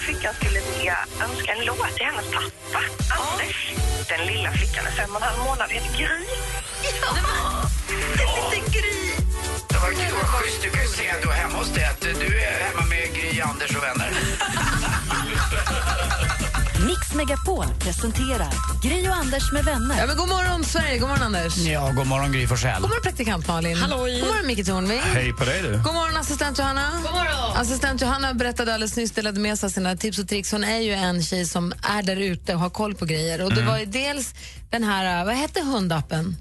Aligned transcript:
lilla 0.00 0.12
flickan 0.12 0.34
skulle 0.34 0.60
vilja 0.60 0.96
önska 1.22 1.52
en 1.52 1.64
låt 1.64 1.96
till 1.96 2.06
hennes 2.06 2.26
pappa, 2.30 2.84
Anders. 3.20 3.72
Den 4.08 4.26
lilla 4.26 4.52
flickan 4.52 4.86
är 4.86 4.90
fem 4.90 5.10
och 5.10 5.16
en 5.16 5.28
halv 5.28 5.38
månad, 5.44 5.70
heter 5.70 5.98
Gry. 5.98 6.26
Ja, 7.02 7.16
en 8.18 8.50
liten 8.50 8.72
Gry. 8.72 9.12
Det 9.68 9.78
var 9.78 9.90
kul, 9.90 10.14
vad 10.14 10.26
schysst. 10.26 10.62
Du 10.62 10.70
kan 10.70 10.82
ju 10.82 10.88
säga 10.88 11.14
då 11.22 11.30
hemma 11.30 11.58
hos 11.58 11.68
dig 11.68 11.84
att 11.84 12.00
du 12.00 12.40
är 12.40 12.64
hemma 12.64 12.86
med 12.86 13.14
Gry, 13.14 13.40
Anders 13.40 13.76
och 13.76 13.82
vänner. 13.82 14.10
Mix 16.86 17.14
Megapol 17.14 17.66
presenterar 17.78 18.52
Gry 18.82 19.08
och 19.08 19.14
Anders 19.14 19.52
med 19.52 19.64
vänner. 19.64 19.98
Ja, 19.98 20.06
men 20.06 20.16
god 20.16 20.28
morgon, 20.28 20.64
Sverige. 20.64 20.98
God 20.98 21.08
morgon, 21.08 21.22
Anders. 21.22 21.56
Ja, 21.56 21.92
god 21.96 22.06
morgon 22.06 22.32
Gry 22.32 22.46
Forssell. 22.46 22.80
God 22.80 22.90
morgon, 22.90 23.02
praktikant 23.02 23.48
Malin. 23.48 23.78
God 23.80 23.90
morgon, 23.90 24.46
Micke 24.46 24.66
Tornving. 24.66 25.00
Hej 25.00 25.32
på 25.32 25.44
dig 25.44 25.62
du. 25.62 25.72
God 25.72 25.94
morgon, 25.94 26.16
assistent 26.16 26.58
Johanna. 26.58 26.90
God 27.02 27.12
morgon. 27.12 27.56
Assistent 27.56 28.02
Johanna 28.02 28.34
berättade 28.34 28.74
alldeles 28.74 28.96
nyss, 28.96 29.10
delade 29.10 29.40
med 29.40 29.58
sig 29.58 29.66
av 29.66 29.70
sina 29.70 29.96
tips 29.96 30.18
och 30.18 30.28
tricks. 30.28 30.52
Hon 30.52 30.64
är 30.64 30.78
ju 30.78 30.92
en 30.92 31.22
tjej 31.22 31.46
som 31.46 31.72
är 31.82 32.02
där 32.02 32.16
ute 32.16 32.54
och 32.54 32.60
har 32.60 32.70
koll 32.70 32.94
på 32.94 33.04
grejer. 33.04 33.44
Och 33.44 33.54
det 33.54 33.62
var 33.62 33.78
ju 33.78 33.86
dels 33.86 34.34
den 34.70 34.84
här, 34.84 35.24
vad 35.24 35.34
hette 35.34 35.60
hundappen? 35.60 36.36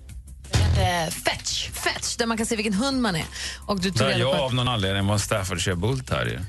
Eh, 0.79 1.09
Fetch. 1.09 1.69
Fetch, 1.69 2.15
där 2.15 2.25
man 2.25 2.37
kan 2.37 2.45
se 2.45 2.55
vilken 2.55 2.73
hund 2.73 3.01
man 3.01 3.15
är. 3.15 3.25
Och 3.65 3.79
du 3.79 3.89
tog 3.91 3.97
Där 3.99 4.07
reda 4.07 4.19
jag 4.19 4.37
på 4.37 4.43
av 4.43 4.53
någon 4.53 4.67
anledning 4.67 5.07
var 5.07 5.17
Staffordshire 5.17 5.75
Bull 5.75 5.99
Terrier. 5.99 6.41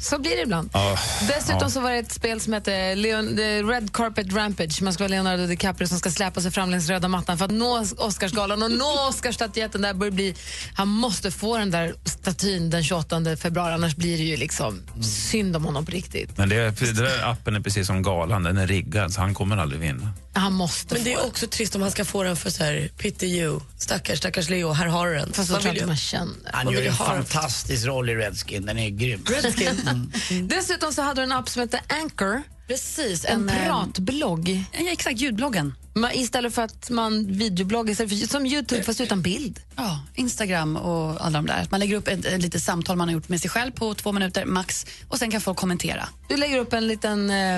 Så 0.00 0.18
blir 0.18 0.36
det 0.36 0.42
ibland. 0.42 0.70
Ja. 0.72 0.98
Dessutom 1.28 1.58
Ja. 1.60 1.70
så 1.70 1.80
var 1.80 1.90
det 1.90 1.98
ett 1.98 2.12
spel 2.12 2.40
som 2.40 2.52
heter 2.52 2.96
Leon, 2.96 3.36
The 3.36 3.62
Red 3.62 3.92
Carpet 3.92 4.32
Rampage. 4.32 4.82
Man 4.82 4.92
ska 4.92 5.04
vara 5.04 5.10
Leonardo 5.10 5.46
DiCaprio 5.46 5.86
som 5.88 5.98
ska 5.98 6.10
släpa 6.10 6.40
sig 6.40 6.50
fram 6.50 6.70
längs 6.70 6.88
röda 6.88 7.08
mattan 7.08 7.38
för 7.38 7.44
att 7.44 7.50
nå 7.50 7.84
Oscarsgalan 7.98 8.62
och 8.62 8.70
nå 8.70 9.06
Oscarsstatyetten. 9.08 9.82
Där 9.82 9.94
bli, 10.10 10.34
han 10.74 10.88
måste 10.88 11.30
få 11.30 11.58
den 11.58 11.70
där 11.70 11.94
statyn 12.04 12.70
den 12.70 12.84
28 12.84 13.36
februari, 13.36 13.74
annars 13.74 13.96
blir 13.96 14.18
det 14.18 14.24
ju 14.24 14.36
liksom 14.36 14.82
synd 15.02 15.56
om 15.56 15.64
honom 15.64 15.84
på 15.86 15.90
riktigt. 15.90 16.38
Men 16.38 16.48
det, 16.48 16.70
det 16.80 16.92
där 16.92 17.30
appen 17.30 17.56
är 17.56 17.60
precis 17.60 17.86
som 17.86 18.02
galan, 18.02 18.42
den 18.42 18.56
är 18.58 18.66
riggad 18.66 19.12
så 19.12 19.20
han 19.20 19.34
kommer 19.34 19.56
aldrig 19.56 19.80
vinna. 19.80 20.10
Han 20.32 20.52
måste 20.52 20.94
Men 20.94 21.04
det 21.04 21.14
få 21.14 21.20
är 21.20 21.26
också 21.26 21.46
trist 21.46 21.74
om 21.74 21.82
han 21.82 21.90
ska 21.90 22.04
få 22.04 22.22
den 22.22 22.36
för 22.36 22.50
så 22.50 22.64
här, 22.64 22.90
pity 22.98 23.26
you, 23.26 23.47
stackars, 23.76 24.18
stackars 24.18 24.48
Leo, 24.48 24.72
här 24.72 24.86
har 24.86 25.08
du 25.08 25.14
den. 25.14 25.32
Fast 25.32 25.48
tror 25.48 25.60
vill 25.60 25.72
inte 25.72 25.86
man 25.86 25.96
känner. 25.96 26.34
Han 26.52 26.64
Man 26.64 26.74
gör 26.74 26.82
en 26.82 26.92
ha 26.92 27.14
den. 27.14 27.24
fantastisk 27.24 27.86
roll 27.86 28.10
i 28.10 28.14
Redskin, 28.14 28.66
den 28.66 28.78
är 28.78 28.88
grym. 28.88 29.24
Redskin. 29.26 30.12
Dessutom 30.48 30.92
så 30.92 31.02
hade 31.02 31.20
du 31.20 31.24
en 31.24 31.32
app 31.32 31.48
som 31.48 31.62
heter 31.62 31.80
Anchor, 31.88 32.42
Precis, 32.68 33.24
en 33.24 33.48
en, 33.48 33.56
eh, 33.56 33.66
pratblogg. 33.66 34.64
Ja, 34.72 34.90
exakt, 34.92 35.20
ljudbloggen. 35.20 35.74
Man, 35.94 36.10
istället 36.14 36.54
för 36.54 36.62
att 36.62 36.90
man 36.90 37.26
videobloggar, 37.32 37.92
istället 37.92 38.20
för, 38.20 38.26
som 38.28 38.46
Youtube 38.46 38.82
fast 38.82 39.00
utan 39.00 39.22
bild. 39.22 39.60
Ja, 39.76 40.00
Instagram 40.14 40.76
och 40.76 41.26
alla 41.26 41.38
de 41.38 41.46
där. 41.46 41.66
Man 41.70 41.80
lägger 41.80 41.96
upp 41.96 42.08
ett, 42.08 42.24
ett 42.24 42.42
litet 42.42 42.62
samtal 42.62 42.96
man 42.96 43.08
har 43.08 43.12
gjort 43.12 43.28
med 43.28 43.40
sig 43.40 43.50
själv 43.50 43.70
på 43.72 43.94
två 43.94 44.12
minuter 44.12 44.44
max 44.44 44.86
och 45.08 45.18
sen 45.18 45.30
kan 45.30 45.40
folk 45.40 45.58
kommentera. 45.58 46.08
Du 46.28 46.36
lägger 46.36 46.58
upp 46.58 46.72
en 46.72 46.86
liten 46.86 47.30
eh, 47.30 47.56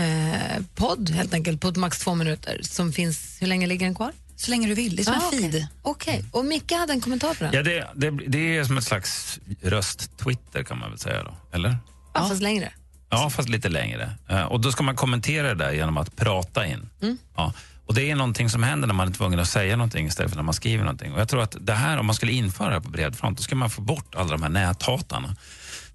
eh, 0.00 0.62
podd 0.74 1.10
helt 1.10 1.34
enkelt 1.34 1.60
på 1.60 1.70
max 1.70 1.98
två 1.98 2.14
minuter 2.14 2.60
som 2.62 2.92
finns, 2.92 3.36
hur 3.40 3.46
länge 3.46 3.66
ligger 3.66 3.86
den 3.86 3.94
kvar? 3.94 4.12
Så 4.40 4.50
länge 4.50 4.68
du 4.68 4.74
vill. 4.74 4.96
Det 4.96 5.02
är 5.02 5.04
som 5.04 5.14
Ah, 5.14 5.16
en 5.16 5.22
okej. 5.28 5.50
feed. 5.52 5.66
Okej, 5.82 6.24
och 6.32 6.44
Micke 6.44 6.72
hade 6.72 6.92
en 6.92 7.00
kommentar 7.00 7.34
på 7.34 7.44
den. 7.44 7.52
Ja, 7.54 7.62
det, 7.62 7.86
det, 7.94 8.10
det 8.10 8.56
är 8.56 8.64
som 8.64 8.78
ett 8.78 8.84
slags 8.84 9.38
röst-Twitter 9.62 10.62
kan 10.62 10.78
man 10.78 10.90
väl 10.90 10.98
säga 10.98 11.22
då, 11.24 11.34
eller? 11.52 11.76
Ja, 12.14 12.28
fast 12.28 12.42
längre. 12.42 12.72
Ja, 13.10 13.30
fast 13.30 13.48
lite 13.48 13.68
längre. 13.68 14.10
Eh, 14.28 14.42
Och 14.42 14.60
då 14.60 14.72
ska 14.72 14.82
man 14.82 14.96
kommentera 14.96 15.48
det 15.48 15.54
där 15.64 15.72
genom 15.72 15.96
att 15.96 16.16
prata 16.16 16.66
in. 16.66 16.88
Ja. 17.36 17.52
Och 17.86 17.94
det 17.94 18.10
är 18.10 18.16
någonting 18.16 18.50
som 18.50 18.62
händer 18.62 18.86
när 18.88 18.94
man 18.94 19.08
är 19.08 19.12
tvungen 19.12 19.40
att 19.40 19.48
säga 19.48 19.76
någonting 19.76 20.06
istället 20.06 20.30
för 20.30 20.36
när 20.36 20.42
man 20.44 20.54
skriver 20.54 20.84
någonting. 20.84 21.12
Och 21.12 21.20
jag 21.20 21.28
tror 21.28 21.42
att 21.42 21.56
det 21.60 21.72
här, 21.74 21.98
om 21.98 22.06
man 22.06 22.14
skulle 22.14 22.32
införa 22.32 22.68
det 22.68 22.74
här 22.74 22.80
på 22.80 22.90
bred 22.90 23.16
front, 23.16 23.38
då 23.38 23.42
skulle 23.42 23.58
man 23.58 23.70
få 23.70 23.80
bort 23.80 24.14
alla 24.14 24.30
de 24.30 24.42
här 24.42 24.48
näthatarna. 24.50 25.36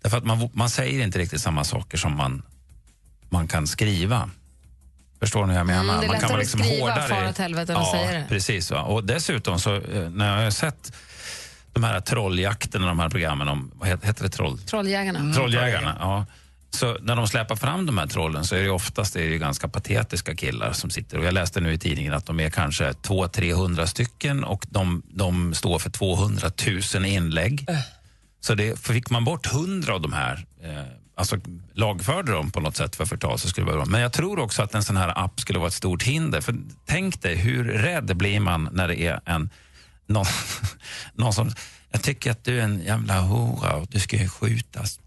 Därför 0.01 0.17
att 0.17 0.25
man, 0.25 0.49
man 0.53 0.69
säger 0.69 1.03
inte 1.03 1.19
riktigt 1.19 1.41
samma 1.41 1.63
saker 1.63 1.97
som 1.97 2.17
man, 2.17 2.41
man 3.29 3.47
kan 3.47 3.67
skriva. 3.67 4.29
Förstår 5.23 5.45
ni 5.45 5.53
vad 5.53 5.59
jag 5.59 5.67
menar? 5.67 5.81
Mm, 5.83 5.99
det 5.99 6.05
är 6.05 6.07
man 6.07 6.15
lättare 6.15 6.31
vara 6.31 6.41
att 6.41 6.47
skriva 6.47 6.95
far 6.95 7.29
åt 7.29 7.37
helvete 7.37 7.73
ja, 7.73 7.91
säga 7.91 8.19
det. 8.19 8.25
Precis. 8.29 8.71
Va? 8.71 8.81
Och 8.81 9.03
dessutom 9.03 9.59
så, 9.59 9.75
eh, 9.75 10.09
när 10.09 10.37
jag 10.37 10.43
har 10.43 10.51
sett 10.51 10.93
de 11.73 11.83
här 11.83 11.99
trolljakterna, 11.99 12.87
de 12.87 12.99
här 12.99 13.09
programmen 13.09 13.47
om, 13.47 13.71
vad 13.75 13.89
heter, 13.89 14.23
det 14.23 14.29
troll? 14.29 14.59
Trolljägarna. 14.59 15.33
Trolljägarna, 15.33 15.97
ja. 15.99 16.25
Så 16.69 16.97
när 17.01 17.15
de 17.15 17.27
släpar 17.27 17.55
fram 17.55 17.85
de 17.85 17.97
här 17.97 18.07
trollen 18.07 18.43
så 18.43 18.55
är 18.55 18.63
det 18.63 18.69
oftast 18.69 19.13
det 19.13 19.21
är 19.21 19.37
ganska 19.37 19.67
patetiska 19.67 20.35
killar 20.35 20.73
som 20.73 20.89
sitter. 20.89 21.17
Och 21.17 21.25
jag 21.25 21.33
läste 21.33 21.61
nu 21.61 21.73
i 21.73 21.77
tidningen 21.77 22.13
att 22.13 22.25
de 22.25 22.39
är 22.39 22.49
kanske 22.49 22.91
200-300 22.91 23.85
stycken 23.85 24.43
och 24.43 24.65
de, 24.69 25.03
de 25.09 25.53
står 25.53 25.79
för 25.79 25.89
200 25.89 26.51
000 26.95 27.05
inlägg. 27.05 27.65
Så 28.39 28.55
det, 28.55 28.79
fick 28.79 29.09
man 29.09 29.25
bort 29.25 29.53
100 29.53 29.93
av 29.93 30.01
de 30.01 30.13
här, 30.13 30.45
eh, 30.63 31.02
alltså 31.15 31.37
lagförde 31.73 32.31
dem 32.31 32.51
på 32.51 32.59
något 32.59 32.75
sätt 32.75 32.95
för 32.95 33.05
förtal 33.05 33.39
så 33.39 33.47
skulle 33.47 33.65
det 33.65 33.71
vara 33.71 33.85
bra. 33.85 33.91
Men 33.91 34.01
jag 34.01 34.13
tror 34.13 34.39
också 34.39 34.61
att 34.61 34.75
en 34.75 34.83
sån 34.83 34.97
här 34.97 35.23
app 35.25 35.39
skulle 35.39 35.59
vara 35.59 35.67
ett 35.67 35.73
stort 35.73 36.03
hinder. 36.03 36.41
För 36.41 36.55
tänk 36.85 37.21
dig, 37.21 37.35
hur 37.35 37.63
rädd 37.63 38.17
blir 38.17 38.39
man 38.39 38.69
när 38.71 38.87
det 38.87 38.95
är 38.95 39.21
en 39.25 39.49
någon, 40.07 40.25
någon 41.13 41.33
som, 41.33 41.51
jag 41.91 42.01
tycker 42.01 42.31
att 42.31 42.43
du 42.43 42.59
är 42.59 42.63
en 42.63 42.83
jävla 42.83 43.21
hora 43.21 43.75
och 43.75 43.87
du 43.89 43.99
ska 43.99 44.17
ju 44.17 44.29
skjutas 44.29 44.99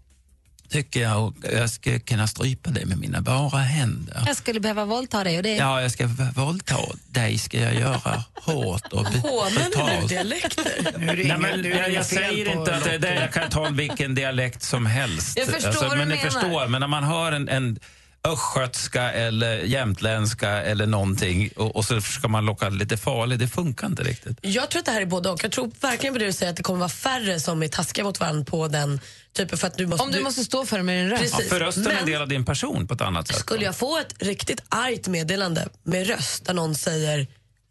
tycker 0.69 1.01
jag 1.01 1.23
och 1.25 1.33
jag 1.53 1.69
ska 1.69 1.99
kunna 1.99 2.27
strypa 2.27 2.69
dig 2.69 2.85
med 2.85 2.97
mina 2.97 3.21
bara 3.21 3.57
händer. 3.57 4.23
Jag 4.27 4.35
skulle 4.35 4.59
behöva 4.59 4.85
våldta 4.85 5.23
dig 5.23 5.37
och 5.37 5.43
det 5.43 5.55
Ja, 5.55 5.81
jag 5.81 5.91
ska 5.91 6.07
våldta 6.35 6.75
dig, 7.07 7.37
ska 7.37 7.59
jag 7.61 7.75
göra 7.75 8.23
hårt 8.35 8.93
och 8.93 9.03
be- 9.03 9.19
Hånar 9.19 9.51
brutalt. 9.69 10.09
dialekter? 10.09 10.63
Nu 10.97 11.09
är 11.09 11.15
Nej, 11.15 11.37
men 11.37 11.59
nu 11.61 11.71
är 11.73 11.75
det 11.75 11.79
jag, 11.79 11.91
jag 11.91 12.05
säger 12.05 12.51
inte 12.59 12.75
att 12.75 13.01
det. 13.01 13.15
Jag 13.15 13.33
kan 13.33 13.49
ta 13.49 13.69
vilken 13.69 14.15
dialekt 14.15 14.63
som 14.63 14.85
helst. 14.85 15.39
Alltså, 15.39 15.53
Jag 15.55 15.63
förstår 15.63 15.87
vad 15.87 15.97
men 15.97 16.09
du 16.09 16.15
menar. 16.15 16.29
förstår, 16.29 16.67
men 16.67 16.79
när 16.81 16.87
man 16.87 17.03
hör 17.03 17.31
en, 17.31 17.49
en 17.49 17.79
östgötska 18.23 19.11
eller 19.11 19.57
jämtländska 19.57 20.49
eller 20.49 20.85
någonting 20.85 21.49
och, 21.55 21.75
och 21.75 21.85
så 21.85 22.01
ska 22.01 22.27
man 22.27 22.45
locka 22.45 22.69
lite 22.69 22.97
farlig, 22.97 23.39
det 23.39 23.47
funkar 23.47 23.87
inte 23.87 24.03
riktigt. 24.03 24.37
Jag 24.41 24.69
tror 24.69 24.79
att 24.79 24.85
det 24.85 24.91
här 24.91 25.01
är 25.01 25.05
både 25.05 25.29
och. 25.29 25.43
Jag 25.43 25.51
tror 25.51 25.71
verkligen 25.81 26.13
på 26.13 26.19
det 26.19 26.25
du 26.25 26.33
säger 26.33 26.49
att 26.49 26.57
det 26.57 26.63
kommer 26.63 26.79
vara 26.79 26.89
färre 26.89 27.39
som 27.39 27.63
är 27.63 27.67
taskiga 27.67 28.03
mot 28.05 28.19
varandra 28.19 28.45
på 28.45 28.67
den 28.67 28.99
typen 29.37 29.57
för 29.57 29.67
att 29.67 29.77
du 29.77 29.87
måste... 29.87 30.03
Om 30.03 30.11
du 30.11 30.19
måste 30.19 30.43
stå 30.43 30.65
för 30.65 30.77
det 30.77 30.83
med 30.83 31.05
din 31.05 31.09
röst. 31.09 31.35
Ja, 31.39 31.45
för 31.49 31.59
rösten 31.59 31.87
är 31.87 31.99
en 31.99 32.05
del 32.05 32.21
av 32.21 32.27
din 32.27 32.45
person 32.45 32.87
på 32.87 32.93
ett 32.93 33.01
annat 33.01 33.27
sätt. 33.27 33.37
Skulle 33.37 33.65
jag 33.65 33.75
få 33.75 33.97
ett 33.97 34.15
riktigt 34.19 34.61
argt 34.69 35.07
meddelande 35.07 35.69
med 35.83 36.07
röst 36.07 36.45
där 36.45 36.53
någon 36.53 36.75
säger 36.75 37.27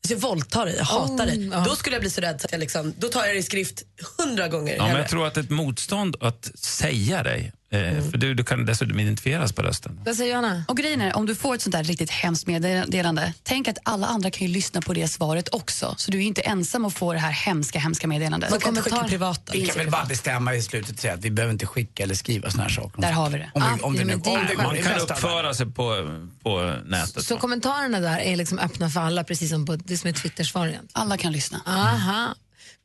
jag 0.08 0.16
våldtar 0.16 0.66
dig, 0.66 0.74
jag 0.76 0.84
hatar 0.84 1.26
dig. 1.26 1.48
ja. 1.52 1.64
Då 1.68 1.76
skulle 1.76 1.96
jag 1.96 2.00
bli 2.00 2.10
så 2.10 2.20
rädd 2.20 2.34
att 2.34 2.52
jag, 2.52 2.58
liksom, 2.58 2.94
då 2.98 3.08
tar 3.08 3.24
jag 3.24 3.34
det 3.34 3.38
i 3.38 3.42
skrift 3.42 3.82
hundra 4.18 4.48
gånger. 4.48 4.76
Ja, 4.76 4.86
men 4.86 4.96
jag 4.96 5.08
tror 5.08 5.26
att 5.26 5.36
ett 5.36 5.50
motstånd 5.50 6.16
att 6.20 6.50
säga 6.54 7.22
dig, 7.22 7.52
eh, 7.70 8.10
för 8.10 8.18
du, 8.18 8.34
du 8.34 8.44
kan 8.44 8.64
dessutom 8.66 9.00
identifieras 9.00 9.52
på 9.52 9.62
rösten. 9.62 10.00
Vad 10.04 10.16
säger 10.16 10.30
Johanna? 10.30 10.64
Och 10.68 10.76
grejen 10.76 11.00
är, 11.00 11.16
om 11.16 11.26
du 11.26 11.34
får 11.34 11.54
ett 11.54 11.62
sånt 11.62 11.72
där 11.72 11.84
riktigt 11.84 12.10
hemskt 12.10 12.46
meddelande, 12.46 13.32
tänk 13.42 13.68
att 13.68 13.78
alla 13.82 14.06
andra 14.06 14.30
kan 14.30 14.46
ju 14.46 14.52
lyssna 14.52 14.80
på 14.80 14.94
det 14.94 15.08
svaret 15.08 15.48
också. 15.54 15.94
Så 15.98 16.10
du 16.10 16.18
är 16.18 16.22
inte 16.22 16.40
ensam 16.40 16.84
att 16.84 16.94
få 16.94 17.12
det 17.12 17.18
här 17.18 17.30
hemska, 17.30 17.78
hemska 17.78 18.06
meddelandet. 18.06 18.50
Man 18.50 18.60
kan 18.60 18.68
inte 18.68 18.82
skicka 18.82 19.04
privata. 19.04 19.52
Vi 19.52 19.66
kan 19.66 19.76
väl 19.78 19.90
bara 19.90 20.04
bestämma 20.04 20.54
i 20.54 20.62
slutet 20.62 20.94
och 20.94 20.98
säga 21.00 21.14
att 21.14 21.24
vi 21.24 21.30
behöver 21.30 21.52
inte 21.52 21.66
skicka 21.66 22.02
eller 22.02 22.14
skriva 22.14 22.50
såna 22.50 22.62
här 22.62 22.70
saker. 22.70 23.02
Där 23.02 23.12
har 23.12 23.30
vi 23.30 23.38
det. 23.38 23.50
Om, 23.54 23.62
Ah, 23.62 23.74
vi, 23.76 23.82
om 23.82 23.94
ja, 23.94 24.00
det 24.00 24.06
nu 24.06 24.16
det 24.24 24.30
om 24.30 24.46
det 24.48 24.56
Man 24.62 24.76
kan 24.82 25.00
uppföra 25.00 25.54
sig 25.54 25.66
på, 25.66 26.18
på 26.42 26.74
nätet. 26.86 27.24
Så 27.24 27.36
kommentarerna 27.36 28.00
där 28.00 28.18
är 28.18 28.36
liksom 28.36 28.58
öppna 28.58 28.90
för 28.90 29.00
alla, 29.00 29.24
precis 29.24 29.50
som 29.50 29.66
på 29.66 29.76
det 29.76 29.98
som 29.98 30.08
är 30.08 30.12
Twitter-svar 30.14 30.66
egentligen. 30.66 30.90
Alla 30.92 31.16
kan 31.16 31.32
lyssna. 31.32 31.60
Aha. 31.66 32.34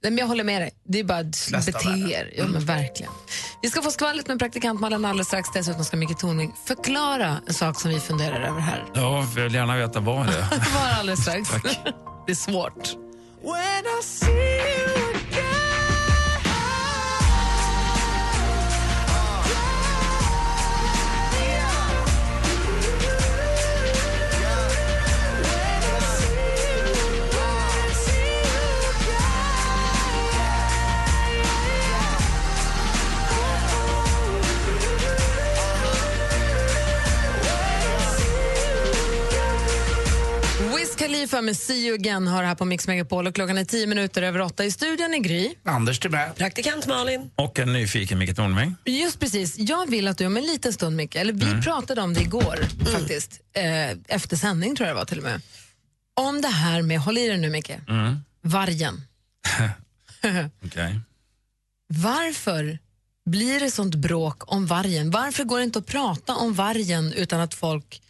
Nej, 0.04 0.12
men 0.12 0.18
jag 0.18 0.28
håller 0.28 0.44
med 0.44 0.62
dig. 0.62 0.72
Det 0.84 1.00
är 1.00 1.04
bara 1.04 1.20
att 1.20 1.66
bete 1.66 1.90
er. 2.12 2.34
Ja, 2.38 2.46
men 2.48 2.66
verkligen. 2.66 3.12
Vi 3.62 3.70
ska 3.70 3.82
få 3.82 3.92
skvallret 3.92 4.28
med 4.28 4.40
praktikant 4.40 4.80
Malin 4.80 5.06
alldeles 5.06 5.28
strax. 5.28 5.50
Dessutom 5.54 5.84
ska 5.84 5.98
Micke 5.98 6.18
Tornving 6.18 6.54
förklara 6.66 7.42
en 7.48 7.54
sak 7.54 7.82
som 7.82 7.92
vi 7.92 8.00
funderar 8.00 8.42
över 8.42 8.60
här. 8.60 8.86
Ja, 8.94 9.26
jag 9.36 9.44
vill 9.44 9.54
gärna 9.54 9.78
veta 9.78 10.00
vad 10.00 10.28
det 10.28 10.34
är. 10.34 10.42
Det 10.50 10.70
var 10.74 11.00
alldeles 11.00 11.22
strax. 11.22 11.50
Det 12.26 12.32
är 12.32 12.36
svårt. 12.36 12.96
Khalifa 41.02 41.42
med 41.42 41.58
See 41.58 41.88
you 41.88 41.96
again 41.96 42.28
har 42.28 42.44
här 42.44 42.56
på 42.56 42.66
Mix 42.66 42.88
Megapol 42.88 43.28
och 43.28 43.36
klockan 43.36 43.58
är 43.58 43.66
tio 43.66 43.88
minuter 43.88 44.22
över 44.22 44.42
åtta 44.42 44.66
i 44.66 44.72
studion 44.72 45.14
i 45.14 45.20
Gry. 45.20 45.54
Anders 45.64 46.00
Timell. 46.00 46.32
Praktikant 46.34 46.88
Malin. 46.88 47.30
Och 47.36 47.60
en 47.60 47.74
nyfiken 47.74 48.20
Micke 48.20 48.36
Tornving. 48.36 48.76
Just 48.86 49.20
precis. 49.20 49.58
Jag 49.58 49.90
vill 49.90 50.08
att 50.08 50.18
du 50.18 50.26
om 50.26 50.38
en 50.38 50.44
liten 50.46 50.74
stund, 50.74 50.96
Micke, 50.96 51.16
eller 51.16 51.34
vi 51.34 51.46
Mm. 51.46 51.62
pratade 51.62 52.02
om 52.02 52.14
det 52.14 52.22
igår 52.22 52.58
faktiskt, 52.92 53.42
eh, 53.54 53.90
efter 54.16 54.36
sändning 54.38 54.76
tror 54.76 54.88
jag 54.88 54.96
det 54.96 55.00
var 55.00 55.06
till 55.06 55.18
och 55.18 55.24
med, 55.24 55.42
om 56.14 56.42
det 56.42 56.48
här 56.48 56.82
med, 56.82 57.00
håll 57.00 57.18
i 57.18 57.28
dig 57.28 57.38
nu 57.38 57.50
Micke, 57.50 57.72
Mm. 57.88 58.18
vargen. 58.42 59.02
Okej. 60.66 61.00
Varför 61.88 62.80
blir 63.26 63.60
det 63.60 63.72
sånt 63.72 63.96
bråk 63.96 64.52
om 64.54 64.66
vargen? 64.66 65.12
Varför 65.12 65.44
går 65.44 65.58
det 65.58 65.64
inte 65.64 65.80
att 65.80 65.86
prata 65.88 66.36
om 66.36 66.54
vargen 66.54 67.14
utan 67.14 67.40
att 67.42 67.54
folk 67.54 68.02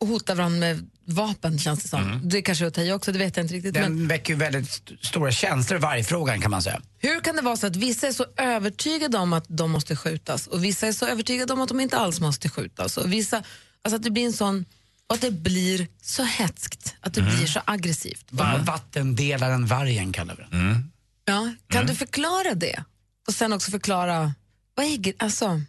hotar 0.00 0.34
varandra 0.34 0.58
med 0.60 0.90
vapen 1.06 1.58
känns 1.58 1.82
det 1.82 1.88
som. 1.88 2.20
Det 2.24 2.42
kanske 2.42 2.64
är 2.64 2.66
att 2.68 2.74
ta 2.74 2.82
i 2.82 2.92
också, 2.92 3.12
det 3.12 3.18
vet 3.18 3.36
jag 3.36 3.44
inte 3.44 3.54
riktigt. 3.54 3.74
Men 3.74 3.82
Den 3.82 4.08
väcker 4.08 4.32
ju 4.32 4.38
väldigt 4.38 4.68
st- 4.68 4.94
stora 5.02 5.30
känslor, 5.32 5.78
vargfrågan 5.78 6.40
kan 6.40 6.50
man 6.50 6.62
säga. 6.62 6.80
hur 6.98 7.20
kan 7.20 7.36
det 7.36 7.42
vara 7.42 7.56
så 7.56 7.66
att 7.66 7.76
vissa 7.76 8.06
är 8.08 8.12
så 8.12 8.26
övertygade 8.36 9.18
om 9.18 9.32
att 9.32 9.44
de 9.48 9.70
måste 9.70 9.96
skjutas 9.96 10.46
och 10.46 10.64
vissa 10.64 10.86
är 10.86 10.92
så 10.92 11.06
övertygade 11.06 11.52
om 11.52 11.60
att 11.60 11.68
de 11.68 11.80
inte 11.80 11.98
alls 11.98 12.20
måste 12.20 12.48
skjutas 12.48 12.96
och 12.96 13.12
vissa, 13.12 13.36
alltså 13.82 13.96
att 13.96 14.02
det 14.02 14.10
blir 14.10 14.26
en 14.26 14.32
sån, 14.32 14.64
och 15.06 15.14
att 15.14 15.20
det 15.20 15.30
blir 15.30 15.86
så 16.02 16.22
hetskt, 16.24 16.94
att 17.00 17.14
det 17.14 17.22
blir 17.22 17.46
så 17.46 17.60
aggressivt. 17.64 18.24
Va- 18.30 18.60
Vattendelaren 18.66 19.66
vargen 19.66 20.12
kallar 20.12 20.34
vi 20.36 20.56
den. 20.58 20.90
Ja, 21.24 21.54
kan 21.68 21.86
du 21.86 21.94
förklara 21.94 22.54
det? 22.54 22.84
Och 23.28 23.34
sen 23.34 23.52
också 23.52 23.70
förklara, 23.70 24.34
vad 24.74 24.86
är, 24.86 25.12
alltså, 25.18 25.60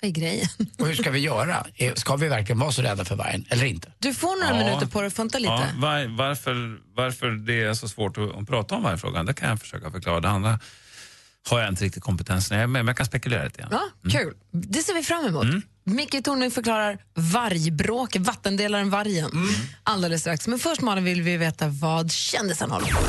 vad 0.00 0.08
är 0.08 0.12
grejen? 0.12 0.48
Och 0.78 0.86
hur 0.86 0.94
ska 0.94 1.10
vi 1.10 1.18
göra? 1.18 1.66
Eh, 1.74 1.94
Ska 1.94 2.16
vi 2.16 2.28
verkligen 2.28 2.58
vara 2.58 2.72
så 2.72 2.82
rädda 2.82 3.04
för 3.04 3.16
vargen 3.16 3.44
eller 3.48 3.64
inte? 3.64 3.92
Du 3.98 4.14
får 4.14 4.40
några 4.44 4.60
Ja. 4.60 4.66
minuter 4.66 4.86
på 4.86 5.00
dig 5.00 5.06
att 5.06 5.12
funta 5.14 5.38
lite. 5.38 5.52
Ja, 5.52 5.64
var, 5.76 6.16
varför, 6.16 6.78
varför 6.94 7.30
det 7.30 7.62
är 7.62 7.74
så 7.74 7.88
svårt 7.88 8.18
att, 8.18 8.36
att 8.36 8.46
prata 8.48 8.74
om 8.74 8.82
vargfrågan, 8.82 9.26
det 9.26 9.34
kan 9.34 9.48
jag 9.48 9.60
försöka 9.60 9.90
förklara. 9.90 10.20
Det 10.20 10.28
andra 10.28 10.60
har 11.50 11.60
jag 11.60 11.68
inte 11.68 11.84
riktigt 11.84 12.02
kompetens 12.02 12.50
med, 12.50 12.68
men 12.70 12.86
jag 12.86 12.96
kan 12.96 13.06
spekulera 13.06 13.44
lite 13.44 13.60
grann. 13.60 13.70
Ja, 13.72 14.10
kul. 14.10 14.34
Det 14.52 14.78
ser 14.82 14.94
vi 14.94 15.02
fram 15.02 15.26
emot. 15.26 15.44
Mm. 15.44 15.62
Micke 15.88 16.24
Tornving 16.24 16.50
förklarar 16.50 16.98
vargbråk, 17.14 18.16
vattendelaren 18.18 18.90
vargen, 18.90 19.30
Mm. 19.32 19.48
alldeles 19.82 20.20
strax. 20.20 20.46
Men 20.48 20.58
först 20.58 20.80
Malin 20.80 21.04
vill 21.04 21.22
vi 21.22 21.36
veta 21.36 21.66
vad 21.68 22.12
kändisen 22.12 22.70
håller 22.70 22.86
på. 22.86 23.00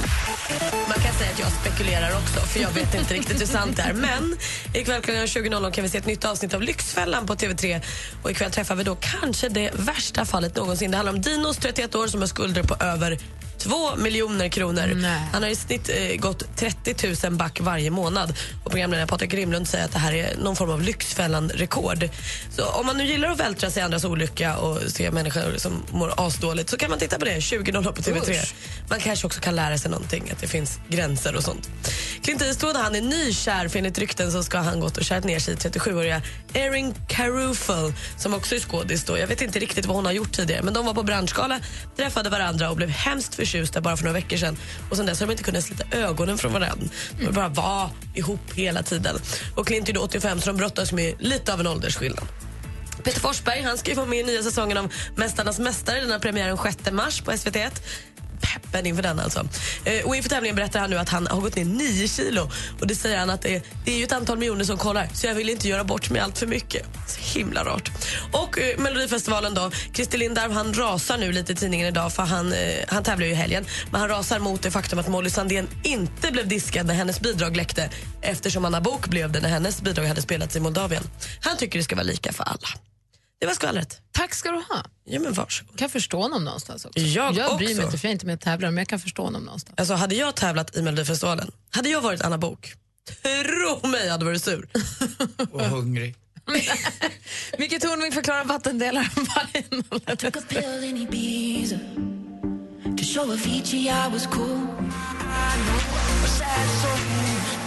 Man 0.88 0.98
kan 1.04 1.14
säga 1.14 1.32
att 1.32 1.40
jag 1.40 1.52
spekulerar 1.52 2.12
också, 2.18 2.40
för 2.40 2.60
jag 2.60 2.72
vet 2.72 2.96
inte 2.96 3.14
riktigt 3.14 3.42
hur 3.42 3.46
sant 3.46 3.76
det 3.76 3.82
är. 3.82 3.94
Men 4.10 4.36
ikväll 4.74 5.02
klockan 5.02 5.26
20.00 5.28 5.72
kan 5.72 5.84
vi 5.84 5.90
se 5.90 5.98
ett 5.98 6.06
nytt 6.06 6.26
avsnitt 6.26 6.54
av 6.54 6.62
Lyxfällan 6.62 7.26
på 7.28 7.36
TV3. 7.36 7.82
Och 8.24 8.32
ikväll 8.32 8.52
träffar 8.52 8.76
vi 8.76 8.84
då 8.84 8.96
kanske 8.96 9.50
det 9.50 9.72
värsta 9.74 10.26
fallet 10.26 10.56
någonsin. 10.56 10.92
Det 10.92 10.98
handlar 10.98 11.14
om 11.14 11.22
Dinos, 11.22 11.58
31 11.58 11.96
år, 11.96 12.08
som 12.08 12.20
har 12.20 12.28
skulder 12.28 12.64
på 12.64 12.76
över 12.84 13.18
2 13.60 13.96
miljoner 13.96 14.50
kronor. 14.50 14.94
Nej. 14.96 15.22
Han 15.34 15.44
har 15.44 15.50
i 15.50 15.56
snitt 15.56 15.90
eh, 15.90 16.16
gått 16.16 16.56
30 16.56 16.96
000 17.24 17.34
back 17.38 17.60
varje 17.62 17.90
månad. 17.90 18.34
Och 18.64 18.72
programledaren 18.72 19.08
Patrik 19.08 19.34
Rimlund 19.34 19.68
säger 19.68 19.86
att 19.86 19.92
det 19.92 20.00
här 20.00 20.14
är 20.14 20.38
någon 20.38 20.56
form 20.56 20.70
av 20.70 20.82
Lyxfällan-rekord. 20.82 22.10
Så 22.56 22.66
om 22.66 22.86
man 22.86 22.98
nu 22.98 23.06
gillar 23.06 23.30
att 23.30 23.40
vältra 23.40 23.70
sig 23.70 23.82
i 23.82 23.84
andras 23.84 24.06
olycka 24.06 24.58
och 24.58 24.82
se 24.92 25.12
människor 25.12 25.58
som 25.58 25.84
mår 25.92 26.14
asdåligt 26.18 26.70
så 26.70 26.78
kan 26.78 26.90
man 26.90 27.00
titta 27.00 27.20
på 27.20 27.26
det 27.26 27.40
20.00 27.40 27.92
på 27.92 28.02
TV3. 28.02 28.32
Usch. 28.32 28.54
Man 28.90 29.00
kanske 29.00 29.28
också 29.28 29.42
kan 29.42 29.56
lära 29.56 29.78
sig 29.78 29.92
någonting, 29.92 30.30
att 30.32 30.42
det 30.42 30.48
finns 30.48 30.80
gränser 30.90 31.36
och 31.36 31.44
sånt. 31.44 31.70
Clint 32.24 32.42
Eastwood 32.42 32.76
han 32.76 32.96
är 32.96 33.02
nykär, 33.02 33.68
för 33.68 33.78
enligt 33.78 33.98
rykten 34.00 34.32
så 34.32 34.44
ska 34.44 34.58
han 34.58 34.80
gått 34.80 34.98
och 34.98 35.04
kärt 35.04 35.24
ner 35.24 35.40
sig 35.40 35.54
i 35.54 35.58
37-åriga 35.58 36.22
Erin 36.54 36.94
Carufel 37.08 37.94
som 38.18 38.34
också 38.34 38.56
är 38.56 38.60
skådis. 38.60 39.04
Då. 39.04 39.18
Jag 39.18 39.28
vet 39.28 39.42
inte 39.42 39.60
riktigt 39.60 39.86
vad 39.86 39.96
hon 39.96 40.06
har 40.06 40.14
gjort 40.14 40.32
tidigare 40.32 40.62
men 40.62 40.74
de 40.74 40.86
var 40.86 40.94
på 40.94 41.04
branschgala, 41.04 41.60
träffade 41.98 42.30
varandra 42.30 42.70
och 42.70 42.76
blev 42.76 42.90
hemskt 42.90 43.36
förtjusta 43.50 43.82
bara 43.82 43.98
för 43.98 44.04
några 44.04 44.14
veckor 44.14 44.38
sedan. 44.38 44.58
Och 44.90 44.98
sen 44.98 45.06
dess 45.06 45.20
har 45.20 45.28
de 45.28 45.32
inte 45.32 45.44
kunnat 45.44 45.64
slita 45.64 45.98
ögonen 45.98 46.38
från 46.38 46.54
varandra. 46.54 46.88
De 47.20 47.32
bara 47.32 47.50
var 47.50 47.90
ihop 48.14 48.54
hela 48.56 48.84
tiden. 48.84 49.16
Och 49.56 49.68
Clint 49.68 49.90
är 49.90 49.94
då 49.94 50.02
85 50.02 50.42
så 50.42 50.50
de 50.50 50.58
brottas 50.58 50.92
med 50.92 51.16
lite 51.20 51.54
av 51.54 51.60
en 51.60 51.68
åldersskillnad. 51.68 52.28
Peter 53.04 53.20
Forsberg 53.20 53.62
han 53.62 53.78
ska 53.78 53.92
ju 53.92 53.96
vara 53.96 54.08
med 54.08 54.20
i 54.20 54.24
nya 54.24 54.44
säsongen 54.44 54.78
av 54.78 54.94
Mästarnas 55.16 55.60
mästare. 55.60 56.02
Den 56.02 56.12
har 56.12 56.20
premiären 56.20 56.58
6 56.58 56.92
mars 56.92 57.22
på 57.22 57.32
SVT1. 57.32 57.72
Peppen 58.42 58.86
inför 58.86 59.04
den 59.04 59.20
alltså. 59.20 59.48
Eh, 59.86 60.06
och 60.06 60.16
inför 60.16 60.30
tävlingen 60.30 60.56
berättar 60.56 60.80
han 60.80 60.90
nu 60.90 60.98
att 60.98 61.10
han 61.10 61.28
har 61.28 61.42
gått 61.42 61.56
ner 61.56 61.66
9 61.66 62.08
kilo. 62.08 62.52
Och 62.82 62.88
det 62.88 62.96
säger 62.96 63.18
han 63.18 63.30
att 63.30 63.42
det, 63.42 63.64
det 63.86 63.92
är 63.92 63.98
ju 63.98 64.04
ett 64.04 64.12
antal 64.12 64.38
miljoner 64.38 64.64
som 64.66 64.78
kollar 64.78 65.08
så 65.14 65.28
jag 65.28 65.36
vill 65.36 65.50
inte 65.50 65.68
göra 65.68 65.84
bort 65.84 66.10
mig 66.10 66.22
allt 66.22 66.38
för 66.38 66.48
mycket. 66.48 66.86
Så 67.08 67.40
himla 67.40 67.64
rart. 67.64 67.92
Och 68.32 68.60
eh, 68.60 68.78
Melodifestivalen 68.78 69.54
då. 69.54 69.72
Christer 69.94 70.18
Lindarw 70.18 70.54
han 70.54 70.74
rasar 70.74 71.18
nu 71.18 71.32
lite 71.32 71.52
i 71.52 71.56
tidningen 71.56 71.88
idag 71.88 72.14
för 72.14 72.24
han, 72.24 72.54
eh, 72.54 72.60
han 72.88 73.04
tävlar 73.04 73.26
ju 73.26 73.32
i 73.32 73.36
helgen. 73.36 73.66
Men 73.92 74.02
han 74.02 74.10
rasar 74.10 74.40
mot 74.40 74.62
det 74.62 74.72
faktum 74.72 75.00
att 75.00 75.08
Molly 75.08 75.30
Sandén 75.30 75.68
inte 75.84 76.32
blev 76.32 76.48
diskad 76.48 76.86
när 76.86 76.94
hennes 76.94 77.20
bidrag 77.20 77.58
läckte 77.58 77.90
eftersom 78.22 78.66
Anna 78.66 78.82
Bok 78.82 79.08
blev 79.08 79.32
det 79.32 79.40
när 79.40 79.50
hennes 79.50 79.82
bidrag 79.82 80.06
hade 80.06 80.22
spelats 80.22 80.56
i 80.56 80.60
Moldavien. 80.60 81.04
Han 81.42 81.58
tycker 81.58 81.80
det 81.80 81.84
ska 81.84 81.96
vara 81.96 82.04
lika 82.04 82.34
för 82.34 82.44
alla. 82.44 82.89
Det 83.40 83.46
var 83.46 83.54
skvallret. 83.54 84.02
Tack 84.12 84.34
ska 84.34 84.52
du 84.52 84.58
ha. 84.58 84.84
Ja, 85.04 85.20
men 85.20 85.34
varsågod. 85.34 85.80
kan 85.80 85.90
förstå 85.90 86.22
honom 86.22 86.46
någonstans 86.46 86.86
också. 86.86 87.00
Jag 87.00 87.34
bryr 87.34 87.46
också. 87.46 87.58
mig 87.58 87.72
inte 87.72 87.98
för 87.98 88.06
jag 88.08 88.10
är 88.10 88.14
inte 88.14 88.26
med 88.26 88.34
och 88.34 88.42
tävlar 88.42 88.72
men 88.72 88.78
jag 88.78 88.88
kan 88.88 89.00
förstå 89.00 89.24
honom 89.24 89.44
någonstans. 89.44 89.80
Alltså, 89.80 89.94
hade 89.94 90.16
jag 90.16 90.36
tävlat 90.36 90.76
i 90.76 90.82
Melodifestivalen, 90.82 91.52
hade 91.70 91.90
jag 91.90 92.02
varit 92.02 92.22
Anna 92.22 92.38
Bok 92.38 92.74
Tro 93.22 93.88
mig, 93.88 94.06
jag 94.06 94.12
hade 94.12 94.26
varit 94.26 94.44
sur. 94.44 94.70
Och 95.52 95.62
hungrig. 95.62 96.16
Micke 97.58 97.82
Tornving 97.82 98.12
förklarar 98.12 98.46
vattendelaren 98.46 99.10
vargen. 99.16 99.84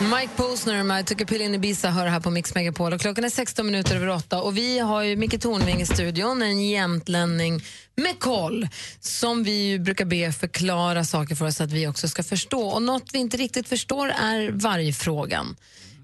Mike 0.02 0.32
Posner 0.36 0.82
med 0.82 1.00
I 1.00 1.04
took 1.04 1.20
a 1.20 1.24
pill 1.28 1.40
in 1.40 1.54
Ibiza 1.54 1.90
hör 1.90 2.06
här 2.06 2.20
på 2.20 2.30
Mix 2.30 2.54
Megapol. 2.54 2.92
Och 2.92 3.00
klockan 3.00 3.24
är 3.24 3.30
16 3.30 3.66
minuter 3.66 3.96
över 3.96 4.08
8 4.08 4.42
och 4.42 4.56
vi 4.56 4.78
har 4.78 5.02
ju 5.02 5.16
Micke 5.16 5.40
Tornving 5.40 5.80
i 5.80 5.86
studion, 5.86 6.42
en 6.42 6.68
jämtlänning 6.68 7.60
med 7.96 8.18
koll 8.18 8.68
som 9.00 9.44
vi 9.44 9.52
ju 9.52 9.78
brukar 9.78 10.04
be 10.04 10.32
förklara 10.32 11.04
saker 11.04 11.34
för 11.34 11.46
oss 11.46 11.56
så 11.56 11.64
att 11.64 11.72
vi 11.72 11.86
också 11.86 12.08
ska 12.08 12.22
förstå. 12.22 12.66
Och 12.68 12.82
något 12.82 13.10
vi 13.12 13.18
inte 13.18 13.36
riktigt 13.36 13.68
förstår 13.68 14.08
är 14.08 14.50
vargfrågan. 14.50 15.56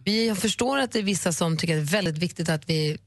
Vi 0.04 0.34
förstår 0.34 0.78
att 0.78 0.92
det 0.92 0.98
är 0.98 1.02
vissa 1.02 1.32
som 1.32 1.56
tycker 1.56 1.78
att 1.78 1.86
det 1.86 1.90
är 1.90 2.02
väldigt 2.02 2.18
viktigt 2.18 2.48
att 2.48 2.68
vi 2.68 2.98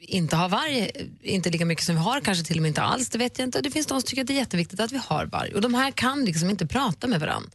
inte 0.00 0.36
har 0.36 0.48
varg, 0.48 0.90
inte 1.22 1.50
lika 1.50 1.64
mycket 1.64 1.84
som 1.84 1.94
vi 1.94 2.00
har, 2.00 2.20
kanske 2.20 2.44
till 2.44 2.56
och 2.56 2.62
med 2.62 2.68
inte 2.68 2.82
alls, 2.82 3.08
det 3.08 3.18
vet 3.18 3.38
jag 3.38 3.46
inte. 3.48 3.58
Och 3.58 3.64
det 3.64 3.70
finns 3.70 3.86
de 3.86 4.00
som 4.00 4.08
tycker 4.08 4.22
att 4.22 4.28
det 4.28 4.34
är 4.34 4.38
jätteviktigt 4.38 4.80
att 4.80 4.92
vi 4.92 5.00
har 5.06 5.26
varg. 5.26 5.54
Och 5.54 5.60
de 5.60 5.74
här 5.74 5.90
kan 5.90 6.24
liksom 6.24 6.50
inte 6.50 6.66
prata 6.66 7.06
med 7.06 7.20
varandra. 7.20 7.50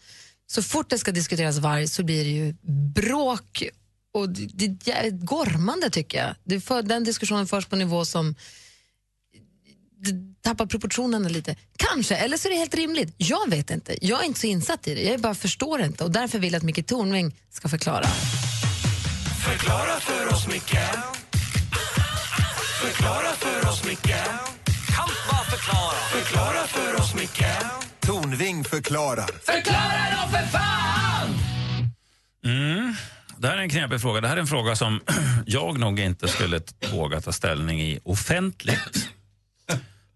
Så 0.53 0.63
fort 0.63 0.89
det 0.89 0.97
ska 0.97 1.11
diskuteras 1.11 1.57
varg 1.57 1.87
så 1.87 2.03
blir 2.03 2.23
det 2.23 2.29
ju 2.29 2.55
bråk 2.93 3.63
och 4.13 4.29
det 4.29 4.67
det 4.67 4.91
är 4.91 5.09
gormande 5.09 5.89
tycker 5.89 6.17
jag. 6.17 6.35
Det 6.43 6.61
för, 6.61 6.81
den 6.81 7.03
diskussionen 7.03 7.47
förs 7.47 7.65
på 7.65 7.75
en 7.75 7.79
nivå 7.79 8.05
som 8.05 8.35
tappar 10.41 10.65
proportionerna 10.65 11.29
lite. 11.29 11.55
Kanske, 11.77 12.15
eller 12.15 12.37
så 12.37 12.47
är 12.47 12.51
det 12.51 12.57
helt 12.57 12.75
rimligt. 12.75 13.13
Jag 13.17 13.49
vet 13.49 13.71
inte. 13.71 14.05
Jag 14.05 14.21
är 14.21 14.25
inte 14.25 14.39
så 14.39 14.47
insatt 14.47 14.87
i 14.87 14.95
det. 14.95 15.01
Jag 15.01 15.21
bara 15.21 15.35
förstår 15.35 15.81
inte 15.81 16.03
och 16.03 16.11
därför 16.11 16.39
vill 16.39 16.53
jag 16.53 16.57
att 16.57 16.63
Micke 16.63 16.87
Tornving 16.87 17.35
ska 17.49 17.67
förklara. 17.67 18.07
Förklara 19.45 19.99
för 19.99 20.33
oss, 20.33 20.47
Micke 20.47 20.77
Förklara 22.81 23.33
för 23.35 23.69
oss, 23.69 23.85
Micke 23.85 24.15
Kan 24.95 25.09
bara 25.29 25.43
förklara 25.43 25.97
Förklara 26.11 26.67
för 26.67 27.01
oss, 27.01 27.15
Micke 27.15 27.82
Tornving 28.33 28.63
förklarar. 28.63 29.29
Förklara 29.41 30.11
då 30.11 30.37
för 30.37 30.45
fan! 30.45 31.39
Mm. 32.45 32.95
Det 33.37 33.47
här 33.47 33.57
är 33.57 33.61
en 33.61 33.69
knepig 33.69 34.01
fråga. 34.01 34.21
Det 34.21 34.27
här 34.27 34.35
är 34.37 34.41
en 34.41 34.47
fråga 34.47 34.75
som 34.75 35.01
jag 35.45 35.79
nog 35.79 35.99
inte 35.99 36.27
skulle 36.27 36.61
våga 36.91 37.21
ta 37.21 37.31
ställning 37.31 37.81
i 37.81 37.99
offentligt. 38.03 39.09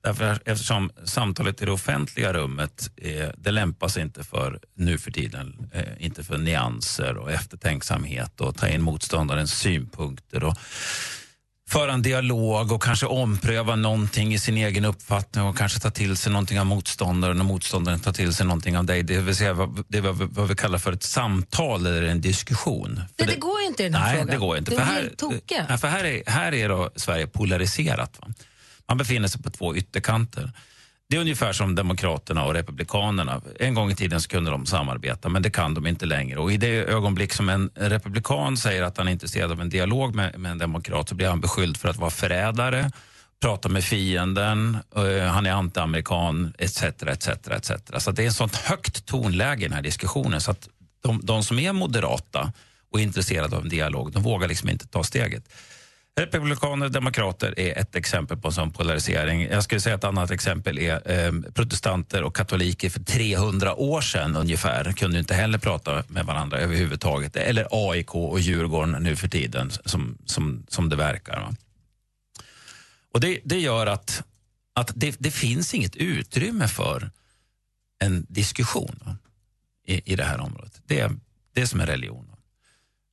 Därför, 0.03 0.39
eftersom 0.45 0.91
samtalet 1.03 1.61
i 1.61 1.65
det 1.65 1.71
offentliga 1.71 2.33
rummet 2.33 2.89
eh, 2.97 3.29
det 3.37 3.51
lämpar 3.51 3.87
sig 3.87 4.03
inte 4.03 4.23
för 4.23 4.59
nu 4.75 4.97
för 4.97 5.11
tiden. 5.11 5.69
Eh, 5.73 6.05
inte 6.05 6.23
för 6.23 6.37
nyanser 6.37 7.17
och 7.17 7.31
eftertänksamhet 7.31 8.41
och 8.41 8.57
ta 8.57 8.67
in 8.67 8.81
motståndarens 8.81 9.59
synpunkter. 9.59 10.43
Och 10.43 10.57
föra 11.69 11.93
en 11.93 12.01
dialog 12.01 12.71
och 12.71 12.83
kanske 12.83 13.05
ompröva 13.05 13.75
någonting 13.75 14.33
i 14.33 14.39
sin 14.39 14.57
egen 14.57 14.85
uppfattning 14.85 15.43
och 15.43 15.57
kanske 15.57 15.79
ta 15.79 15.89
till 15.89 16.17
sig 16.17 16.31
någonting 16.31 16.59
av 16.59 16.65
motståndaren 16.65 17.39
och 17.39 17.45
motståndaren 17.45 17.99
tar 17.99 18.13
till 18.13 18.33
sig 18.33 18.45
någonting 18.45 18.77
av 18.77 18.85
dig. 18.85 19.03
Det 19.03 19.17
vill 19.17 19.35
säga 19.35 19.53
vad, 19.53 19.83
det 19.87 19.97
är 19.97 20.01
vad, 20.01 20.15
vad 20.15 20.47
vi 20.47 20.55
kallar 20.55 20.77
för 20.77 20.93
ett 20.93 21.03
samtal 21.03 21.85
eller 21.85 22.03
en 22.03 22.21
diskussion. 22.21 23.01
Det, 23.15 23.23
För 23.23 23.31
det 23.31 23.39
går 23.39 23.61
inte 23.61 23.83
i 23.83 23.85
den 23.85 23.95
här 23.95 24.03
Nej, 24.03 24.13
frågan. 24.13 24.27
det 24.27 24.37
går 24.37 24.57
inte. 24.57 24.71
Det 24.71 24.77
för 24.77 24.83
är 24.83 24.87
här, 24.87 25.65
nej, 25.69 25.77
för 25.77 25.87
här, 25.87 26.03
är, 26.03 26.23
här 26.27 26.53
är 26.53 26.69
då 26.69 26.91
Sverige 26.95 27.27
polariserat. 27.27 28.17
Va? 28.21 28.27
Man 28.87 28.97
befinner 28.97 29.27
sig 29.27 29.41
på 29.41 29.49
två 29.49 29.75
ytterkanter. 29.75 30.51
Det 31.09 31.15
är 31.17 31.21
ungefär 31.21 31.53
som 31.53 31.75
Demokraterna 31.75 32.45
och 32.45 32.53
Republikanerna. 32.53 33.41
En 33.59 33.73
gång 33.73 33.91
i 33.91 33.95
tiden 33.95 34.21
så 34.21 34.29
kunde 34.29 34.51
de 34.51 34.65
samarbeta, 34.65 35.29
men 35.29 35.41
det 35.41 35.49
kan 35.49 35.73
de 35.73 35.87
inte 35.87 36.05
längre. 36.05 36.39
Och 36.39 36.51
I 36.51 36.57
det 36.57 36.67
ögonblick 36.67 37.33
som 37.33 37.49
en 37.49 37.69
republikan 37.75 38.57
säger 38.57 38.83
att 38.83 38.97
han 38.97 39.07
är 39.07 39.11
intresserad 39.11 39.51
av 39.51 39.61
en 39.61 39.69
dialog 39.69 40.15
med, 40.15 40.39
med 40.39 40.51
en 40.51 40.57
demokrat 40.57 41.09
så 41.09 41.15
blir 41.15 41.27
han 41.29 41.41
beskylld 41.41 41.77
för 41.77 41.89
att 41.89 41.97
vara 41.97 42.09
förrädare 42.09 42.91
prata 43.39 43.69
med 43.69 43.83
fienden, 43.83 44.77
uh, 44.97 45.21
han 45.21 45.45
är 45.45 45.51
anti-amerikan, 45.51 46.53
etc. 46.57 46.83
etc, 46.83 47.27
etc. 47.27 47.71
Så 47.97 48.11
det 48.11 48.23
är 48.23 48.27
ett 48.27 48.35
sånt 48.35 48.55
högt 48.55 49.05
tonläge 49.05 49.61
i 49.61 49.67
den 49.67 49.73
här 49.73 49.81
diskussionen 49.81 50.41
så 50.41 50.51
att 50.51 50.69
de, 51.03 51.19
de 51.23 51.43
som 51.43 51.59
är 51.59 51.73
moderata 51.73 52.51
och 52.91 52.99
intresserade 52.99 53.55
av 53.55 53.63
en 53.63 53.69
dialog, 53.69 54.11
de 54.11 54.23
vågar 54.23 54.47
liksom 54.47 54.69
inte 54.69 54.87
ta 54.87 55.03
steget. 55.03 55.43
Republikaner 56.17 56.85
och 56.85 56.91
demokrater 56.91 57.59
är 57.59 57.77
ett 57.77 57.95
exempel 57.95 58.37
på 58.37 58.47
en 58.47 58.53
sån 58.53 58.71
polarisering. 58.71 59.41
Jag 59.41 59.63
skulle 59.63 59.81
säga 59.81 59.95
ett 59.95 60.03
annat 60.03 60.31
exempel 60.31 60.79
är 60.79 61.11
eh, 61.11 61.31
protestanter 61.53 62.23
och 62.23 62.35
katoliker 62.35 62.89
för 62.89 62.99
300 62.99 63.75
år 63.75 64.01
sedan 64.01 64.35
ungefär 64.35 64.91
kunde 64.91 65.19
inte 65.19 65.33
heller 65.33 65.57
prata 65.57 66.03
med 66.07 66.25
varandra 66.25 66.59
överhuvudtaget. 66.59 67.35
Eller 67.35 67.67
AIK 67.71 68.15
och 68.15 68.39
Djurgården 68.39 69.03
nu 69.03 69.15
för 69.15 69.27
tiden 69.27 69.71
som, 69.85 70.17
som, 70.25 70.65
som 70.67 70.89
det 70.89 70.95
verkar. 70.95 71.39
Va? 71.39 71.55
Och 73.13 73.19
det, 73.19 73.39
det 73.43 73.59
gör 73.59 73.87
att, 73.87 74.23
att 74.73 74.91
det, 74.95 75.15
det 75.19 75.31
finns 75.31 75.73
inget 75.73 75.95
utrymme 75.95 76.67
för 76.67 77.11
en 77.99 78.25
diskussion 78.29 78.99
va? 79.05 79.17
I, 79.85 80.13
i 80.13 80.15
det 80.15 80.23
här 80.23 80.39
området. 80.39 80.81
Det 80.87 80.99
är 81.61 81.65
som 81.65 81.79
en 81.79 81.87
religion. 81.87 82.36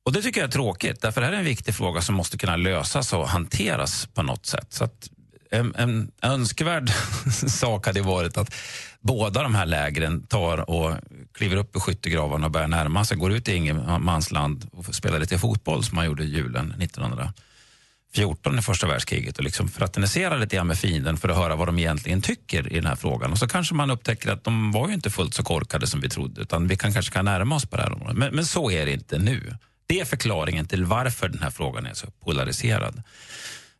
Och 0.05 0.11
Det 0.11 0.21
tycker 0.21 0.41
jag 0.41 0.47
är 0.47 0.51
tråkigt, 0.51 1.01
därför 1.01 1.21
det 1.21 1.27
här 1.27 1.33
är 1.33 1.37
en 1.37 1.45
viktig 1.45 1.75
fråga 1.75 2.01
som 2.01 2.15
måste 2.15 2.37
kunna 2.37 2.55
lösas 2.55 3.13
och 3.13 3.29
hanteras 3.29 4.07
på 4.13 4.23
något 4.23 4.45
sätt. 4.45 4.67
Så 4.69 4.83
att 4.83 5.09
en, 5.51 5.75
en 5.75 6.11
önskvärd 6.21 6.89
sak 7.47 7.87
hade 7.87 8.01
varit 8.01 8.37
att 8.37 8.55
båda 9.01 9.43
de 9.43 9.55
här 9.55 9.65
lägren 9.65 10.27
tar 10.27 10.69
och 10.69 10.97
kliver 11.33 11.57
upp 11.57 11.75
i 11.75 11.79
skyttegravarna 11.79 12.45
och 12.45 12.51
börjar 12.51 12.67
närma 12.67 13.05
sig, 13.05 13.17
går 13.17 13.31
ut 13.31 13.49
i 13.49 13.55
ingenmansland 13.55 14.69
och 14.71 14.95
spelar 14.95 15.19
lite 15.19 15.39
fotboll 15.39 15.83
som 15.83 15.95
man 15.95 16.05
gjorde 16.05 16.23
i 16.23 16.27
julen 16.27 16.71
1914 16.79 18.59
i 18.59 18.61
första 18.61 18.87
världskriget 18.87 19.37
och 19.37 19.43
liksom 19.43 19.67
fraternisera 19.67 20.37
lite 20.37 20.55
grann 20.55 20.67
med 20.67 20.77
fienden 20.77 21.17
för 21.17 21.29
att 21.29 21.37
höra 21.37 21.55
vad 21.55 21.67
de 21.67 21.79
egentligen 21.79 22.21
tycker 22.21 22.73
i 22.73 22.75
den 22.75 22.85
här 22.85 22.95
frågan. 22.95 23.31
Och 23.31 23.37
så 23.37 23.47
kanske 23.47 23.75
man 23.75 23.91
upptäcker 23.91 24.31
att 24.31 24.43
de 24.43 24.71
var 24.71 24.87
ju 24.87 24.93
inte 24.93 25.09
fullt 25.09 25.33
så 25.33 25.43
korkade 25.43 25.87
som 25.87 26.01
vi 26.01 26.09
trodde 26.09 26.41
utan 26.41 26.67
vi 26.67 26.77
kan 26.77 26.93
kanske 26.93 27.13
kan 27.13 27.25
närma 27.25 27.55
oss 27.55 27.65
på 27.65 27.75
det 27.75 27.83
här 27.83 27.93
området. 27.93 28.17
Men, 28.17 28.35
men 28.35 28.45
så 28.45 28.71
är 28.71 28.85
det 28.85 28.91
inte 28.91 29.17
nu. 29.17 29.53
Det 29.87 29.99
är 29.99 30.05
förklaringen 30.05 30.65
till 30.65 30.85
varför 30.85 31.29
den 31.29 31.41
här 31.41 31.49
frågan 31.49 31.85
är 31.85 31.93
så 31.93 32.07
polariserad. 32.11 33.03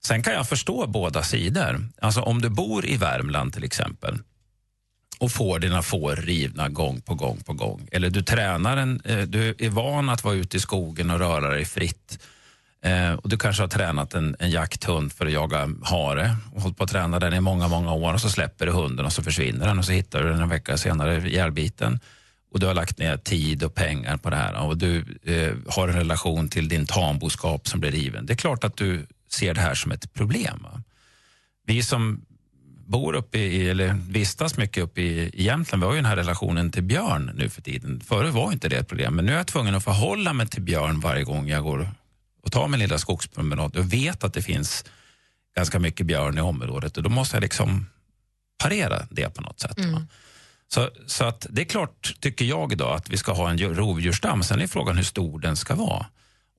Sen 0.05 0.23
kan 0.23 0.33
jag 0.33 0.49
förstå 0.49 0.87
båda 0.87 1.23
sidor. 1.23 1.89
Alltså 2.01 2.21
om 2.21 2.41
du 2.41 2.49
bor 2.49 2.85
i 2.85 2.97
Värmland 2.97 3.53
till 3.53 3.63
exempel 3.63 4.19
och 5.19 5.31
får 5.31 5.59
dina 5.59 5.81
får 5.81 6.15
rivna 6.15 6.69
gång 6.69 7.01
på 7.01 7.15
gång 7.15 7.43
på 7.43 7.53
gång. 7.53 7.87
Eller 7.91 8.09
du 8.09 8.21
tränar 8.21 8.77
en, 8.77 9.01
eh, 9.05 9.19
du 9.19 9.55
är 9.59 9.69
van 9.69 10.09
att 10.09 10.23
vara 10.23 10.35
ute 10.35 10.57
i 10.57 10.59
skogen 10.59 11.11
och 11.11 11.19
röra 11.19 11.49
dig 11.49 11.65
fritt. 11.65 12.19
Eh, 12.81 13.13
och 13.13 13.29
du 13.29 13.37
kanske 13.37 13.63
har 13.63 13.67
tränat 13.67 14.13
en, 14.13 14.35
en 14.39 14.49
jakthund 14.49 15.13
för 15.13 15.25
att 15.25 15.31
jaga 15.31 15.69
hare 15.83 16.35
och 16.53 16.61
hållit 16.61 16.77
på 16.77 16.83
att 16.83 16.89
träna 16.89 17.19
den 17.19 17.33
i 17.33 17.39
många, 17.39 17.67
många 17.67 17.93
år 17.93 18.13
och 18.13 18.21
så 18.21 18.29
släpper 18.29 18.65
du 18.65 18.71
hunden 18.71 19.05
och 19.05 19.13
så 19.13 19.23
försvinner 19.23 19.67
den 19.67 19.79
och 19.79 19.85
så 19.85 19.91
hittar 19.91 20.23
du 20.23 20.29
den 20.29 20.41
en 20.41 20.49
vecka 20.49 20.77
senare 20.77 21.29
ihjälbiten 21.29 21.99
och 22.55 22.61
du 22.61 22.67
har 22.67 22.73
lagt 22.73 22.97
ner 22.97 23.17
tid 23.17 23.63
och 23.63 23.75
pengar 23.75 24.17
på 24.17 24.29
det 24.29 24.35
här 24.35 24.55
och 24.55 24.77
du 24.77 25.05
eh, 25.23 25.73
har 25.73 25.87
en 25.87 25.95
relation 25.95 26.49
till 26.49 26.67
din 26.67 26.85
tamboskap 26.85 27.67
som 27.67 27.79
blir 27.79 27.91
riven. 27.91 28.25
Det 28.25 28.33
är 28.33 28.37
klart 28.37 28.63
att 28.63 28.77
du 28.77 29.05
ser 29.29 29.53
det 29.53 29.61
här 29.61 29.75
som 29.75 29.91
ett 29.91 30.13
problem. 30.13 30.59
Va? 30.63 30.81
Vi 31.65 31.83
som 31.83 32.25
bor 32.85 33.13
uppe 33.13 33.37
i, 33.37 33.69
eller 33.69 33.93
vistas 34.09 34.57
mycket 34.57 34.83
uppe 34.83 35.01
i, 35.01 35.29
i 35.33 35.43
Jämtland, 35.43 35.83
vi 35.83 35.87
har 35.87 35.93
ju 35.93 35.97
den 35.97 36.05
här 36.05 36.15
relationen 36.15 36.71
till 36.71 36.83
björn 36.83 37.31
nu 37.35 37.49
för 37.49 37.61
tiden. 37.61 38.01
Förut 38.05 38.33
var 38.33 38.51
inte 38.51 38.69
det 38.69 38.77
ett 38.77 38.87
problem, 38.87 39.15
men 39.15 39.25
nu 39.25 39.31
är 39.31 39.37
jag 39.37 39.47
tvungen 39.47 39.75
att 39.75 39.83
förhålla 39.83 40.33
mig 40.33 40.47
till 40.47 40.61
björn 40.61 40.99
varje 40.99 41.23
gång 41.23 41.47
jag 41.47 41.63
går 41.63 41.89
och 42.43 42.51
tar 42.51 42.67
min 42.67 42.79
lilla 42.79 42.97
skogspromenad 42.97 43.75
och 43.75 43.93
vet 43.93 44.23
att 44.23 44.33
det 44.33 44.41
finns 44.41 44.85
ganska 45.55 45.79
mycket 45.79 46.05
björn 46.05 46.37
i 46.37 46.41
området 46.41 46.97
och 46.97 47.03
då 47.03 47.09
måste 47.09 47.35
jag 47.35 47.41
liksom 47.41 47.85
parera 48.63 49.07
det 49.09 49.29
på 49.29 49.41
något 49.41 49.59
sätt. 49.59 49.77
Mm. 49.77 50.07
Så, 50.73 50.89
så 51.07 51.25
att 51.25 51.47
det 51.49 51.61
är 51.61 51.65
klart, 51.65 52.15
tycker 52.19 52.45
jag 52.45 52.71
idag, 52.71 52.95
att 52.95 53.09
vi 53.09 53.17
ska 53.17 53.33
ha 53.33 53.49
en 53.49 53.59
rovdjursstam. 53.59 54.43
Sen 54.43 54.61
är 54.61 54.67
frågan 54.67 54.97
hur 54.97 55.03
stor 55.03 55.39
den 55.39 55.55
ska 55.57 55.75
vara. 55.75 56.05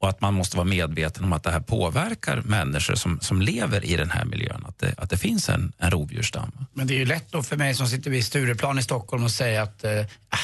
Och 0.00 0.08
att 0.08 0.20
man 0.20 0.34
måste 0.34 0.56
vara 0.56 0.64
medveten 0.64 1.24
om 1.24 1.32
att 1.32 1.42
det 1.42 1.50
här 1.50 1.60
påverkar 1.60 2.42
människor 2.44 2.94
som, 2.94 3.20
som 3.20 3.42
lever 3.42 3.84
i 3.84 3.96
den 3.96 4.10
här 4.10 4.24
miljön. 4.24 4.64
Att 4.68 4.78
det, 4.78 4.94
att 4.98 5.10
det 5.10 5.16
finns 5.16 5.48
en, 5.48 5.72
en 5.78 5.90
rovdjursstam. 5.90 6.52
Men 6.72 6.86
det 6.86 6.94
är 6.94 6.98
ju 6.98 7.04
lätt 7.04 7.32
då 7.32 7.42
för 7.42 7.56
mig 7.56 7.74
som 7.74 7.86
sitter 7.86 8.10
vid 8.10 8.24
Stureplan 8.24 8.78
i 8.78 8.82
Stockholm 8.82 9.24
och 9.24 9.30
säga 9.30 9.62
att 9.62 9.84
äh, 9.84 9.90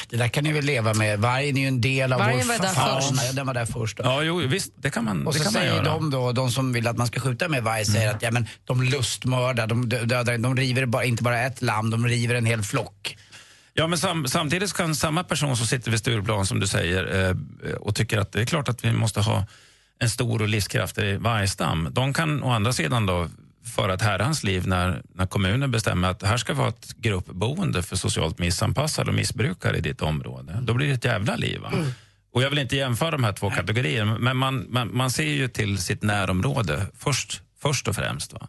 det 0.09 0.17
där 0.17 0.27
kan 0.27 0.43
ni 0.43 0.53
väl 0.53 0.65
leva 0.65 0.93
med. 0.93 1.19
Vargen 1.19 1.57
är 1.57 1.61
ju 1.61 1.67
en 1.67 1.81
del 1.81 2.13
av 2.13 2.19
Vargen 2.19 2.47
vår 2.47 2.57
var 2.57 2.65
där 2.65 2.73
fauna. 2.73 3.31
den 3.33 3.47
var 3.47 3.53
där 3.53 3.65
först. 3.65 3.97
Då. 3.97 4.03
Ja, 4.03 4.23
jo, 4.23 4.37
visst, 4.37 4.73
det 4.75 4.89
kan 4.89 5.05
man, 5.05 5.27
och 5.27 5.35
så 5.35 5.51
säger 5.51 5.75
göra. 5.75 5.83
de 5.83 6.09
då, 6.09 6.31
de 6.31 6.51
som 6.51 6.73
vill 6.73 6.87
att 6.87 6.97
man 6.97 7.07
ska 7.07 7.19
skjuta 7.19 7.47
med 7.47 7.63
varg, 7.63 7.85
säger 7.85 8.11
att 8.15 8.21
ja, 8.21 8.31
men 8.31 8.47
de 8.63 8.83
lustmördar, 8.83 9.67
de 9.67 9.89
dödar, 9.89 10.37
de 10.37 10.57
river 10.57 10.85
bara, 10.85 11.03
inte 11.03 11.23
bara 11.23 11.39
ett 11.39 11.61
lamm, 11.61 11.89
de 11.89 12.07
river 12.07 12.35
en 12.35 12.45
hel 12.45 12.63
flock. 12.63 13.17
Ja, 13.73 13.87
men 13.87 13.97
sam, 13.97 14.27
samtidigt 14.27 14.73
kan 14.73 14.95
samma 14.95 15.23
person 15.23 15.57
som 15.57 15.67
sitter 15.67 15.91
vid 15.91 15.99
Stureplan 15.99 16.45
som 16.45 16.59
du 16.59 16.67
säger 16.67 17.29
eh, 17.29 17.75
och 17.75 17.95
tycker 17.95 18.17
att 18.17 18.31
det 18.31 18.41
är 18.41 18.45
klart 18.45 18.69
att 18.69 18.85
vi 18.85 18.91
måste 18.91 19.21
ha 19.21 19.45
en 19.99 20.09
stor 20.09 20.41
och 20.41 20.47
livskraftig 20.47 21.19
vargstam. 21.19 21.89
De 21.91 22.13
kan 22.13 22.43
å 22.43 22.51
andra 22.51 22.73
sidan 22.73 23.05
då 23.05 23.27
föra 23.75 23.93
ett 23.93 24.01
herrans 24.01 24.43
liv 24.43 24.67
när, 24.67 25.01
när 25.13 25.25
kommunen 25.25 25.71
bestämmer 25.71 26.09
att 26.09 26.23
här 26.23 26.37
ska 26.37 26.53
vara 26.53 26.69
ett 26.69 26.95
gruppboende 26.97 27.83
för 27.83 27.95
socialt 27.95 28.39
missanpassade 28.39 29.09
och 29.09 29.15
missbrukare 29.15 29.77
i 29.77 29.81
ditt 29.81 30.01
område. 30.01 30.59
Då 30.61 30.73
blir 30.73 30.87
det 30.87 30.93
ett 30.93 31.05
jävla 31.05 31.35
liv. 31.35 31.61
Mm. 31.73 31.85
Och 32.33 32.43
jag 32.43 32.49
vill 32.49 32.59
inte 32.59 32.75
jämföra 32.75 33.11
de 33.11 33.23
här 33.23 33.33
två 33.33 33.49
kategorierna, 33.49 34.17
men 34.19 34.37
man, 34.37 34.65
man, 34.69 34.97
man 34.97 35.11
ser 35.11 35.23
ju 35.23 35.47
till 35.47 35.77
sitt 35.77 36.03
närområde 36.03 36.85
först, 36.97 37.41
först 37.61 37.87
och 37.87 37.95
främst. 37.95 38.33
Va? 38.33 38.47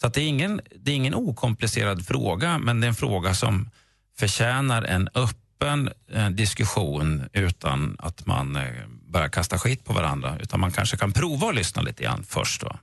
Så 0.00 0.08
det, 0.08 0.20
är 0.20 0.28
ingen, 0.28 0.60
det 0.76 0.90
är 0.90 0.94
ingen 0.94 1.14
okomplicerad 1.14 2.06
fråga, 2.06 2.58
men 2.58 2.80
det 2.80 2.86
är 2.86 2.88
en 2.88 2.94
fråga 2.94 3.34
som 3.34 3.70
förtjänar 4.18 4.82
en 4.82 5.08
öppen 5.14 5.90
eh, 6.12 6.28
diskussion 6.30 7.28
utan 7.32 7.96
att 7.98 8.26
man 8.26 8.56
eh, 8.56 8.62
börjar 9.08 9.28
kasta 9.28 9.58
skit 9.58 9.84
på 9.84 9.92
varandra. 9.92 10.38
Utan 10.40 10.60
man 10.60 10.72
kanske 10.72 10.96
kan 10.96 11.12
prova 11.12 11.48
att 11.48 11.54
lyssna 11.54 11.82
lite 11.82 12.02
grann 12.02 12.24
först. 12.28 12.60
Då. 12.60 12.76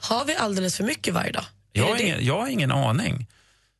Har 0.00 0.24
vi 0.24 0.36
alldeles 0.36 0.76
för 0.76 0.84
mycket 0.84 1.14
varje 1.14 1.32
dag? 1.32 1.44
Jag 1.72 1.86
har, 1.86 2.00
ingen, 2.02 2.24
jag 2.24 2.40
har 2.40 2.48
ingen 2.48 2.72
aning. 2.72 3.26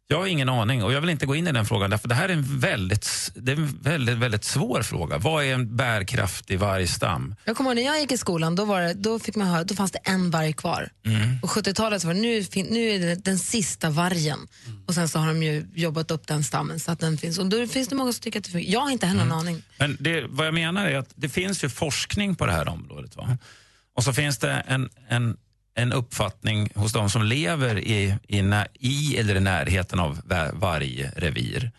Jag 0.08 0.18
har 0.18 0.26
ingen 0.26 0.48
aning 0.48 0.84
och 0.84 0.92
jag 0.92 1.00
vill 1.00 1.10
inte 1.10 1.26
gå 1.26 1.34
in 1.34 1.46
i 1.48 1.52
den 1.52 1.66
frågan 1.66 1.90
därför 1.90 2.08
det 2.08 2.14
här 2.14 2.28
är 2.28 2.32
en 2.32 2.58
väldigt, 2.58 3.32
det 3.34 3.52
är 3.52 3.56
en 3.56 3.78
väldigt, 3.82 4.18
väldigt 4.18 4.44
svår 4.44 4.82
fråga. 4.82 5.18
Vad 5.18 5.44
är 5.44 5.54
en 5.54 5.76
bärkraftig 5.76 6.58
vargstam? 6.58 7.34
Jag 7.44 7.56
kommer 7.56 7.70
ihåg 7.70 7.76
när 7.76 7.82
jag 7.82 8.00
gick 8.00 8.12
i 8.12 8.18
skolan, 8.18 8.54
då, 8.56 8.64
var 8.64 8.80
det, 8.80 8.94
då, 8.94 9.18
fick 9.18 9.36
man 9.36 9.46
höra, 9.46 9.64
då 9.64 9.74
fanns 9.74 9.92
det 9.92 9.98
en 9.98 10.30
varg 10.30 10.52
kvar. 10.52 10.88
Mm. 11.06 11.40
På 11.40 11.46
70-talet 11.46 12.02
så 12.02 12.06
var 12.08 12.14
det, 12.14 12.20
nu, 12.20 12.44
nu 12.70 12.90
är 12.90 12.98
det 12.98 13.14
den 13.24 13.38
sista 13.38 13.90
vargen. 13.90 14.38
Och 14.86 14.94
sen 14.94 15.08
så 15.08 15.18
har 15.18 15.26
de 15.26 15.42
ju 15.42 15.66
jobbat 15.74 16.10
upp 16.10 16.26
den 16.26 16.44
stammen 16.44 16.80
så 16.80 16.92
att 16.92 17.00
den 17.00 17.18
finns. 17.18 17.38
Och 17.38 17.46
då 17.46 17.66
finns 17.66 17.88
det 17.88 17.94
många 17.94 18.12
som 18.12 18.20
tycker 18.22 18.38
att 18.38 18.44
det 18.44 18.50
funkar. 18.50 18.70
Jag 18.72 18.80
har 18.80 18.90
inte 18.90 19.06
heller 19.06 19.22
Mm. 19.22 19.28
någon 19.36 19.46
aning. 19.48 19.62
Men 19.78 19.96
det, 20.00 20.24
vad 20.28 20.46
jag 20.46 20.54
menar 20.54 20.86
är 20.86 20.98
att 20.98 21.12
det 21.14 21.28
finns 21.28 21.64
ju 21.64 21.68
forskning 21.68 22.34
på 22.34 22.46
det 22.46 22.52
här 22.52 22.68
området. 22.68 23.16
Va? 23.16 23.38
Och 23.96 24.04
så 24.04 24.12
finns 24.12 24.38
det 24.38 24.52
en, 24.52 24.88
en, 25.08 25.36
en 25.76 25.92
uppfattning 25.92 26.68
hos 26.74 26.92
de 26.92 27.10
som 27.10 27.22
lever 27.22 27.78
i, 27.78 28.16
i, 28.28 28.38
i 28.80 29.16
eller 29.18 29.34
i 29.34 29.40
närheten 29.40 30.00
av 30.00 30.20
va- 30.24 30.50
varje 30.52 31.10
revir 31.16 31.70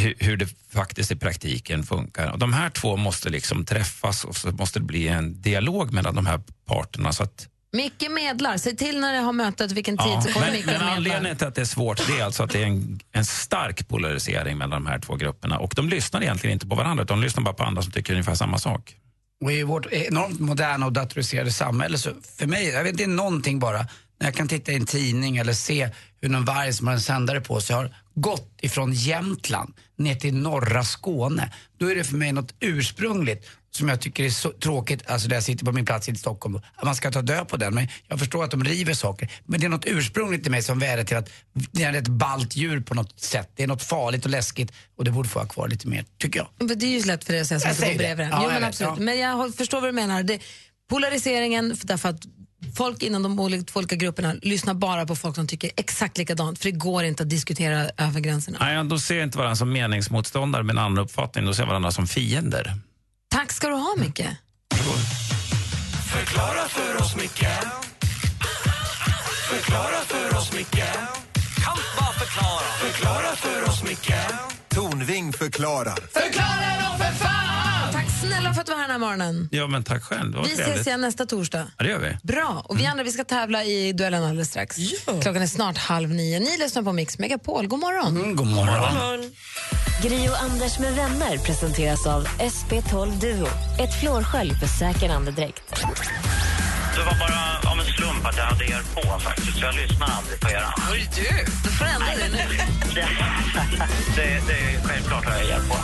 hur, 0.00 0.14
hur 0.18 0.36
det 0.36 0.46
faktiskt 0.72 1.10
i 1.10 1.16
praktiken 1.16 1.82
funkar. 1.82 2.30
Och 2.32 2.38
de 2.38 2.52
här 2.52 2.70
två 2.70 2.96
måste 2.96 3.30
liksom 3.30 3.64
träffas 3.64 4.24
och 4.24 4.36
så 4.36 4.50
måste 4.50 4.78
det 4.78 4.84
bli 4.84 5.08
en 5.08 5.42
dialog 5.42 5.92
mellan 5.92 6.14
de 6.14 6.26
här 6.26 6.40
parterna. 6.66 7.12
Så 7.12 7.22
att, 7.22 7.48
Micke 7.72 8.10
medlar. 8.10 8.56
Säg 8.56 8.76
till 8.76 9.00
när 9.00 9.12
det 9.12 9.18
har 9.18 9.32
mötet 9.32 9.72
vilken 9.72 9.98
tid 9.98 10.06
ja, 10.06 10.20
så 10.22 10.32
kommer 10.32 10.46
men, 10.46 10.56
Micke 10.56 10.66
men 10.66 10.74
medlar. 10.74 10.96
anledningen 10.96 11.36
till 11.36 11.46
att 11.46 11.54
det 11.54 11.60
är 11.60 11.64
svårt 11.64 12.06
det 12.06 12.20
är 12.20 12.24
alltså 12.24 12.42
att 12.42 12.50
det 12.50 12.62
är 12.62 12.66
en, 12.66 13.00
en 13.12 13.24
stark 13.24 13.88
polarisering 13.88 14.58
mellan 14.58 14.84
de 14.84 14.90
här 14.90 14.98
två 14.98 15.16
grupperna. 15.16 15.58
Och 15.58 15.72
de 15.76 15.88
lyssnar 15.88 16.22
egentligen 16.22 16.52
inte 16.54 16.66
på 16.66 16.74
varandra, 16.74 17.04
utan 17.04 17.18
de 17.20 17.24
lyssnar 17.24 17.42
bara 17.44 17.54
på 17.54 17.62
andra 17.64 17.82
som 17.82 17.92
tycker 17.92 18.12
ungefär 18.12 18.34
samma 18.34 18.58
sak. 18.58 18.94
Och 19.40 19.52
i 19.52 19.62
vårt 19.62 19.86
enormt 19.86 20.40
moderna 20.40 20.86
och 20.86 20.92
datoriserade 20.92 21.52
samhälle 21.52 21.98
så 21.98 22.10
för 22.38 22.46
mig, 22.46 22.68
jag 22.68 22.82
vet 22.82 22.92
inte, 22.92 23.04
det 23.04 23.10
är 23.10 23.16
någonting 23.16 23.58
bara 23.58 23.78
när 24.20 24.26
jag 24.26 24.34
kan 24.34 24.48
titta 24.48 24.72
i 24.72 24.76
en 24.76 24.86
tidning 24.86 25.36
eller 25.36 25.52
se 25.52 25.90
hur 26.20 26.28
någon 26.28 26.44
varg 26.44 26.72
som 26.72 26.86
har 26.86 26.94
en 26.94 27.00
sändare 27.00 27.40
på 27.40 27.60
sig 27.60 27.76
har 27.76 27.96
gått 28.14 28.58
ifrån 28.62 28.92
Jämtland 28.92 29.74
ner 29.98 30.14
till 30.14 30.34
norra 30.34 30.84
Skåne. 30.84 31.52
Då 31.78 31.90
är 31.90 31.94
det 31.94 32.04
för 32.04 32.16
mig 32.16 32.32
något 32.32 32.54
ursprungligt 32.60 33.46
som 33.76 33.88
jag 33.88 34.00
tycker 34.00 34.24
är 34.24 34.30
så 34.30 34.50
tråkigt, 34.52 35.02
alltså 35.10 35.28
där 35.28 35.36
jag 35.36 35.42
sitter 35.44 35.64
på 35.64 35.72
min 35.72 35.84
plats 35.84 36.08
i 36.08 36.14
Stockholm, 36.16 36.56
att 36.76 36.84
man 36.84 36.94
ska 36.94 37.10
ta 37.10 37.22
död 37.22 37.48
på 37.48 37.56
den. 37.56 37.74
Men 37.74 37.88
jag 38.08 38.18
förstår 38.18 38.44
att 38.44 38.50
de 38.50 38.64
river 38.64 38.94
saker. 38.94 39.30
Men 39.46 39.60
det 39.60 39.66
är 39.66 39.70
något 39.70 39.84
ursprungligt 39.86 40.46
i 40.46 40.50
mig 40.50 40.62
som 40.62 40.78
vädjar 40.78 41.04
till 41.04 41.16
att 41.16 41.30
det 41.72 41.82
är 41.82 41.92
ett 41.92 42.08
ballt 42.08 42.56
djur 42.56 42.80
på 42.80 42.94
något 42.94 43.20
sätt. 43.20 43.50
Det 43.56 43.62
är 43.62 43.66
något 43.66 43.82
farligt 43.82 44.24
och 44.24 44.30
läskigt 44.30 44.72
och 44.96 45.04
det 45.04 45.10
borde 45.10 45.28
få 45.28 45.38
vara 45.38 45.48
kvar 45.48 45.68
lite 45.68 45.88
mer, 45.88 46.04
tycker 46.18 46.38
jag. 46.40 46.48
Men 46.58 46.78
Det 46.78 46.86
är 46.86 46.90
ju 46.90 47.00
så 47.00 47.06
lätt 47.06 47.24
för 47.24 47.32
dig 47.32 47.40
att 47.42 47.46
säga 47.48 47.60
som 47.60 47.68
Jag 47.68 47.72
att 47.72 47.78
du 47.80 47.82
går 47.82 47.86
säger 47.86 48.08
det. 48.08 48.16
bredvid. 48.16 48.32
Ja, 48.34 48.40
jo, 48.44 48.50
men 48.50 48.64
absolut. 48.64 48.92
ja. 48.98 49.04
Men 49.04 49.18
jag 49.18 49.54
förstår 49.54 49.80
vad 49.80 49.88
du 49.88 49.92
menar. 49.92 50.22
Det, 50.22 50.38
polariseringen, 50.90 51.76
för- 51.76 51.86
därför 51.86 52.08
att 52.08 52.20
folk 52.76 53.02
inom 53.02 53.22
de 53.22 53.40
olika 53.40 53.96
grupperna 53.96 54.34
lyssnar 54.42 54.74
bara 54.74 55.06
på 55.06 55.16
folk 55.16 55.34
som 55.34 55.46
tycker 55.46 55.70
exakt 55.76 56.18
likadant, 56.18 56.58
för 56.58 56.64
det 56.64 56.76
går 56.78 57.04
inte 57.04 57.22
att 57.22 57.30
diskutera 57.30 57.90
över 57.96 58.20
gränserna. 58.20 58.58
Nej, 58.60 58.84
då 58.84 58.98
ser 58.98 59.14
jag 59.14 59.24
inte 59.24 59.38
varandra 59.38 59.56
som 59.56 59.72
meningsmotståndare 59.72 60.62
med 60.62 60.72
en 60.74 60.78
annan 60.78 60.98
uppfattning, 60.98 61.44
då 61.46 61.54
ser 61.54 61.62
jag 61.62 61.66
varandra 61.68 61.90
som 61.92 62.06
fiender. 62.06 62.74
Tack 63.34 63.52
ska 63.52 63.68
du 63.68 63.74
ha, 63.74 63.94
Micke. 63.96 64.22
Förklara 66.12 66.68
för 66.68 66.96
oss, 67.02 67.16
Micke 67.16 67.46
Förklara 69.50 70.00
för 70.06 70.36
oss, 70.38 70.52
Micke 70.52 70.84
Kan 71.64 71.76
bara 71.98 72.12
förklara 72.12 72.64
Förklara 72.80 73.36
för 73.36 73.68
oss, 73.68 73.82
Micke 73.82 74.14
Tornving 74.68 75.32
förklarar. 75.32 75.94
Förklara 76.12 76.90
då 76.90 77.04
för 77.04 77.12
fan! 77.12 77.92
Tack 77.92 78.06
snälla 78.20 78.54
för 78.54 78.60
att 78.60 78.66
du 78.66 78.72
var 78.72 78.78
här 78.78 78.88
den 78.88 78.90
här 78.90 78.98
morgonen. 78.98 79.48
Ja, 79.52 79.66
men 79.66 79.84
tack 79.84 80.02
själv. 80.02 80.30
Det 80.30 80.36
var 80.36 80.44
Vi 80.44 80.52
ses 80.52 80.66
trevligt. 80.66 80.86
igen 80.86 81.00
nästa 81.00 81.26
torsdag. 81.26 81.66
Ja, 81.78 81.84
det 81.84 81.90
gör 81.90 81.98
vi. 81.98 82.16
Bra. 82.22 82.62
Och 82.68 82.80
vi 82.80 82.86
andra 82.86 83.04
vi 83.04 83.12
ska 83.12 83.24
tävla 83.24 83.64
i 83.64 83.92
duellen 83.92 84.24
alldeles 84.24 84.48
strax. 84.48 84.76
Klockan 85.04 85.42
är 85.42 85.46
snart 85.46 85.78
halv 85.78 86.10
nio. 86.10 86.40
Ni 86.40 86.58
lyssnar 86.58 86.82
på 86.82 86.92
Mix 86.92 87.18
Megapol. 87.18 87.66
God 87.66 87.80
morgon. 87.80 88.16
Mm, 88.16 88.36
god 88.36 88.46
morgon. 88.46 89.20
Gri 89.20 89.30
och 90.02 90.42
Anders 90.42 90.78
med 90.78 90.94
vänner 90.94 91.38
presenteras 91.38 92.06
av 92.06 92.26
SP12 92.26 93.20
Duo. 93.20 93.46
Ett 93.78 94.00
flårskölj 94.00 94.54
för 94.54 94.66
säker 94.66 95.08
andedräkt. 95.10 95.62
Det 96.94 97.00
var 97.00 97.18
bara 97.18 97.70
av 97.72 97.78
en 97.78 97.84
slump 97.84 98.26
att 98.26 98.36
jag 98.36 98.44
hade 98.44 98.64
er 98.64 98.82
på 98.94 99.18
faktiskt, 99.18 99.58
så 99.58 99.64
jag 99.64 99.74
lyssnar 99.74 100.06
aldrig 100.06 100.40
på 100.40 100.50
er. 100.50 100.64
Oj, 100.92 101.10
du. 101.14 101.44
Då 101.64 101.70
får 101.70 101.84
du 101.84 101.90
ändra 101.90 102.06
det 102.06 102.28
nu. 102.28 102.56
Det, 102.94 103.06
det, 104.16 104.40
det 104.46 104.52
är 104.52 104.88
självklart 104.88 105.24
har 105.24 105.32
jag 105.32 105.48
er 105.48 105.60
på. 105.68 105.76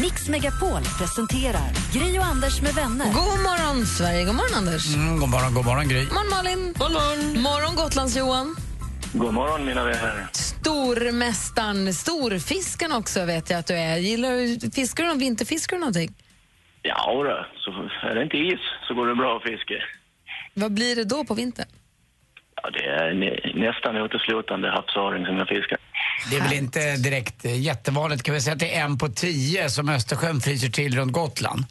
Mix 0.00 0.28
Megapol 0.28 0.82
presenterar 0.98 1.70
Gri 1.92 2.18
och 2.18 2.24
Anders 2.24 2.62
med 2.62 2.74
vänner. 2.74 3.06
God 3.06 3.40
morgon, 3.40 3.86
Sverige. 3.86 4.24
God 4.24 4.34
morgon, 4.34 4.54
Anders. 4.54 4.94
Mm, 4.94 5.20
god 5.20 5.28
morgon, 5.28 5.54
god 5.54 5.64
morgon 5.64 5.88
Gry. 5.88 6.04
God 6.04 6.14
morgon, 6.14 6.30
Malin. 6.30 6.74
God 6.78 6.92
morgon. 6.92 7.42
morgon 7.42 7.76
Gotlands-Johan. 7.76 8.56
God 9.16 9.34
morgon, 9.34 9.64
mina 9.64 9.84
vänner. 9.84 10.26
Stormästaren, 10.32 11.94
storfisken 11.94 12.92
också 12.92 13.24
vet 13.24 13.50
jag 13.50 13.58
att 13.58 13.66
du 13.66 13.74
är. 13.74 13.96
Gillar 13.96 14.30
du, 14.30 14.70
fiskar 14.70 15.04
du 15.04 15.08
någon 15.08 15.18
vinterfiskar 15.18 15.76
du 15.76 15.80
någonting? 15.80 16.14
Ja, 16.82 17.12
då, 17.24 17.46
så 17.56 17.70
är 18.08 18.14
det 18.14 18.22
inte 18.22 18.36
is 18.36 18.60
så 18.88 18.94
går 18.94 19.06
det 19.06 19.14
bra 19.14 19.36
att 19.36 19.42
fiska. 19.42 19.74
Vad 20.54 20.72
blir 20.74 20.96
det 20.96 21.04
då 21.04 21.24
på 21.24 21.34
vintern? 21.34 21.66
Ja, 22.62 22.70
det 22.70 22.84
är 22.84 23.14
nä- 23.14 23.66
nästan 23.70 23.96
uteslutande 23.96 24.70
havsöring 24.70 25.26
som 25.26 25.36
jag 25.36 25.48
fiskar. 25.48 25.78
Det 26.30 26.36
är 26.36 26.40
väl 26.42 26.52
inte 26.52 26.96
direkt 26.96 27.44
eh, 27.44 27.60
jättevanligt. 27.60 28.22
Kan 28.22 28.34
vi 28.34 28.40
säga 28.40 28.52
att 28.54 28.58
det 28.60 28.74
är 28.76 28.84
en 28.84 28.98
på 28.98 29.08
tio 29.08 29.70
som 29.70 29.88
Östersjön 29.88 30.40
fryser 30.40 30.68
till 30.68 30.96
runt 30.96 31.12
Gotland? 31.12 31.64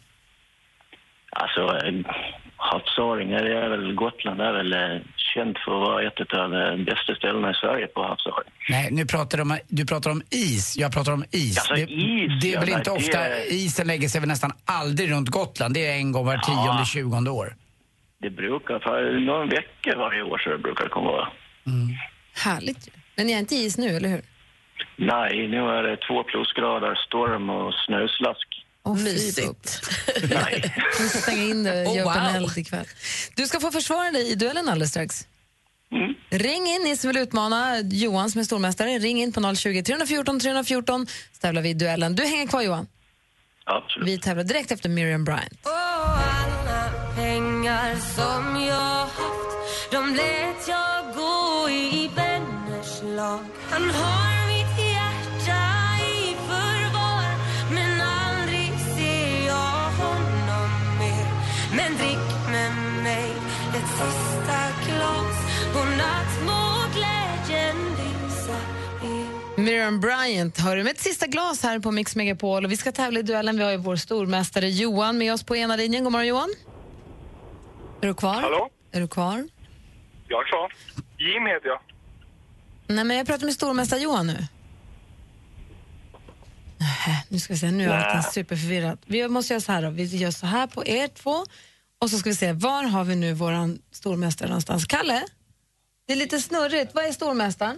Alltså, 1.29 1.61
havsöring, 2.71 3.29
det 3.29 3.57
är 3.65 3.69
väl 3.69 3.93
Gotland 3.93 4.41
är 4.41 4.53
väl 4.53 5.01
känt 5.33 5.57
för 5.65 5.71
att 5.75 5.87
vara 5.87 6.03
ett 6.07 6.19
av 6.19 6.51
de 6.51 6.83
bästa 6.85 7.15
ställena 7.15 7.51
i 7.51 7.53
Sverige 7.53 7.87
på 7.87 8.03
havsöring. 8.03 8.51
Nej, 8.69 8.89
nu 8.91 9.05
pratar 9.05 9.37
du 9.37 9.41
om, 9.41 9.57
du 9.67 9.85
pratar 9.85 10.11
om 10.11 10.21
is. 10.31 10.77
Jag 10.77 10.93
pratar 10.93 11.11
om 11.11 11.23
is. 11.31 11.57
Alltså, 11.57 11.73
det, 11.73 11.81
is, 11.81 12.41
det 12.41 12.49
är 12.49 12.53
ja, 12.53 12.59
väl 12.59 12.69
nej, 12.69 12.77
inte 12.77 12.91
ofta... 12.91 13.19
är- 13.19 13.53
Isen 13.53 13.87
lägger 13.87 14.07
sig 14.07 14.21
väl 14.21 14.27
nästan 14.27 14.51
aldrig 14.65 15.11
runt 15.11 15.29
Gotland. 15.29 15.73
Det 15.73 15.85
är 15.87 15.95
en 15.97 16.11
gång 16.11 16.25
var 16.25 16.37
tionde, 16.37 16.85
tjugonde 16.85 17.29
år. 17.31 17.55
Det 18.21 18.29
brukar, 18.29 18.79
för 18.79 19.19
någon 19.19 19.49
vecka 19.49 19.97
varje 19.97 20.23
år 20.23 20.37
så 20.37 20.49
det 20.49 20.57
brukar 20.57 20.83
det 20.83 20.89
komma 20.89 21.11
vara. 21.11 21.27
Härligt. 22.45 22.89
Men 23.15 23.25
ni 23.27 23.33
har 23.33 23.39
inte 23.39 23.55
is 23.55 23.77
nu, 23.77 23.87
eller 23.87 24.09
hur? 24.09 24.21
Nej, 24.95 25.47
nu 25.47 25.57
är 25.57 25.83
det 25.83 25.97
två 25.97 26.23
plusgrader, 26.23 26.95
storm 26.95 27.49
och 27.49 27.73
snöslask. 27.73 28.47
Oh, 28.85 28.97
Mysigt. 28.97 29.81
Nej. 30.29 30.75
Vi 30.99 31.09
ska 31.09 31.19
stänga 31.19 31.43
in 31.43 31.63
det 31.63 31.85
och 31.85 31.87
Oh, 31.95 32.01
upp 32.01 32.15
en 32.15 32.23
wow. 32.25 32.35
eld 32.35 32.57
ikväll. 32.57 32.85
Du 33.35 33.47
ska 33.47 33.59
få 33.59 33.71
försvara 33.71 34.11
dig 34.11 34.31
i 34.31 34.35
duellen 34.35 34.69
alldeles 34.69 34.89
strax. 34.89 35.27
Ring 36.29 36.67
in, 36.67 36.81
ni 36.83 36.97
som 36.97 37.07
vill 37.07 37.17
utmana 37.17 37.79
Johan 37.79 38.31
som 38.31 38.39
är 38.41 38.45
stormästare. 38.45 38.99
Ring 38.99 39.21
in 39.21 39.33
på 39.33 39.55
020 39.55 39.83
314 39.83 40.39
314 40.39 41.07
så 41.33 41.39
tävlar 41.41 41.61
vi 41.61 41.69
i 41.69 41.73
duellen. 41.73 42.15
Du 42.15 42.23
hänger 42.23 42.47
kvar 42.47 42.61
Johan. 42.61 42.87
Absolut. 43.65 44.07
Vi 44.07 44.17
tävlar 44.17 44.43
direkt 44.43 44.71
efter 44.71 44.89
Miriam 44.89 45.23
Bryant. 45.25 45.59
alla 45.63 46.89
pengar 47.15 47.95
som 48.15 48.61
jag 48.61 48.75
haft 49.05 49.91
De 49.91 50.15
lät 50.15 50.67
jag 50.67 51.15
gå 51.15 51.69
i 51.69 52.09
vänners 52.15 53.01
lag 53.17 53.45
Han 53.69 53.89
har 53.89 54.32
Miriam 69.63 69.99
Bryant 69.99 70.59
hör 70.59 70.75
du 70.75 70.83
med 70.83 70.91
ett 70.91 70.99
sista 70.99 71.27
glas 71.27 71.63
här 71.63 71.79
på 71.79 71.91
Mix 71.91 72.15
Megapol 72.15 72.65
och 72.65 72.71
vi 72.71 72.77
ska 72.77 72.91
tävla 72.91 73.19
i 73.19 73.23
duellen. 73.23 73.57
Vi 73.57 73.63
har 73.63 73.71
ju 73.71 73.77
vår 73.77 73.95
stormästare 73.95 74.69
Johan 74.69 75.17
med 75.17 75.33
oss 75.33 75.43
på 75.43 75.55
ena 75.55 75.75
linjen. 75.75 76.03
God 76.03 76.11
morgon 76.11 76.27
Johan. 76.27 76.49
Är 78.01 78.07
du 78.07 78.13
kvar? 78.13 78.41
Hallå? 78.41 78.69
Är 78.91 79.01
du 79.01 79.07
kvar? 79.07 79.47
Jag 80.27 80.41
är 80.41 80.45
klar. 80.47 80.73
Jim 81.17 81.45
heter 81.45 81.67
jag. 81.67 81.79
Nej, 82.87 83.03
men 83.03 83.17
jag 83.17 83.27
pratar 83.27 83.45
med 83.45 83.53
stormästare 83.53 83.99
Johan 83.99 84.27
nu. 84.27 84.47
Nähä, 86.77 87.23
nu 87.29 87.39
ska 87.39 87.53
vi 87.53 87.59
se, 87.59 87.71
nu 87.71 87.89
är 87.89 87.97
allting 87.97 88.31
superförvirrat. 88.31 88.99
Vi 89.05 89.27
måste 89.27 89.53
göra 89.53 89.61
så 89.61 89.71
här 89.71 89.81
då. 89.81 89.89
Vi 89.89 90.03
gör 90.03 90.31
så 90.31 90.45
här 90.45 90.67
på 90.67 90.87
er 90.87 91.07
två 91.07 91.45
och 91.99 92.09
så 92.09 92.17
ska 92.17 92.29
vi 92.29 92.35
se, 92.35 92.53
var 92.53 92.83
har 92.83 93.03
vi 93.03 93.15
nu 93.15 93.33
våran 93.33 93.79
stormästare 93.91 94.49
någonstans? 94.49 94.85
Kalle? 94.85 95.23
Det 96.07 96.13
är 96.13 96.17
lite 96.17 96.39
snurrigt. 96.39 96.95
Var 96.95 97.03
är 97.03 97.11
stormästaren? 97.11 97.77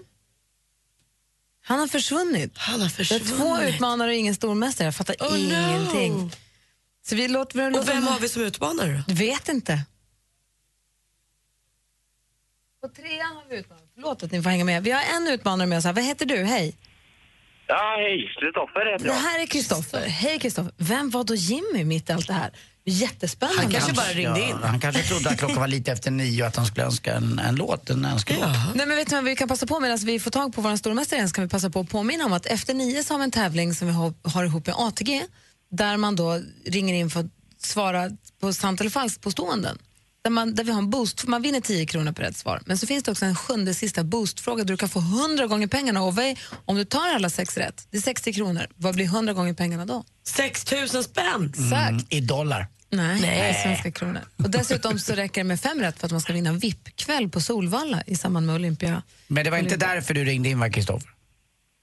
Han 1.67 1.80
har 1.80 1.88
försvunnit. 1.88 2.58
Han 2.58 2.82
har 2.82 2.89
försvunnit. 2.89 3.28
Det 3.28 3.34
är 3.34 3.38
två 3.38 3.62
utmanare 3.62 4.08
och 4.10 4.13
ingen 4.15 4.36
stormästare. 4.36 4.88
Jag 4.88 4.95
fattar 4.95 5.15
Oh, 5.19 5.32
no. 5.32 5.38
ingenting. 5.38 6.32
Så 7.06 7.15
vi 7.15 7.28
låter, 7.28 7.69
vi 7.69 7.78
Och 7.80 7.88
vem 7.89 8.04
har 8.08 8.19
vi 8.19 8.30
som 8.30 8.41
utmanare 8.41 9.04
då? 9.08 9.13
Vet 9.13 9.49
inte. 9.49 9.82
På 12.82 12.88
trean 12.89 13.36
har 13.36 13.43
vi 13.49 13.56
utmanare. 13.58 13.86
Förlåt 13.95 14.23
att 14.23 14.32
ni 14.32 14.41
får 14.43 14.49
hänga 14.49 14.65
med. 14.65 14.84
Vi 14.84 14.91
har 14.91 15.01
en 15.15 15.28
utmanare 15.28 15.67
med 15.67 15.78
oss 15.78 15.84
här. 15.86 15.93
Vad 15.93 16.04
heter 16.04 16.25
du? 16.25 16.43
Hej. 16.43 16.75
Ja, 17.67 17.95
hej. 17.97 18.36
Kristoffer 18.39 18.91
heter 18.91 19.06
Det 19.06 19.12
jag. 19.13 19.19
här 19.19 19.41
är 19.41 19.45
Kristoffer. 19.45 20.08
Hej 20.08 20.39
Kristoffer. 20.39 20.71
Vem 20.78 21.10
var 21.10 21.23
då 21.23 21.36
Jimmy 21.36 21.84
mitt 21.84 22.10
i 22.10 22.13
allt 22.13 22.28
det 22.28 22.34
här? 22.34 22.51
Jättespännande. 22.88 23.62
Han 23.62 23.71
Ja, 24.62 24.67
han 24.67 24.80
kanske 24.80 25.04
trodde 25.04 25.30
att 25.30 25.38
klockan 25.38 25.60
var 25.60 25.67
lite 25.67 25.91
efter 25.91 26.12
nio 26.12 26.41
och 26.41 26.48
att 26.48 26.56
han 26.56 26.65
skulle 26.65 26.86
önska 26.86 27.13
en, 27.13 27.39
en 27.39 27.56
låt, 27.56 27.89
en 27.89 28.06
önskelåt. 28.06 28.50
Nej, 28.76 28.88
men 28.88 28.98
vet 28.98 29.10
du 29.10 29.15
vad, 29.15 29.24
vi 29.24 29.36
kan 29.36 29.48
passa 29.48 29.65
på 29.65 29.80
medan 29.80 29.98
vi 29.98 30.19
får 30.19 30.32
tag 30.32 30.56
på 30.56 30.62
vår 30.62 30.76
stormästare 30.76 31.17
igen 31.17 31.30
så 31.30 31.36
kan 31.36 31.43
vi 31.43 31.50
passa 31.50 31.69
på 31.69 31.80
att 31.80 31.89
påminna 31.89 32.26
om 32.26 32.34
att 32.34 32.45
efter 32.45 32.74
nio 32.74 33.04
så 33.04 33.13
har 33.13 33.19
vi 33.19 33.24
en 33.24 33.32
tävling 33.32 33.76
som 33.76 33.88
vi 33.88 33.93
har, 33.93 34.13
har 34.24 34.45
ihop 34.45 34.65
med 34.67 34.76
ATG 34.78 35.24
där 35.71 35.98
man 35.98 36.15
då 36.15 36.41
ringer 36.65 36.93
in 36.93 37.10
för 37.10 37.19
att 37.19 37.26
svara 37.63 38.10
på 38.41 38.54
sant 38.54 38.82
eller 38.82 38.91
falskt 38.91 39.21
på 39.21 39.32
ståenden. 39.32 39.78
Där, 40.24 40.32
man, 40.32 40.56
där 40.56 40.63
vi 40.63 40.71
har 40.71 40.80
en 40.80 40.89
boost, 40.89 41.28
man 41.28 41.41
vinner 41.41 41.62
10 41.62 41.86
kronor 41.86 42.12
på 42.12 42.21
rätt 42.21 42.38
svar. 42.38 42.62
Men 42.65 42.78
så 42.78 42.88
finns 42.88 43.04
det 43.04 43.12
också 43.12 43.26
en 43.26 43.36
sjunde 43.36 43.74
sista 43.74 44.04
boostfråga 44.04 44.63
där 44.63 44.74
du 44.74 44.78
kan 44.78 44.89
få 44.89 45.00
100 45.00 45.48
gånger 45.48 45.67
pengarna. 45.67 46.04
Och 46.04 46.15
vad 46.15 46.26
är, 46.26 46.39
om 46.65 46.76
du 46.76 46.86
tar 46.86 47.15
alla 47.15 47.30
sex 47.30 47.58
rätt, 47.58 47.88
det 47.91 47.98
är 47.98 48.02
60 48.02 48.34
kronor, 48.34 48.67
vad 48.76 48.95
blir 48.95 49.06
100 49.06 49.34
gånger 49.34 49.54
pengarna 49.54 49.86
då? 49.86 50.04
6 50.28 50.71
000 50.71 51.04
spänn! 51.04 51.50
Exakt. 51.50 51.91
Mm, 51.91 52.06
I 52.10 52.21
dollar. 52.21 52.67
Nej, 52.89 53.21
Nej. 53.21 53.54
svenska 53.63 53.91
kronor. 53.91 54.21
Och 54.43 54.50
dessutom 54.50 55.00
så 55.00 55.13
räcker 55.13 55.41
det 55.41 55.48
med 55.48 55.60
fem 55.60 55.82
rätt 55.82 56.00
för 56.00 56.06
att 56.06 56.12
man 56.12 56.21
ska 56.21 56.34
vinna 56.34 56.52
VIP-kväll 56.54 57.30
på 57.30 57.41
Solvalla 57.41 58.04
i 58.08 58.15
samband 58.15 58.45
med 58.45 58.56
Olympia. 58.56 59.02
Men 59.28 59.43
det 59.43 59.50
var 59.52 59.58
inte 59.58 59.76
Olympia. 59.76 59.88
därför 59.88 60.13
du 60.13 60.24
ringde 60.24 60.50
in 60.50 60.60
va, 60.60 60.69
Kristoffer? 60.69 61.10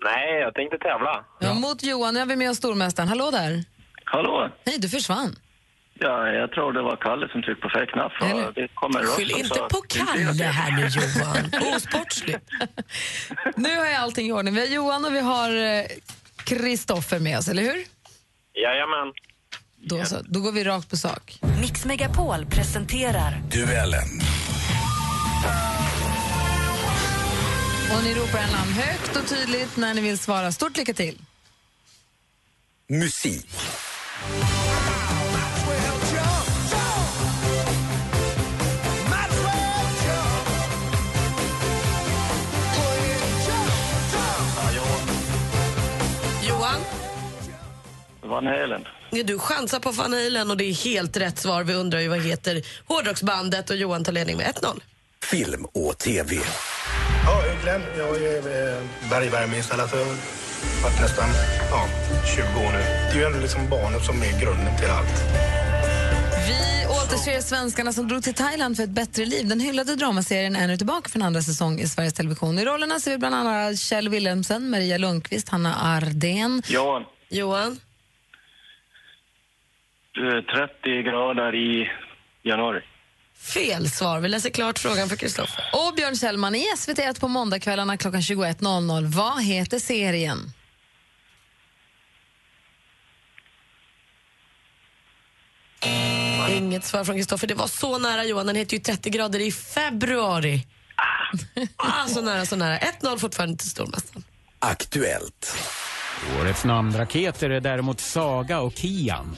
Nej, 0.04 0.40
jag 0.40 0.54
tänkte 0.54 0.78
tävla. 0.78 1.24
Ja. 1.40 1.54
Mot 1.54 1.82
Johan, 1.82 2.14
nu 2.14 2.20
har 2.20 2.26
vi 2.26 2.36
med 2.36 2.50
oss 2.50 2.56
stormästaren. 2.58 3.08
Hallå 3.08 3.30
där. 3.30 3.64
Hallå? 4.04 4.50
Hej, 4.66 4.78
du 4.78 4.88
försvann. 4.88 5.36
Ja, 5.98 6.28
jag 6.28 6.50
tror 6.52 6.72
det 6.72 6.82
var 6.82 6.96
Kalle 6.96 7.28
som 7.28 7.42
tryckte 7.42 7.62
på 7.62 7.68
fel 7.68 7.86
knapp. 7.86 8.12
Det 8.54 8.68
kommer 8.74 9.04
Skyll 9.04 9.30
inte 9.30 9.58
på 9.58 9.80
Kalle 9.88 10.44
här 10.44 10.70
nu 10.72 10.82
Johan. 10.82 11.72
Osportsligt. 11.76 12.48
Nu 13.56 13.76
har 13.78 13.86
jag 13.86 13.94
allting 13.96 14.26
i 14.28 14.32
ordning. 14.32 14.54
Vi 14.54 14.60
har 14.60 14.66
Johan 14.66 15.04
och 15.04 15.14
vi 15.14 15.20
har 15.20 15.50
eh, 15.56 15.84
Kristoffer 16.44 17.18
med 17.18 17.38
oss, 17.38 17.48
eller 17.48 17.62
hur? 17.62 17.84
Jajamän. 18.54 19.12
Då, 19.84 20.04
så, 20.04 20.16
då 20.24 20.40
går 20.40 20.52
vi 20.52 20.64
rakt 20.64 20.90
på 20.90 20.96
sak. 20.96 21.38
Mix 21.60 21.84
Megapol 21.84 22.46
presenterar 22.46 23.42
Duellen. 23.50 24.20
Och 27.96 28.04
ni 28.04 28.14
ropar 28.14 28.38
en 28.38 28.52
namn 28.52 28.72
högt 28.72 29.16
och 29.16 29.28
tydligt 29.28 29.76
när 29.76 29.94
ni 29.94 30.00
vill 30.00 30.18
svara. 30.18 30.52
Stort 30.52 30.76
lycka 30.76 30.94
till. 30.94 31.18
Musik. 32.88 33.48
Johan, 46.48 46.80
Van 48.22 48.46
Halen. 48.46 48.84
Du 49.12 49.38
chansar 49.38 49.79
på 49.79 49.90
Van 49.90 50.12
Halen 50.12 50.51
och 50.51 50.57
det 50.57 50.64
är 50.64 50.72
helt 50.72 51.16
rätt 51.16 51.38
svar. 51.38 51.64
Vi 51.64 51.75
undrar 51.75 52.01
ju 52.01 52.09
vad 52.09 52.20
heter 52.20 52.62
hårdrocksbandet 52.87 53.70
och 53.70 53.77
Johan 53.77 54.05
tar 54.05 54.12
ledning 54.12 54.37
med 54.37 54.46
1-0. 54.46 54.81
Film 55.25 55.64
och 55.64 55.98
TV. 55.98 56.37
Ja, 57.25 57.42
Glenn, 57.62 57.83
jag 57.98 58.22
är 58.22 58.37
eh, 58.38 58.83
bergvärmeinstallatör. 59.11 60.07
varit 60.83 61.01
nästan 61.01 61.29
ja, 61.70 61.88
20 62.37 62.42
år 62.42 62.72
nu. 62.72 62.79
Det 62.79 63.12
är 63.12 63.16
ju 63.16 63.25
ändå 63.25 63.38
liksom 63.38 63.68
barnet 63.70 64.05
som 64.05 64.22
är 64.22 64.40
grunden 64.40 64.77
till 64.79 64.90
allt. 64.90 65.22
Vi 66.48 66.87
återser 66.88 67.40
svenskarna 67.40 67.92
som 67.92 68.09
drog 68.09 68.22
till 68.22 68.35
Thailand 68.35 68.77
för 68.77 68.85
ett 68.85 68.90
bättre 68.90 69.25
liv. 69.25 69.48
Den 69.48 69.61
hyllade 69.61 69.96
dramaserien 69.96 70.57
är 70.57 70.66
nu 70.66 70.77
tillbaka 70.77 71.09
för 71.09 71.18
en 71.18 71.22
andra 71.22 71.42
säsong 71.42 71.81
i 71.81 71.88
Sveriges 71.88 72.14
Television. 72.14 72.59
I 72.59 72.64
rollerna 72.64 73.01
ser 73.01 73.11
vi 73.11 73.18
bland 73.18 73.35
annat 73.35 73.79
Kjell 73.79 74.09
Wilhelmsen, 74.09 74.70
Maria 74.70 74.98
Lundqvist, 74.98 75.48
Hanna 75.48 75.75
Ardén. 75.75 76.62
Johan. 76.66 77.03
Johan? 77.29 77.81
Eh, 80.18 80.44
30 80.83 81.03
grader 81.03 81.55
i 81.55 81.90
januari. 82.42 82.81
Fel 83.55 83.90
svar. 83.90 84.20
Vi 84.20 84.29
läser 84.29 84.51
klart 84.51 84.79
frågan 84.79 85.09
för 85.09 85.16
Kristoffer. 85.16 85.64
Och 85.72 85.94
Björn 85.96 86.16
Kjellman 86.16 86.55
i 86.55 86.64
SVT1 86.77 87.20
på 87.20 87.29
måndagskvällarna 87.29 87.96
klockan 87.96 88.20
21.00. 88.20 89.07
Vad 89.07 89.42
heter 89.44 89.79
serien? 89.79 90.38
Inget 96.51 96.85
svar 96.85 97.05
från 97.05 97.16
Kristoffer. 97.16 97.46
Det 97.46 97.55
var 97.55 97.66
så 97.66 97.98
nära 97.98 98.25
Johan. 98.25 98.46
Den 98.46 98.57
heter 98.57 98.77
ju 98.77 98.83
30 98.83 99.11
grader 99.11 99.40
i 99.40 99.53
februari. 99.53 100.66
Ah, 101.77 102.07
så 102.07 102.20
nära, 102.20 102.46
så 102.46 102.57
nära. 102.57 102.79
1-0 102.79 103.18
fortfarande 103.18 103.57
till 103.57 103.70
stormästaren. 103.70 104.25
Aktuellt. 104.59 105.57
Årets 106.40 106.64
namnraketer 106.64 107.51
är 107.51 107.61
däremot 107.61 108.01
Saga 108.01 108.61
och 108.61 108.72
Kian. 108.72 109.37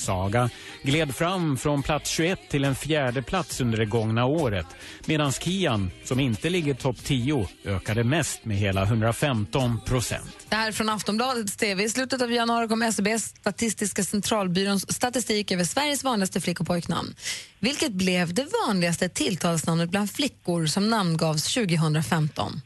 Saga 0.00 0.50
gled 0.82 1.14
fram 1.14 1.56
från 1.56 1.82
plats 1.82 2.10
21 2.10 2.38
till 2.48 2.64
en 2.64 2.74
fjärde 2.74 3.22
plats 3.22 3.60
under 3.60 3.78
det 3.78 3.86
gångna 3.86 4.24
året 4.24 4.66
medan 5.06 5.32
Kian, 5.32 5.90
som 6.04 6.20
inte 6.20 6.50
ligger 6.50 6.74
topp 6.74 6.96
10, 7.04 7.48
ökade 7.64 8.04
mest 8.04 8.44
med 8.44 8.56
hela 8.56 8.82
115 8.82 9.80
procent. 9.80 10.46
Det 10.48 10.56
här 10.56 10.68
är 10.68 10.72
från 10.72 10.88
Aftonbladets 10.88 11.56
TV. 11.56 11.84
I 11.84 11.88
slutet 11.88 12.22
av 12.22 12.32
januari 12.32 12.68
kom 12.68 12.82
SCBs 12.82 13.22
Statistiska 13.22 14.04
centralbyråns 14.04 14.94
statistik 14.94 15.50
över 15.50 15.64
Sveriges 15.64 16.04
vanligaste 16.04 16.40
flick 16.40 16.60
och 16.60 16.66
pojknamn. 16.66 17.14
Vilket 17.58 17.92
blev 17.92 18.34
det 18.34 18.46
vanligaste 18.66 19.08
tilltalsnamnet 19.08 19.90
bland 19.90 20.10
flickor 20.10 20.66
som 20.66 20.88
namngavs 20.88 21.54
2015? 21.54 22.60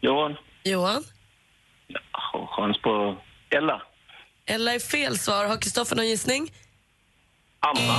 Johan. 0.00 0.36
Johan? 0.64 1.04
Har 2.12 2.46
chans 2.46 2.82
på 2.82 3.16
Ella. 3.50 3.82
Ella 4.46 4.74
är 4.74 4.78
fel 4.78 5.18
svar. 5.18 5.44
Har 5.44 5.56
Kristoffer 5.56 5.96
någon 5.96 6.08
gissning? 6.08 6.52
Anna. 7.60 7.96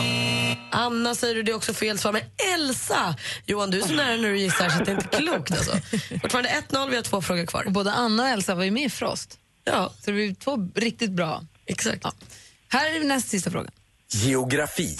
Anna 0.72 1.16
säger 1.16 1.36
du, 1.36 1.44
det 1.44 1.52
är 1.52 1.56
också 1.56 1.74
fel 1.74 1.98
svar. 1.98 2.12
Men 2.12 2.22
Elsa! 2.56 3.16
Johan, 3.46 3.72
du 3.72 3.78
är 3.80 3.88
så 3.88 3.94
nära 3.94 4.16
när 4.16 4.30
du 4.30 4.38
gissar 4.40 4.70
så 4.70 4.84
det 4.84 4.92
är 4.92 4.96
inte 4.96 5.08
klokt. 5.18 5.52
Alltså. 5.52 5.72
Fortfarande 6.22 6.50
1-0, 6.70 6.90
vi 6.90 6.96
har 6.96 7.04
två 7.04 7.22
frågor 7.22 7.46
kvar. 7.46 7.64
Och 7.66 7.72
både 7.72 7.92
Anna 7.92 8.24
och 8.24 8.30
Elsa 8.30 8.56
var 8.56 8.64
ju 8.64 8.72
med 8.72 8.84
i 8.84 8.90
Frost. 8.90 9.40
Ja. 9.64 9.90
Så 10.00 10.06
det 10.06 10.12
blev 10.12 10.34
två 10.34 10.70
riktigt 10.76 11.12
bra. 11.12 11.42
Exakt. 11.66 12.00
Ja. 12.04 12.12
Här 12.70 12.96
är 12.96 13.04
näst 13.04 13.30
sista 13.30 13.52
frågan. 13.52 13.72
Geografi. 14.12 14.98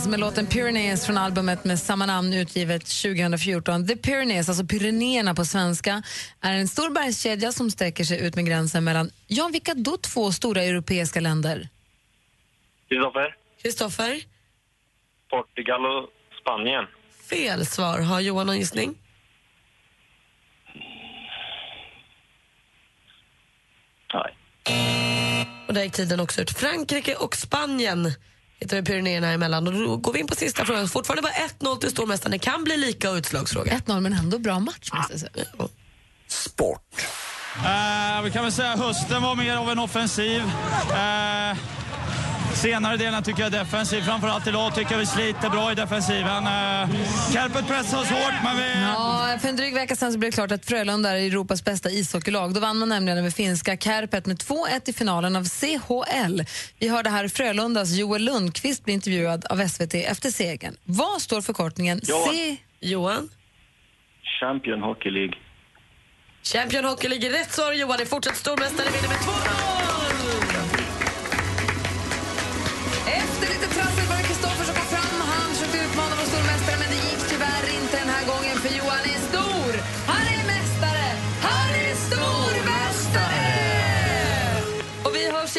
Alliance 0.00 0.10
med 0.10 0.20
låten 0.20 0.46
Pyrenees 0.46 1.06
från 1.06 1.18
albumet 1.18 1.64
med 1.64 1.78
samma 1.78 2.06
namn 2.06 2.34
utgivet 2.34 2.80
2014. 2.80 3.86
The 3.86 3.96
Pyrenees, 3.96 4.48
alltså 4.48 4.64
Pyrenéerna 4.64 5.34
på 5.34 5.44
svenska, 5.44 6.02
är 6.40 6.54
en 6.54 6.68
stor 6.68 6.90
bergskedja 6.90 7.52
som 7.52 7.70
sträcker 7.70 8.04
sig 8.04 8.26
ut 8.26 8.36
med 8.36 8.46
gränsen 8.46 8.84
mellan, 8.84 9.10
ja 9.26 9.48
vilka 9.52 9.74
då 9.74 9.96
två 9.96 10.32
stora 10.32 10.62
europeiska 10.62 11.20
länder? 11.20 11.68
Kristoffer. 12.88 13.36
Kristoffer? 13.62 14.22
Portugal 15.30 15.86
och 15.86 16.08
Spanien. 16.40 16.86
Fel 17.30 17.66
svar. 17.66 18.00
Har 18.00 18.20
Johan 18.20 18.46
någon 18.46 18.58
gissning? 18.58 18.98
Nej. 24.14 25.09
Och 25.70 25.74
där 25.74 25.82
gick 25.82 25.92
tiden 25.92 26.20
också 26.20 26.40
ut. 26.40 26.50
Frankrike 26.50 27.14
och 27.14 27.36
Spanien 27.36 28.12
hittar 28.60 28.76
vi 28.76 28.82
Pyrenéerna 28.82 29.28
emellan. 29.28 29.66
Och 29.66 29.72
då 29.72 29.96
går 29.96 30.12
vi 30.12 30.20
in 30.20 30.26
på 30.26 30.34
sista 30.34 30.64
frågan. 30.64 30.88
Fortfarande 30.88 31.22
bara 31.22 31.32
1-0 31.72 31.78
till 31.78 31.90
stormästaren. 31.90 32.30
Det 32.30 32.38
kan 32.38 32.64
bli 32.64 32.76
lika 32.76 33.10
och 33.10 33.16
utslagsfråga. 33.16 33.72
1-0 33.86 34.00
men 34.00 34.12
ändå 34.12 34.38
bra 34.38 34.58
match 34.58 34.90
måste 34.92 35.12
jag 35.12 35.20
säga. 35.20 35.44
Sport. 36.28 37.06
Eh, 37.56 38.22
vi 38.22 38.30
kan 38.30 38.42
väl 38.42 38.52
säga 38.52 38.76
hösten 38.76 39.22
var 39.22 39.34
mer 39.34 39.56
av 39.56 39.70
en 39.70 39.78
offensiv. 39.78 40.40
Eh, 40.40 41.56
senare 42.60 42.96
delen 42.96 43.22
tycker 43.22 43.42
jag 43.42 43.54
är 43.54 43.58
defensiv. 43.58 44.00
Framförallt 44.02 44.46
idag 44.46 44.74
tycker 44.74 44.92
jag 44.92 44.98
vi 44.98 45.06
sliter 45.06 45.50
bra 45.50 45.72
i 45.72 45.74
defensiven. 45.74 46.46
Eh, 46.46 46.88
Kärpet 47.32 47.66
pressar 47.68 48.00
oss 48.00 48.08
hårt, 48.08 48.34
men 48.44 48.56
vi... 48.56 48.82
Ja, 48.82 49.38
för 49.40 49.48
en 49.48 49.56
dryg 49.56 49.74
vecka 49.74 49.96
sedan 49.96 50.12
så 50.12 50.18
blev 50.18 50.30
det 50.30 50.34
klart 50.34 50.52
att 50.52 50.66
Frölunda 50.66 51.10
är 51.18 51.26
Europas 51.26 51.64
bästa 51.64 51.90
ishockeylag. 51.90 52.54
Då 52.54 52.60
vann 52.60 52.78
man 52.78 52.88
nämligen 52.88 53.18
över 53.18 53.30
finska 53.30 53.76
Kärpet 53.76 54.26
med 54.26 54.36
2-1 54.36 54.90
i 54.90 54.92
finalen 54.92 55.36
av 55.36 55.44
CHL. 55.44 56.40
Vi 56.78 56.88
hörde 56.88 57.10
här 57.10 57.28
Frölundas 57.28 57.90
Joel 57.90 58.22
Lundqvist 58.24 58.84
bli 58.84 58.92
intervjuad 58.94 59.44
av 59.44 59.68
SVT 59.68 59.94
efter 59.94 60.30
segern. 60.30 60.76
Vad 60.84 61.22
står 61.22 61.40
förkortningen 61.40 62.00
Johan. 62.02 62.34
C... 62.34 62.56
Johan? 62.80 63.28
Champion 64.40 64.82
Hockey 64.82 65.10
League. 65.10 65.34
Champion 66.42 66.84
Hockey 66.84 67.08
ligger 67.08 67.30
rätt 67.30 67.52
svar. 67.52 67.72
Johan 67.72 68.00
är 68.00 68.04
fortsatt 68.04 68.36
stormästare. 68.36 68.86
Vinner 68.86 69.08
med 69.08 69.16
2-0! 69.16 69.59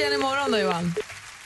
Igen 0.02 0.14
imorgon 0.14 0.52
då, 0.52 0.58
Johan. 0.58 0.94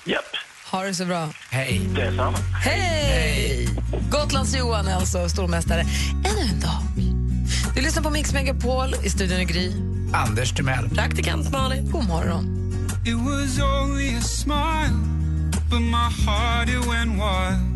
Japp. 0.06 0.26
Ha 0.72 0.84
det 0.84 0.94
så 0.94 1.06
bra. 1.06 1.30
Hej. 1.50 1.82
Detsamma. 1.96 2.38
Hej! 2.63 3.70
Gotlands 4.12 4.56
Johan 4.56 4.88
är 4.88 4.96
alltså 4.96 5.30
stormästare 5.30 5.82
ännu 6.26 6.41
en 6.41 6.60
dag. 6.60 6.82
Du 7.76 7.82
lyssnar 7.82 8.04
på 8.04 8.10
Mix 8.10 8.34
Megapol 8.34 8.96
i 9.04 9.10
studion 9.10 9.39
i 9.39 9.46
Gry. 9.46 9.72
Anders 10.13 10.54
Timell. 10.54 10.89
Praktikant 10.89 11.52
Malin. 11.52 11.91
God 11.91 12.08
morgon. 12.08 12.46
It 13.06 13.15
was 13.15 13.60
only 13.60 14.15
a 14.18 14.22
smile, 14.22 14.96
but 15.70 15.82
my 15.82 16.10
heart 16.26 16.70
it 16.70 16.88
went 16.88 17.12
wild. 17.12 17.76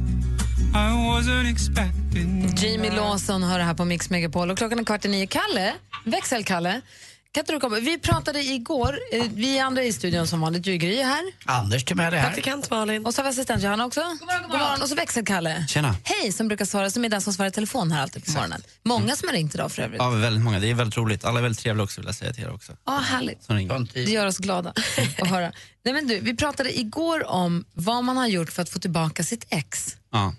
I 0.74 0.92
wasn't 0.92 1.52
expecting 1.52 2.56
Jamie 2.58 2.92
Lawson 2.92 3.44
hör 3.44 3.58
det 3.58 3.64
här 3.64 3.74
på 3.74 3.86
Mix 3.86 4.10
Megapol 4.10 4.52
och 4.52 4.58
klockan 4.58 4.80
är 4.80 4.84
kvart 4.84 5.06
i 5.06 5.08
nio. 5.08 5.28
Kalle, 5.28 5.74
växelkalle, 6.06 6.82
kan 7.32 7.42
inte 7.42 7.52
du 7.54 7.60
komma? 7.60 7.80
Vi 7.80 7.98
pratade 8.00 8.44
igår, 8.44 9.00
eh, 9.14 9.24
vi 9.34 9.60
andra 9.60 9.84
i 9.84 9.94
studion 9.94 10.28
som 10.28 10.42
vanligt, 10.42 10.68
är 10.68 10.76
Gry 10.76 11.00
är 11.00 11.06
här. 11.06 11.24
Anders 11.46 11.86
Timell 11.86 12.14
är 12.14 12.18
här. 12.18 12.24
Praktikant 12.26 12.70
Malin. 12.70 13.06
Och 13.06 13.14
så 13.14 13.20
har 13.22 13.24
vi 13.24 13.30
assistent 13.30 13.64
Johanna 13.64 13.86
också. 13.86 14.00
God 14.02 14.22
morgon, 14.22 14.42
god 14.42 14.52
morgon. 14.60 14.82
Och 14.82 14.90
så 14.90 14.96
växelkalle. 14.96 15.66
Tjena. 15.68 15.96
Hej, 16.04 16.32
som 16.32 16.48
brukar 16.48 16.66
svara, 16.66 16.90
som 16.90 17.06
är 17.06 17.10
den 17.10 17.22
som 17.22 17.34
svarar 17.34 17.50
i 17.50 17.52
telefon 17.52 17.92
här 17.92 18.02
alltid 18.02 18.26
på 18.26 18.32
morgonen. 18.32 18.62
Många 18.84 19.16
som 19.16 19.28
har 19.28 19.34
ringt 19.34 19.56
idag 19.56 19.72
för 19.72 19.82
övrigt. 19.82 20.00
Ja, 20.02 20.10
väldigt 20.10 20.44
många. 20.44 20.60
Det 20.60 20.70
är 20.70 20.74
väldigt 20.74 20.98
roligt. 20.98 21.26
Alla 21.26 21.40
är 21.40 21.44
väldigt 21.44 21.60
trevliga 21.62 21.84
också 21.84 22.02
vill 22.02 22.06
jag 22.08 22.16
säga 22.16 22.34
till 22.34 22.44
er 22.44 22.54
också. 22.54 22.74
Ja, 22.86 22.98
härligt. 22.98 23.44
Som 23.44 23.56
ringer. 23.56 23.88
Det 23.94 24.04
gör 24.04 24.26
oss 24.26 24.38
glada 24.38 24.74
att 25.22 25.28
höra. 25.28 25.52
Nej, 25.86 25.94
men 25.94 26.08
du, 26.08 26.20
vi 26.20 26.36
pratade 26.36 26.80
igår 26.80 27.28
om 27.28 27.66
vad 27.74 28.04
man 28.04 28.18
har 28.18 28.28
gjort 28.28 28.52
för 28.52 28.62
att 28.62 28.70
få 28.70 28.80
tillbaka 28.80 29.24
sitt 29.24 29.46
ex. 29.50 29.96
Ja. 30.12 30.34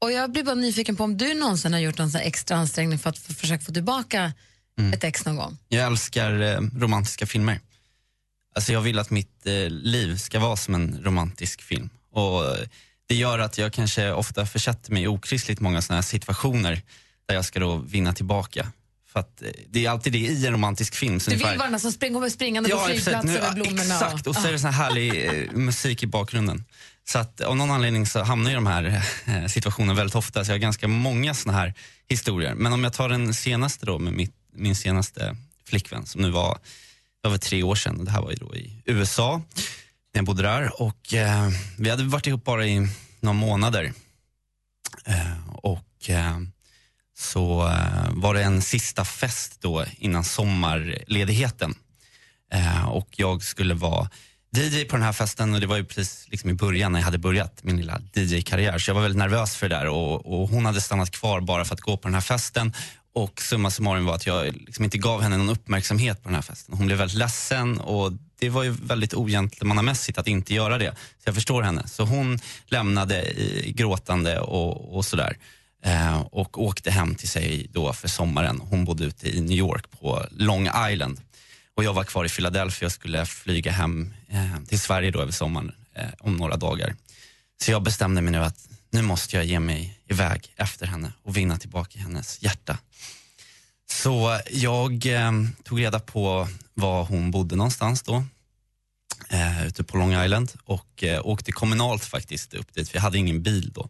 Och 0.00 0.12
jag 0.12 0.30
blir 0.32 0.42
bara 0.44 0.54
nyfiken 0.54 0.96
på 0.96 1.04
om 1.04 1.16
du 1.18 1.34
någonsin 1.34 1.72
har 1.72 1.80
gjort 1.80 1.98
någon 1.98 2.10
sån 2.10 2.20
här 2.20 2.26
extra 2.26 2.56
ansträngning 2.56 2.98
för 2.98 3.10
att 3.10 3.16
f- 3.28 3.36
försöka 3.38 3.64
få 3.64 3.72
tillbaka 3.72 4.32
ett 4.94 5.04
ex 5.04 5.24
någon 5.24 5.36
gång. 5.36 5.58
Jag 5.68 5.86
älskar 5.86 6.40
eh, 6.40 6.60
romantiska 6.78 7.26
filmer. 7.26 7.60
Alltså 8.54 8.72
jag 8.72 8.80
vill 8.80 8.98
att 8.98 9.10
mitt 9.10 9.46
eh, 9.46 9.52
liv 9.70 10.16
ska 10.16 10.38
vara 10.40 10.56
som 10.56 10.74
en 10.74 11.00
romantisk 11.04 11.62
film. 11.62 11.88
Och 12.12 12.44
eh, 12.44 12.66
Det 13.06 13.14
gör 13.14 13.38
att 13.38 13.58
jag 13.58 13.72
kanske 13.72 14.12
ofta 14.12 14.46
försätter 14.46 14.92
mig 14.92 15.02
i 15.02 15.06
okristligt 15.06 15.60
många 15.60 15.82
såna 15.82 15.94
här 15.96 16.02
situationer 16.02 16.82
där 17.28 17.34
jag 17.34 17.44
ska 17.44 17.60
då 17.60 17.76
vinna 17.76 18.12
tillbaka. 18.12 18.72
För 19.12 19.20
att 19.20 19.42
eh, 19.42 19.48
det 19.70 19.86
är 19.86 19.90
alltid 19.90 20.12
det 20.12 20.18
i 20.18 20.46
en 20.46 20.52
romantisk 20.52 20.94
film. 20.94 21.20
så 21.20 21.30
Du 21.30 21.36
vill 21.36 21.44
ungefär- 21.44 21.58
vara 21.58 21.70
den 21.70 21.80
som 21.80 21.92
springer 21.92 22.28
springande 22.28 22.68
på 22.70 22.76
Ja, 22.76 22.90
exakt. 22.90 23.04
flygplatser 23.04 23.28
Nu, 23.40 23.46
med 23.46 23.54
blommorna. 23.54 23.82
exakt, 23.94 24.26
och 24.26 24.36
så 24.36 24.48
är 24.48 24.52
det 24.52 24.58
sån 24.58 24.70
här 24.72 24.84
härlig 24.84 25.24
eh, 25.26 25.52
musik 25.52 26.02
i 26.02 26.06
bakgrunden. 26.06 26.64
Så 27.06 27.18
att 27.18 27.40
av 27.40 27.56
någon 27.56 27.70
anledning 27.70 28.06
så 28.06 28.22
hamnar 28.22 28.50
jag 28.50 28.52
i 28.52 28.54
de 28.54 28.66
här 28.66 29.48
situationerna 29.48 29.94
väldigt 29.94 30.14
ofta. 30.14 30.44
Så 30.44 30.50
jag 30.50 30.54
har 30.54 30.58
ganska 30.60 30.88
många 30.88 31.34
såna 31.34 31.52
här 31.52 31.74
historier. 32.08 32.54
Men 32.54 32.72
om 32.72 32.84
jag 32.84 32.92
tar 32.92 33.08
den 33.08 33.34
senaste 33.34 33.86
då 33.86 33.98
med 33.98 34.12
mitt, 34.12 34.34
min 34.54 34.76
senaste 34.76 35.36
flickvän 35.64 36.06
som 36.06 36.22
nu 36.22 36.30
var, 36.30 36.58
över 37.24 37.38
tre 37.38 37.62
år 37.62 37.74
sedan. 37.74 38.04
Det 38.04 38.10
här 38.10 38.22
var 38.22 38.30
ju 38.30 38.36
då 38.36 38.56
i 38.56 38.82
USA 38.84 39.42
när 40.14 40.18
jag 40.18 40.24
bodde 40.24 40.42
där. 40.42 40.82
Och 40.82 41.14
eh, 41.14 41.48
vi 41.78 41.90
hade 41.90 42.04
varit 42.04 42.26
ihop 42.26 42.44
bara 42.44 42.66
i 42.66 42.88
några 43.20 43.32
månader. 43.32 43.92
Eh, 45.04 45.48
och 45.56 46.10
eh, 46.10 46.38
så 47.16 47.68
eh, 47.68 48.10
var 48.10 48.34
det 48.34 48.42
en 48.42 48.62
sista 48.62 49.04
fest 49.04 49.60
då 49.60 49.84
innan 49.98 50.24
sommarledigheten. 50.24 51.74
Eh, 52.52 52.88
och 52.88 53.08
jag 53.10 53.42
skulle 53.42 53.74
vara 53.74 54.10
DJ 54.56 54.84
på 54.84 54.96
den 54.96 55.04
här 55.04 55.12
festen 55.12 55.54
och 55.54 55.60
det 55.60 55.66
var 55.66 55.76
ju 55.76 55.84
precis 55.84 56.28
liksom 56.30 56.50
i 56.50 56.54
början 56.54 56.92
när 56.92 56.98
jag 56.98 57.04
hade 57.04 57.18
börjat 57.18 57.62
min 57.62 57.76
lilla 57.76 58.00
DJ-karriär. 58.14 58.78
Så 58.78 58.90
jag 58.90 58.94
var 58.94 59.02
väldigt 59.02 59.18
nervös 59.18 59.56
för 59.56 59.68
det 59.68 59.74
där 59.74 59.86
och, 59.86 60.26
och 60.26 60.48
hon 60.48 60.66
hade 60.66 60.80
stannat 60.80 61.10
kvar 61.10 61.40
bara 61.40 61.64
för 61.64 61.74
att 61.74 61.80
gå 61.80 61.96
på 61.96 62.08
den 62.08 62.14
här 62.14 62.20
festen. 62.20 62.72
Och 63.14 63.40
summa 63.42 63.70
summarum 63.70 64.04
var 64.04 64.14
att 64.14 64.26
jag 64.26 64.56
liksom 64.56 64.84
inte 64.84 64.98
gav 64.98 65.22
henne 65.22 65.36
någon 65.36 65.48
uppmärksamhet 65.48 66.22
på 66.22 66.28
den 66.28 66.34
här 66.34 66.42
festen. 66.42 66.74
Hon 66.76 66.86
blev 66.86 66.98
väldigt 66.98 67.18
ledsen 67.18 67.80
och 67.80 68.12
det 68.38 68.48
var 68.48 68.62
ju 68.62 68.70
väldigt 68.70 69.14
ogentlemannamässigt 69.14 70.18
att 70.18 70.28
inte 70.28 70.54
göra 70.54 70.78
det. 70.78 70.90
Så 70.90 71.22
jag 71.24 71.34
förstår 71.34 71.62
henne. 71.62 71.88
Så 71.88 72.04
hon 72.04 72.38
lämnade 72.66 73.22
i, 73.22 73.72
gråtande 73.76 74.40
och, 74.40 74.96
och 74.96 75.04
sådär. 75.04 75.36
Eh, 75.84 76.20
och 76.20 76.62
åkte 76.62 76.90
hem 76.90 77.14
till 77.14 77.28
sig 77.28 77.66
då 77.72 77.92
för 77.92 78.08
sommaren. 78.08 78.60
Hon 78.60 78.84
bodde 78.84 79.04
ute 79.04 79.36
i 79.36 79.40
New 79.40 79.58
York 79.58 79.90
på 79.90 80.26
Long 80.30 80.68
Island. 80.90 81.20
Och 81.76 81.84
jag 81.84 81.94
var 81.94 82.04
kvar 82.04 82.24
i 82.24 82.28
Philadelphia 82.28 82.86
och 82.86 82.92
skulle 82.92 83.26
flyga 83.26 83.72
hem 83.72 84.14
eh, 84.28 84.64
till 84.68 84.80
Sverige 84.80 85.10
då 85.10 85.20
över 85.20 85.32
sommaren 85.32 85.72
eh, 85.94 86.04
om 86.20 86.36
några 86.36 86.56
dagar. 86.56 86.94
Så 87.62 87.70
jag 87.70 87.82
bestämde 87.82 88.22
mig 88.22 88.32
nu 88.32 88.38
att 88.38 88.68
nu 88.94 89.02
måste 89.02 89.36
jag 89.36 89.44
ge 89.44 89.60
mig 89.60 90.00
iväg 90.06 90.52
efter 90.56 90.86
henne 90.86 91.12
och 91.22 91.36
vinna 91.36 91.56
tillbaka 91.56 91.98
hennes 91.98 92.42
hjärta. 92.42 92.78
Så 93.90 94.40
jag 94.50 95.06
eh, 95.06 95.32
tog 95.64 95.80
reda 95.80 96.00
på 96.00 96.48
var 96.74 97.04
hon 97.04 97.30
bodde 97.30 97.56
någonstans 97.56 98.02
då. 98.02 98.24
Eh, 99.28 99.66
ute 99.66 99.84
på 99.84 99.96
Long 99.96 100.24
Island 100.24 100.52
och 100.64 101.04
eh, 101.04 101.26
åkte 101.26 101.52
kommunalt 101.52 102.04
faktiskt 102.04 102.54
upp 102.54 102.74
dit, 102.74 102.88
för 102.88 102.96
jag 102.96 103.02
hade 103.02 103.18
ingen 103.18 103.42
bil 103.42 103.72
då. 103.74 103.88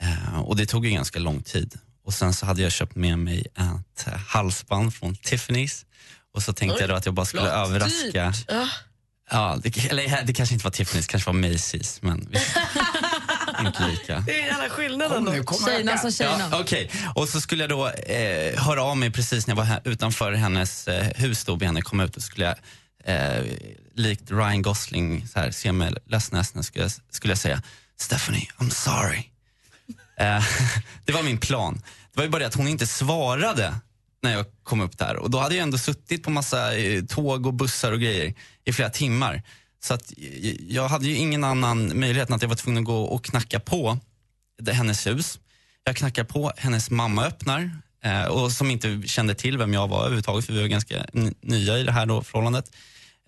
Eh, 0.00 0.40
och 0.40 0.56
det 0.56 0.66
tog 0.66 0.86
ju 0.86 0.92
ganska 0.92 1.18
lång 1.18 1.42
tid. 1.42 1.78
Och 2.04 2.14
sen 2.14 2.34
så 2.34 2.46
hade 2.46 2.62
jag 2.62 2.72
köpt 2.72 2.96
med 2.96 3.18
mig 3.18 3.46
ett 3.56 4.06
eh, 4.06 4.12
halsband 4.14 4.94
från 4.94 5.14
Tiffany's 5.14 5.84
och 6.34 6.42
så 6.42 6.52
tänkte 6.52 6.74
Oj, 6.76 6.80
jag 6.80 6.90
då 6.90 6.94
att 6.94 7.06
jag 7.06 7.14
bara 7.14 7.26
skulle 7.26 7.42
flott. 7.42 7.54
överraska. 7.54 8.30
Dyrt. 8.30 8.44
Ja. 9.30 9.58
Det, 9.62 9.90
eller 9.90 10.22
det 10.24 10.32
kanske 10.32 10.54
inte 10.54 10.64
var 10.64 10.72
Tiffany's, 10.72 11.06
kanske 11.08 11.32
var 11.32 11.38
Macy's, 11.38 11.98
men 12.02 12.28
inte 13.66 13.86
lika. 13.88 14.20
Det 14.26 14.40
är 14.42 14.46
jävla 14.46 14.68
skillnaden 14.68 15.24
då. 15.24 15.32
Tjejerna 15.66 15.98
som 15.98 16.12
tjejerna. 16.12 16.48
Ja, 16.50 16.60
Okej, 16.60 16.90
och 17.14 17.28
så 17.28 17.40
skulle 17.40 17.62
jag 17.62 17.70
då 17.70 17.88
eh, 17.88 18.60
höra 18.62 18.82
av 18.82 18.96
mig 18.96 19.10
precis 19.10 19.46
när 19.46 19.52
jag 19.52 19.56
var 19.56 19.64
här, 19.64 19.80
utanför 19.84 20.32
hennes 20.32 20.88
eh, 20.88 21.06
hus 21.16 21.44
då, 21.44 21.56
be 21.56 21.66
henne 21.66 21.82
komma 21.82 22.04
ut 22.04 22.16
och 22.16 22.22
skulle 22.22 22.44
jag 22.46 22.56
eh, 23.36 23.42
likt 23.94 24.30
Ryan 24.30 24.62
Gosling, 24.62 25.26
så 25.28 25.38
här, 25.40 25.50
se 25.50 25.72
mig 25.72 25.92
ledsen 26.06 26.38
ledsen, 26.38 26.64
skulle, 26.64 26.84
jag- 26.84 26.92
skulle 27.10 27.30
jag 27.30 27.38
säga 27.38 27.62
Stephanie, 28.00 28.48
I'm 28.58 28.70
sorry. 28.70 29.24
Eh, 30.18 30.44
det 31.04 31.12
var 31.12 31.22
min 31.22 31.38
plan. 31.38 31.74
Det 31.74 32.16
var 32.20 32.24
ju 32.24 32.30
bara 32.30 32.38
det 32.38 32.46
att 32.46 32.54
hon 32.54 32.68
inte 32.68 32.86
svarade 32.86 33.74
när 34.22 34.32
jag 34.32 34.46
kom 34.62 34.80
upp 34.80 34.98
där. 34.98 35.16
Och 35.16 35.30
då 35.30 35.38
hade 35.38 35.54
jag 35.54 35.62
ändå 35.62 35.78
suttit 35.78 36.22
på 36.22 36.30
massa 36.30 36.76
eh, 36.76 37.04
tåg 37.04 37.46
och 37.46 37.54
bussar 37.54 37.92
och 37.92 38.00
grejer 38.00 38.34
i 38.64 38.72
flera 38.72 38.90
timmar. 38.90 39.42
Så 39.84 39.94
att 39.94 40.12
jag 40.68 40.88
hade 40.88 41.06
ju 41.06 41.14
ingen 41.14 41.44
annan 41.44 41.98
möjlighet 41.98 42.28
än 42.28 42.34
att 42.34 42.42
jag 42.42 42.48
var 42.48 42.56
tvungen 42.56 42.82
att 42.82 42.86
gå 42.86 43.02
och 43.02 43.24
knacka 43.24 43.60
på 43.60 43.98
det, 44.62 44.72
hennes 44.72 45.06
hus. 45.06 45.38
Jag 45.84 45.96
knackar 45.96 46.24
på, 46.24 46.52
hennes 46.56 46.90
mamma 46.90 47.24
öppnar 47.26 47.70
eh, 48.04 48.22
och 48.24 48.52
som 48.52 48.70
inte 48.70 49.02
kände 49.06 49.34
till 49.34 49.58
vem 49.58 49.74
jag 49.74 49.88
var 49.88 50.00
överhuvudtaget 50.00 50.46
för 50.46 50.52
vi 50.52 50.60
var 50.60 50.68
ganska 50.68 51.06
nya 51.40 51.78
i 51.78 51.82
det 51.82 51.92
här 51.92 52.06
då, 52.06 52.22
förhållandet. 52.22 52.70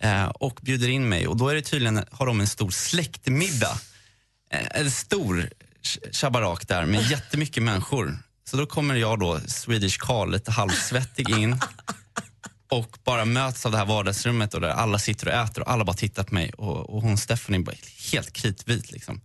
Eh, 0.03 0.25
och 0.25 0.59
bjuder 0.61 0.89
in 0.89 1.09
mig 1.09 1.27
och 1.27 1.37
då 1.37 1.47
är 1.49 1.55
det 1.55 1.61
tydligen, 1.61 2.05
har 2.11 2.25
de 2.25 2.39
en 2.41 2.47
stor 2.47 2.69
släktmiddag. 2.69 3.79
Eh, 4.51 4.67
en 4.81 4.91
stor 4.91 5.49
sh- 5.83 6.13
shabarak 6.13 6.67
där 6.67 6.85
med 6.85 7.11
jättemycket 7.11 7.63
människor. 7.63 8.17
Så 8.49 8.57
då 8.57 8.65
kommer 8.65 8.95
jag 8.95 9.19
då, 9.19 9.39
Swedish 9.47 9.97
Carl, 9.99 10.31
lite 10.31 10.51
halvsvettig 10.51 11.29
in 11.29 11.59
och 12.71 12.97
bara 13.03 13.25
möts 13.25 13.65
av 13.65 13.71
det 13.71 13.77
här 13.77 13.85
vardagsrummet 13.85 14.53
och 14.53 14.61
där 14.61 14.69
alla 14.69 14.99
sitter 14.99 15.27
och 15.27 15.33
äter 15.33 15.61
och 15.61 15.71
alla 15.71 15.83
bara 15.83 15.93
tittar 15.93 16.23
på 16.23 16.33
mig 16.33 16.53
och, 16.53 16.89
och 16.89 17.01
hon 17.01 17.17
Stephanie 17.17 17.61
bara 17.61 17.75
helt 18.11 18.33
kritvit 18.33 18.91
liksom. 18.91 19.21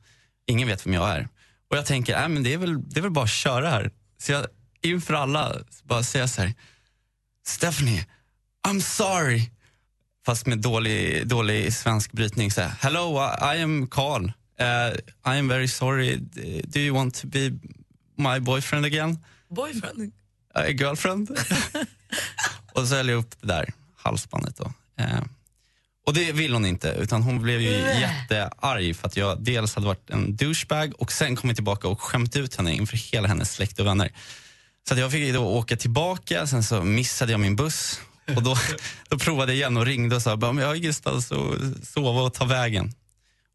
Ingen 0.46 0.68
vet 0.68 0.86
vem 0.86 0.94
jag 0.94 1.10
är. 1.10 1.28
Och 1.70 1.76
jag 1.76 1.86
tänker, 1.86 2.22
äh, 2.22 2.28
men 2.28 2.42
det, 2.42 2.52
är 2.52 2.58
väl, 2.58 2.88
det 2.88 3.00
är 3.00 3.02
väl 3.02 3.10
bara 3.10 3.24
att 3.24 3.30
köra 3.30 3.70
här. 3.70 3.90
Så 4.18 4.32
jag 4.32 4.46
inför 4.82 5.14
alla 5.14 5.56
bara 5.84 6.02
säger 6.02 6.26
så 6.26 6.42
här, 6.42 6.54
Stephanie, 7.46 8.06
I'm 8.68 8.80
sorry. 8.80 9.50
Fast 10.26 10.46
med 10.46 10.58
dålig, 10.58 11.28
dålig 11.28 11.72
svensk 11.72 12.12
brytning. 12.12 12.50
Så 12.50 12.60
här, 12.60 12.72
Hello, 12.80 13.18
I, 13.18 13.58
I 13.58 13.62
am 13.62 13.86
Carl. 13.86 14.24
Uh, 14.60 14.96
I 15.34 15.38
am 15.38 15.48
very 15.48 15.68
sorry. 15.68 16.16
Do 16.64 16.80
you 16.80 16.94
want 16.96 17.14
to 17.14 17.26
be 17.26 17.50
my 18.16 18.40
boyfriend 18.40 18.86
again? 18.86 19.18
Boyfriend? 19.48 20.12
Uh, 20.58 20.70
girlfriend? 20.70 21.30
och 22.76 22.88
så 22.88 22.94
höll 22.94 23.08
jag 23.08 23.18
upp 23.18 23.34
det 23.40 23.46
där 23.46 23.72
halsbandet 23.96 24.56
då. 24.56 24.72
Eh, 24.98 25.20
och 26.06 26.14
det 26.14 26.32
vill 26.32 26.52
hon 26.52 26.66
inte, 26.66 26.88
utan 26.88 27.22
hon 27.22 27.42
blev 27.42 27.60
ju 27.60 27.70
Nej. 27.70 28.00
jättearg 28.00 28.96
för 28.96 29.06
att 29.06 29.16
jag 29.16 29.40
dels 29.40 29.74
hade 29.74 29.86
varit 29.86 30.10
en 30.10 30.36
douchebag 30.36 30.92
och 30.98 31.12
sen 31.12 31.36
kommit 31.36 31.56
tillbaka 31.56 31.88
och 31.88 32.00
skämt 32.00 32.36
ut 32.36 32.56
henne 32.56 32.74
inför 32.74 32.96
hela 32.96 33.28
hennes 33.28 33.52
släkt 33.52 33.80
och 33.80 33.86
vänner. 33.86 34.12
Så 34.88 34.94
att 34.94 35.00
jag 35.00 35.12
fick 35.12 35.34
då 35.34 35.46
åka 35.46 35.76
tillbaka, 35.76 36.46
sen 36.46 36.62
så 36.62 36.82
missade 36.82 37.32
jag 37.32 37.40
min 37.40 37.56
buss 37.56 38.00
och 38.36 38.42
då, 38.42 38.56
då 39.08 39.18
provade 39.18 39.52
jag 39.52 39.56
igen 39.56 39.76
och 39.76 39.86
ringde 39.86 40.16
och 40.16 40.22
sa 40.22 40.36
men 40.36 40.56
jag 40.56 40.66
har 40.66 40.74
ingenstans 40.74 41.32
att 41.32 41.86
sova 41.86 42.22
och 42.22 42.34
ta 42.34 42.44
vägen. 42.44 42.92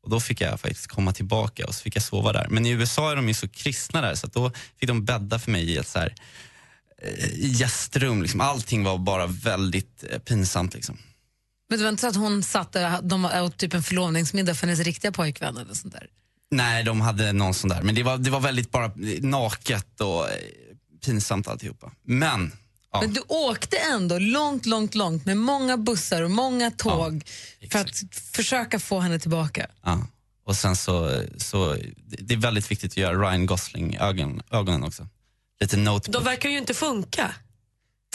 Och 0.03 0.10
då 0.10 0.19
fick 0.19 0.41
jag 0.41 0.60
faktiskt 0.60 0.88
komma 0.88 1.13
tillbaka 1.13 1.65
och 1.65 1.75
så 1.75 1.81
fick 1.84 1.95
jag 1.95 2.03
sova 2.03 2.34
där. 2.34 2.47
Men 2.49 2.65
i 2.65 2.69
USA 2.69 3.12
är 3.12 3.15
de 3.15 3.27
ju 3.27 3.34
så 3.34 3.47
kristna 3.47 4.01
där 4.01 4.15
så 4.15 4.27
att 4.27 4.34
då 4.34 4.51
fick 4.79 4.88
de 4.88 5.05
bädda 5.05 5.39
för 5.39 5.51
mig 5.51 5.71
i 5.71 5.77
ett 5.77 5.88
så 5.88 5.99
här, 5.99 6.15
gästrum. 7.35 8.21
Liksom. 8.21 8.41
Allting 8.41 8.83
var 8.83 8.97
bara 8.97 9.27
väldigt 9.27 10.03
eh, 10.09 10.19
pinsamt. 10.19 10.73
Liksom. 10.73 10.97
Men 11.69 11.77
det 11.79 11.83
var 11.83 11.89
inte 11.89 12.01
så 12.01 12.07
att 12.07 12.15
hon 12.15 12.43
satt 12.43 12.71
där 12.71 13.01
de 13.01 13.25
åt 13.25 13.57
typ 13.57 13.73
en 13.73 13.83
förlovningsmiddag 13.83 14.55
för 14.55 14.67
hennes 14.67 14.79
riktiga 14.79 15.11
pojkvän 15.11 15.57
eller 15.57 15.73
sånt 15.73 15.93
där? 15.93 16.07
Nej, 16.51 16.83
de 16.83 17.01
hade 17.01 17.33
någon 17.33 17.53
sån 17.53 17.69
där. 17.69 17.81
Men 17.81 17.95
det 17.95 18.03
var, 18.03 18.17
det 18.17 18.29
var 18.29 18.39
väldigt 18.39 18.71
bara 18.71 18.91
naket 19.21 20.01
och 20.01 20.29
eh, 20.29 20.35
pinsamt 21.05 21.47
alltihopa. 21.47 21.91
Men, 22.03 22.51
ja. 22.91 23.01
Men 23.01 23.13
du 23.13 23.21
åkte 23.27 23.77
ändå 23.77 24.19
långt, 24.19 24.65
långt, 24.65 24.95
långt 24.95 25.25
med 25.25 25.37
många 25.37 25.77
bussar 25.77 26.21
och 26.21 26.31
många 26.31 26.71
tåg 26.71 27.23
för 27.69 27.79
att 27.79 28.03
försöka 28.33 28.79
få 28.79 28.99
henne 28.99 29.19
tillbaka. 29.19 29.67
ja. 29.83 30.07
Och 30.43 30.55
sen 30.55 30.75
så, 30.75 31.23
så, 31.37 31.77
det 32.05 32.33
är 32.33 32.37
väldigt 32.37 32.71
viktigt 32.71 32.91
att 32.91 32.97
göra 32.97 33.29
Ryan 33.29 33.45
Gosling 33.45 33.97
ögon, 33.97 34.41
ögonen 34.51 34.83
också. 34.83 35.07
Lite 35.62 35.78
note 35.78 36.12
De 36.12 36.24
verkar 36.24 36.50
ju 36.50 36.58
inte 36.58 36.74
funka. 36.74 37.32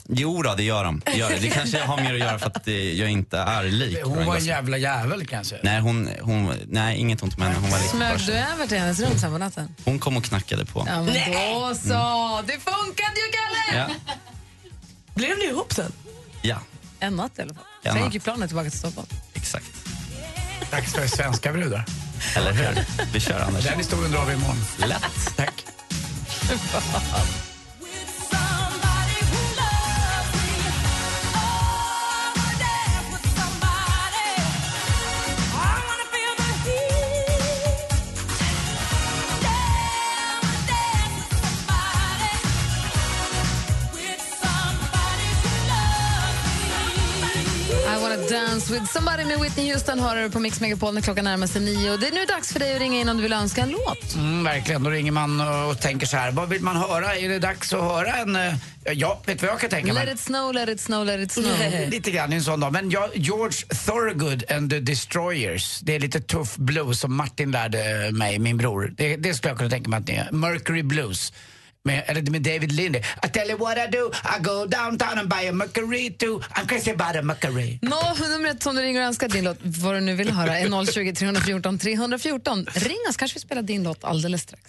Jo 0.09 0.43
då, 0.43 0.55
det 0.55 0.63
gör 0.63 0.85
de. 0.85 1.03
Det, 1.07 1.13
gör 1.13 1.31
det. 1.31 1.37
det 1.39 1.51
kanske 1.51 1.81
har 1.85 1.97
mer 2.01 2.15
att 2.15 2.21
göra 2.21 2.39
för 2.39 2.47
att 2.47 2.69
eh, 2.69 2.75
jag 2.75 3.11
inte 3.11 3.39
är 3.39 3.63
lik 3.65 3.99
Hon 4.05 4.27
var 4.27 4.37
en 4.37 4.45
jävla 4.45 4.77
jävel 4.77 5.27
kanske. 5.27 5.59
Nej, 5.63 5.81
hon, 5.81 6.09
hon, 6.23 6.55
nej, 6.67 6.99
inget 6.99 7.23
ont 7.23 7.37
om 7.37 7.43
henne. 7.43 7.55
Hon 7.61 7.71
var 7.71 7.79
lite 7.79 7.91
Smög 7.91 8.19
du 8.27 8.33
över 8.33 8.67
till 8.67 8.79
hennes 8.79 9.01
rum 9.01 9.19
sen 9.19 9.33
på 9.33 9.39
natten? 9.39 9.75
Hon 9.85 9.99
kom 9.99 10.17
och 10.17 10.25
knackade 10.25 10.65
på. 10.65 10.85
Ja, 10.87 11.03
men 11.03 11.07
då 11.33 11.75
så. 11.75 12.43
Det 12.47 12.53
funkade 12.53 13.17
ju, 13.17 13.33
Kalle! 13.33 13.79
Ja. 13.79 14.13
Blev 15.15 15.39
ni 15.39 15.45
ihop 15.45 15.73
sen? 15.73 15.93
Ja, 16.43 16.59
En 17.01 17.17
natt 17.17 17.39
i 17.39 17.43
alla 17.43 17.55
fall. 17.55 17.65
En 17.83 17.93
Sen 17.93 18.01
natt. 18.03 18.05
gick 18.07 18.15
ju 18.15 18.21
planet 18.21 18.49
tillbaka 18.49 18.71
till 18.71 18.79
Stockholm. 18.79 19.09
exakt. 19.35 19.67
Dags 20.71 20.93
för 20.95 21.07
svenska 21.07 21.53
brudar. 21.53 21.85
Eller 22.37 22.53
hur? 22.53 22.85
Vi 23.13 23.21
kör 23.21 23.41
Anders. 23.41 23.65
Den 23.65 23.79
historien 23.79 24.13
drar 24.13 24.25
vi 24.25 24.33
imorgon. 24.35 24.57
Lätt. 24.79 25.37
Tack. 25.37 25.65
Fy 26.47 26.55
fan! 26.55 27.56
Dance 48.31 48.73
with 48.73 48.85
somebody 48.93 49.25
med 49.25 49.41
Whitney 49.41 49.73
Houston 49.73 50.01
hör 50.01 50.17
du 50.23 50.31
på 50.31 50.41
Mix 50.41 50.61
Megapol 50.61 50.95
när 50.95 51.01
klockan 51.01 51.25
närmar 51.25 51.47
sig 51.47 51.61
nio. 51.62 51.91
Och 51.91 52.01
Det 52.01 52.07
är 52.09 52.12
nu 52.12 52.25
dags 52.25 52.53
för 52.53 52.61
dig 52.61 52.75
att 52.75 52.81
ringa 52.81 53.01
in 53.01 53.09
om 53.09 53.17
du 53.17 53.23
vill 53.23 53.33
önska 53.33 53.62
en 53.62 53.71
låt. 53.71 54.15
Mm, 54.15 54.45
verkligen. 54.45 54.83
Då 54.83 54.91
ringer 54.91 55.12
man 55.12 55.41
och 55.71 55.81
tänker 55.81 56.07
så 56.07 56.17
här. 56.17 56.31
Vad 56.31 56.49
vill 56.49 56.62
man 56.62 56.77
höra? 56.77 57.17
Är 57.17 57.29
det 57.29 57.39
dags 57.39 57.73
att 57.73 57.81
höra 57.83 58.17
en... 58.17 58.37
eh, 58.37 58.55
Ja, 58.93 59.21
vet 59.27 59.39
du 59.41 59.47
vad 59.47 59.53
jag 59.53 59.61
kan 59.61 59.71
tänka 59.71 59.93
mig? 59.93 60.07
Let 60.07 60.15
it 60.15 60.21
snow, 60.21 60.55
let 60.55 60.69
it 60.69 60.81
snow, 60.81 61.07
let 61.07 61.21
it 61.21 61.33
snow. 61.33 61.53
Lite 61.89 62.11
grann 62.11 62.33
en 62.33 62.43
sån 62.45 62.61
dag. 62.61 62.73
Men 62.73 62.91
jag, 62.91 63.11
George 63.15 63.59
Thorogood 63.87 64.45
and 64.51 64.71
the 64.71 64.81
Destroyers. 64.81 65.81
Det 65.81 65.95
är 65.95 66.01
lite 66.01 66.21
tuff 66.21 66.57
blues 66.57 67.01
som 67.01 67.17
Martin 67.17 67.51
lärde 67.51 68.11
mig, 68.12 68.39
min 68.39 68.57
bror. 68.57 68.95
Det, 68.97 69.17
det 69.17 69.35
skulle 69.35 69.51
jag 69.51 69.59
kunna 69.59 69.71
tänka 69.71 69.91
mig 69.91 69.99
att 69.99 70.07
det 70.07 70.17
är. 70.17 70.33
Mercury 70.33 70.83
Blues. 70.83 71.33
Med, 71.87 72.03
eller 72.07 72.31
med 72.31 72.42
David 72.42 72.72
Lindley. 72.72 73.03
I 73.25 73.29
tell 73.29 73.51
you 73.51 73.59
what 73.59 73.79
I 73.79 73.87
do, 73.90 74.11
I 74.25 74.42
go 74.42 74.66
downtown 74.66 75.18
and 75.18 75.29
buy 75.29 75.49
a 75.49 75.53
Mercury 75.53 76.11
too. 76.11 76.40
I'm 76.55 76.66
crazy 76.66 76.90
about 76.90 77.16
a 77.16 77.22
Mercury. 77.22 77.79
Nå, 77.83 78.01
numret 78.29 78.62
som 78.62 78.77
du 78.77 78.83
ringer 78.83 79.01
och 79.01 79.07
önskar 79.07 79.29
din 79.29 79.44
låt, 79.44 79.59
vad 79.61 79.94
du 79.94 80.01
nu 80.01 80.14
vill 80.14 80.31
höra, 80.31 80.59
är 80.59 80.92
020 80.92 81.12
314 81.14 81.79
314. 81.79 82.66
Ring 82.75 82.99
oss, 83.09 83.16
kanske 83.16 83.37
vi 83.37 83.40
spelar 83.40 83.62
din 83.62 83.83
låt 83.83 84.05
alldeles 84.05 84.42
strax. 84.42 84.62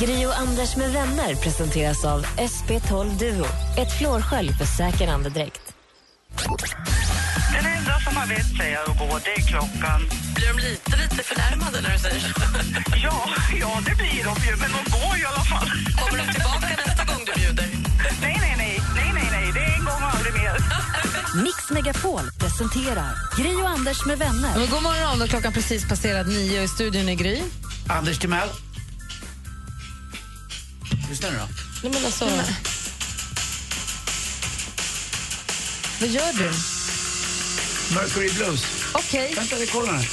Gri 0.00 0.26
och 0.26 0.38
Anders 0.38 0.76
med 0.76 0.92
vänner 0.92 1.34
presenteras 1.34 2.04
av 2.04 2.26
SP12 2.26 3.18
Duo. 3.18 3.46
Ett 3.78 3.98
flårskölj 3.98 4.52
för 4.52 4.64
säker 4.64 5.08
andedräkt. 5.08 5.74
Den 7.52 7.66
enda 7.76 8.00
som 8.04 8.14
man 8.14 8.28
vett 8.28 8.56
säga 8.56 8.78
och 8.88 8.96
gå, 8.98 9.20
det 9.24 9.32
är 9.40 9.46
klockan. 9.52 10.00
Blir 10.34 10.48
de 10.48 10.58
lite, 10.68 10.96
lite 10.96 11.22
förnärmade 11.30 11.80
när 11.80 11.92
du 11.92 11.98
säger 11.98 12.20
så? 12.20 12.28
Ja, 13.06 13.30
ja, 13.60 13.82
det 13.86 13.94
blir 13.94 14.24
de 14.24 14.34
ju, 14.48 14.56
men 14.56 14.70
de 14.76 14.80
går 14.90 15.16
ju 15.16 15.22
i 15.22 15.26
alla 15.26 15.44
fall. 15.44 15.68
Kommer 15.98 16.18
de 16.26 16.32
tillbaka 16.32 16.68
nästa 16.86 17.04
gång 17.04 17.22
du 17.26 17.32
bjuder? 17.40 17.68
Nej, 18.20 18.36
nej, 18.40 18.54
nej, 18.58 18.82
nej, 18.96 19.10
nej, 19.14 19.28
nej, 19.32 19.52
det 19.54 19.60
är 19.60 19.74
en 19.78 19.84
gång 19.84 20.02
och 20.02 20.14
aldrig 20.16 20.34
mer. 20.34 20.56
Mix 21.44 21.70
Megapol 21.70 22.30
presenterar 22.38 23.12
Gry 23.36 23.54
och 23.54 23.68
Anders 23.68 24.06
med 24.06 24.18
vänner. 24.18 24.58
Men 24.58 24.70
god 24.70 24.82
morgon, 24.82 25.18
då 25.18 25.26
klockan 25.26 25.52
precis 25.52 25.88
passerat 25.88 26.26
nio 26.26 26.58
och 26.58 26.64
i 26.64 26.68
studion 26.68 27.08
är 27.08 27.14
Gry. 27.14 27.42
Anders 27.88 28.18
Timell. 28.18 28.48
Lyssna 31.10 31.30
nu 31.30 31.36
då. 31.36 31.48
Nej, 31.82 31.92
men 31.92 32.04
alltså... 32.04 32.24
Vad 36.00 36.08
gör 36.08 36.32
du? 36.32 36.79
Mercury 37.94 38.28
Blues. 38.32 38.92
Okej. 38.94 39.32
Vänta, 39.36 39.56
vi 39.56 39.66
kollar. 39.66 40.08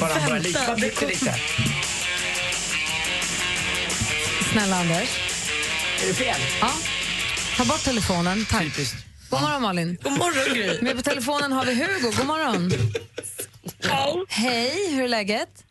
Bara 0.00 0.14
Vänta, 0.14 0.28
börja 0.28 0.76
lite, 0.76 1.06
lite. 1.06 1.34
Snälla 4.52 4.76
Anders. 4.76 5.08
Är 6.02 6.06
det 6.06 6.14
fel? 6.14 6.40
Ja. 6.60 6.70
Ta 7.56 7.64
bort 7.64 7.84
telefonen, 7.84 8.44
tack. 8.50 8.64
God 9.30 9.40
morgon 9.40 9.62
Malin. 9.62 9.98
God 10.02 10.12
morgon 10.12 10.54
Gry. 10.54 10.78
Med 10.82 10.96
på 10.96 11.02
telefonen 11.02 11.52
har 11.52 11.64
vi 11.64 11.74
Hugo. 11.74 12.12
God 12.16 12.26
morgon. 12.26 12.70
Hej. 13.82 14.24
Hej, 14.28 14.94
hur 14.94 15.04
är 15.04 15.08
läget? 15.08 15.64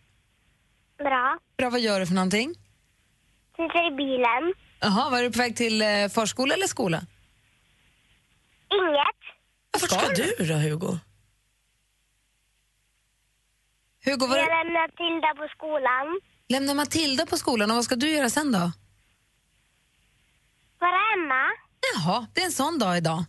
Bra. 0.98 1.38
Bra, 1.58 1.70
vad 1.70 1.80
gör 1.80 2.00
du 2.00 2.06
för 2.06 2.14
någonting? 2.14 2.56
Sitter 3.52 3.88
i 3.94 3.96
bilen. 3.96 4.54
Jaha, 4.80 5.10
var 5.10 5.24
du 5.24 5.32
på 5.32 5.38
väg 5.38 5.56
till 5.56 5.82
eh, 5.82 5.88
förskola 6.14 6.54
eller 6.54 6.68
skola? 6.68 6.98
Inget. 8.74 9.82
Vart 9.82 9.92
ska 9.92 10.24
du 10.24 10.46
då, 10.46 10.54
Hugo? 10.54 11.00
Hugo, 14.08 14.28
var... 14.28 14.38
Jag 14.38 14.50
lämnar 14.50 14.88
Tilda 14.88 15.36
på 15.42 15.48
skolan. 15.56 16.20
Lämna 16.50 16.74
Matilda 16.74 17.26
på 17.26 17.38
skolan 17.38 17.72
och 17.72 17.76
vad 17.76 17.86
ska 17.86 17.96
du 17.96 18.10
göra 18.10 18.30
sen 18.30 18.52
då? 18.52 18.72
Vara 20.80 21.00
hemma. 21.12 21.52
Jaha, 21.94 22.28
det 22.34 22.42
är 22.42 22.46
en 22.46 22.52
sån 22.52 22.80
dag 22.80 22.98
idag. 22.98 23.24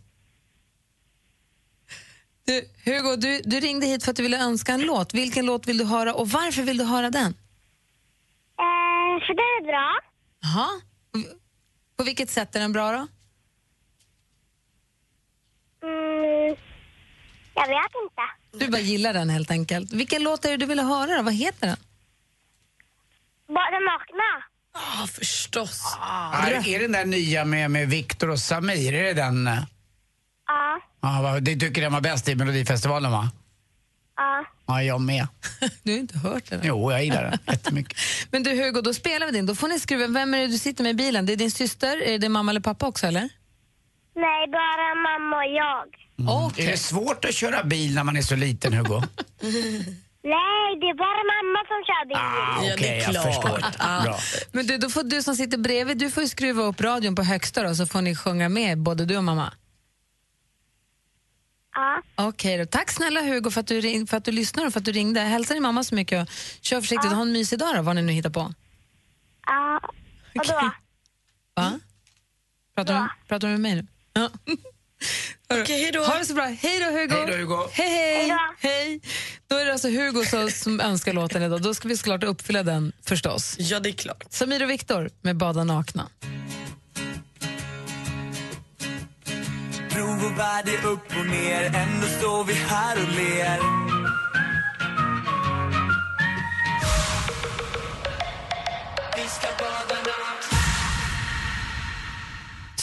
Du, 2.45 2.61
Hugo, 2.85 3.15
du, 3.15 3.41
du 3.45 3.59
ringde 3.59 3.85
hit 3.85 4.03
för 4.03 4.11
att 4.11 4.17
du 4.17 4.23
ville 4.23 4.39
önska 4.43 4.71
en 4.73 4.81
låt. 4.81 5.13
Vilken 5.13 5.45
låt 5.45 5.67
vill 5.67 5.77
du 5.77 5.85
höra 5.85 6.13
och 6.13 6.29
varför 6.29 6.61
vill 6.61 6.77
du 6.77 6.83
höra 6.83 7.09
den? 7.09 7.31
Eh, 8.59 9.25
för 9.25 9.33
det 9.33 9.41
är 9.41 9.63
bra. 9.65 9.99
Jaha. 10.41 10.81
På 11.97 12.03
vilket 12.03 12.29
sätt 12.29 12.55
är 12.55 12.59
den 12.59 12.73
bra 12.73 12.91
då? 12.91 13.07
Mm, 15.87 16.55
jag 17.55 17.58
vet 17.69 17.91
inte. 18.03 18.65
Du 18.65 18.71
bara 18.71 18.81
gillar 18.81 19.13
den 19.13 19.29
helt 19.29 19.51
enkelt. 19.51 19.91
Vilken 19.93 20.23
låt 20.23 20.45
är 20.45 20.49
det 20.49 20.57
du 20.57 20.65
vill 20.65 20.79
höra 20.79 21.17
då? 21.17 21.21
Vad 21.23 21.33
heter 21.33 21.67
den? 21.67 21.77
Bara 23.47 23.79
nakna. 23.79 24.43
Ja, 24.73 25.07
förstås. 25.07 25.81
Ah, 25.99 26.47
är 26.47 26.67
är 26.67 26.79
den 26.79 26.91
där 26.91 27.05
nya 27.05 27.45
med, 27.45 27.71
med 27.71 27.89
Viktor 27.89 28.29
och 28.29 28.39
Samir, 28.39 28.93
är 28.93 29.03
det 29.03 29.13
den? 29.13 29.45
Ja. 30.47 30.79
Ja, 31.01 31.19
vad- 31.21 31.43
det 31.43 31.55
tycker 31.55 31.81
den 31.81 31.93
var 31.93 32.01
bäst 32.01 32.27
i 32.29 32.35
Melodifestivalen 32.35 33.11
va? 33.11 33.31
Ja. 34.15 34.45
Ja, 34.67 34.83
jag 34.83 35.01
med. 35.01 35.27
Du 35.83 35.91
har 35.91 35.99
inte 35.99 36.17
hört 36.17 36.49
den? 36.49 36.59
Jo, 36.63 36.91
jag 36.91 37.03
gillar 37.05 37.23
den 37.23 37.39
jättemycket. 37.47 37.97
Men 38.31 38.43
du 38.43 38.49
Hugo, 38.63 38.81
då 38.81 38.93
spelar 38.93 39.25
vi 39.25 39.31
din. 39.31 39.45
Då 39.45 39.55
får 39.55 39.67
ni 39.67 39.79
skruva. 39.79 40.07
Vem 40.07 40.33
är 40.33 40.37
det 40.37 40.47
du 40.47 40.57
sitter 40.57 40.83
med 40.83 40.89
i 40.89 40.93
bilen? 40.93 41.25
Det 41.25 41.33
är 41.33 41.37
din 41.37 41.51
syster? 41.51 42.01
Är 42.03 42.19
det 42.19 42.29
mamma 42.29 42.51
eller 42.51 42.61
pappa 42.61 42.87
också 42.87 43.07
eller? 43.07 43.29
Nej, 44.15 44.47
bara 44.51 44.95
mamma 45.07 45.35
och 45.35 45.51
jag. 45.61 45.87
Mm. 46.19 46.67
Är 46.67 46.71
det 46.71 46.77
svårt 46.77 47.25
att 47.25 47.33
köra 47.35 47.63
bil 47.63 47.95
när 47.95 48.03
man 48.03 48.17
är 48.17 48.21
så 48.21 48.35
liten, 48.35 48.73
Hugo? 48.73 49.01
Nej, 50.23 50.79
det 50.79 50.85
är 50.85 50.97
bara 50.97 51.23
mamma 51.33 51.59
som 51.67 51.79
kör 51.89 52.05
bil. 52.07 52.17
Ah, 52.17 52.73
Okej, 52.73 53.03
jag 53.13 53.23
förstår. 53.23 53.59
Bra. 54.03 54.19
Men 54.51 54.67
du, 54.67 54.77
då 54.77 54.89
får 54.89 55.03
du 55.03 55.23
som 55.23 55.35
sitter 55.35 55.57
bredvid, 55.57 55.97
du 55.97 56.11
får 56.11 56.23
ju 56.23 56.29
skruva 56.29 56.63
upp 56.63 56.81
radion 56.81 57.15
på 57.15 57.23
högsta 57.23 57.63
då, 57.63 57.75
så 57.75 57.85
får 57.85 58.01
ni 58.01 58.15
sjunga 58.15 58.49
med, 58.49 58.77
både 58.77 59.05
du 59.05 59.17
och 59.17 59.23
mamma. 59.23 59.53
Ja. 61.75 62.01
Okej 62.15 62.57
då. 62.57 62.65
Tack 62.65 62.91
snälla 62.91 63.21
Hugo 63.21 63.51
för 63.51 63.59
att, 63.61 63.67
du 63.67 63.81
ring, 63.81 64.07
för 64.07 64.17
att 64.17 64.25
du 64.25 64.31
lyssnar 64.31 64.65
och 64.65 64.73
för 64.73 64.79
att 64.79 64.85
du 64.85 64.91
ringde. 64.91 65.19
Hälsa 65.21 65.53
din 65.53 65.63
mamma 65.63 65.83
så 65.83 65.95
mycket 65.95 66.21
och 66.21 66.33
kör 66.61 66.81
försiktigt 66.81 67.11
och 67.11 67.15
ha 67.17 67.21
en 67.21 67.31
mysig 67.31 67.59
dag 67.59 67.75
då, 67.75 67.81
vad 67.81 67.95
ni 67.95 68.01
nu 68.01 68.13
hittar 68.13 68.29
på. 68.29 68.53
Ja. 69.47 69.79
Och 70.39 70.45
då? 70.47 70.71
Va? 71.55 71.79
Pratar, 72.75 72.93
du, 73.01 73.27
pratar 73.27 73.47
du 73.47 73.51
med 73.51 73.61
mig 73.61 73.75
nu? 73.75 73.87
Ja. 74.13 74.29
Okej, 75.53 75.81
hej 75.81 75.91
då. 75.91 76.03
Ha 76.03 76.17
det 76.17 76.25
så 76.25 76.33
bra. 76.33 76.45
Hej 76.45 76.79
då 76.79 76.85
Hugo. 76.85 77.15
Hej 77.15 77.25
då, 77.27 77.33
Hugo. 77.37 77.69
Hej, 77.71 77.89
hej. 77.89 78.15
Hej 78.15 78.29
då. 78.29 78.67
hej. 78.67 79.01
Då 79.47 79.55
är 79.55 79.65
det 79.65 79.71
alltså 79.71 79.87
Hugo 79.87 80.25
som, 80.25 80.51
som 80.51 80.79
önskar 80.79 81.13
låten 81.13 81.43
idag. 81.43 81.61
Då 81.61 81.73
ska 81.73 81.87
vi 81.87 81.97
såklart 81.97 82.23
uppfylla 82.23 82.63
den 82.63 82.91
förstås. 83.05 83.55
Ja, 83.59 83.79
det 83.79 83.89
är 83.89 83.93
klart. 83.93 84.23
Samir 84.29 84.63
och 84.63 84.69
Viktor 84.69 85.09
med 85.21 85.37
Bada 85.37 85.63
nakna. 85.63 86.09
Bro 89.93 90.05
och 90.05 90.39
värld 90.39 90.67
är 90.67 90.87
upp 90.87 91.17
och 91.19 91.25
ner, 91.25 91.63
ändå 91.63 92.07
står 92.07 92.43
vi 92.43 92.53
här 92.53 92.97
och 93.03 93.11
ler. 93.15 93.88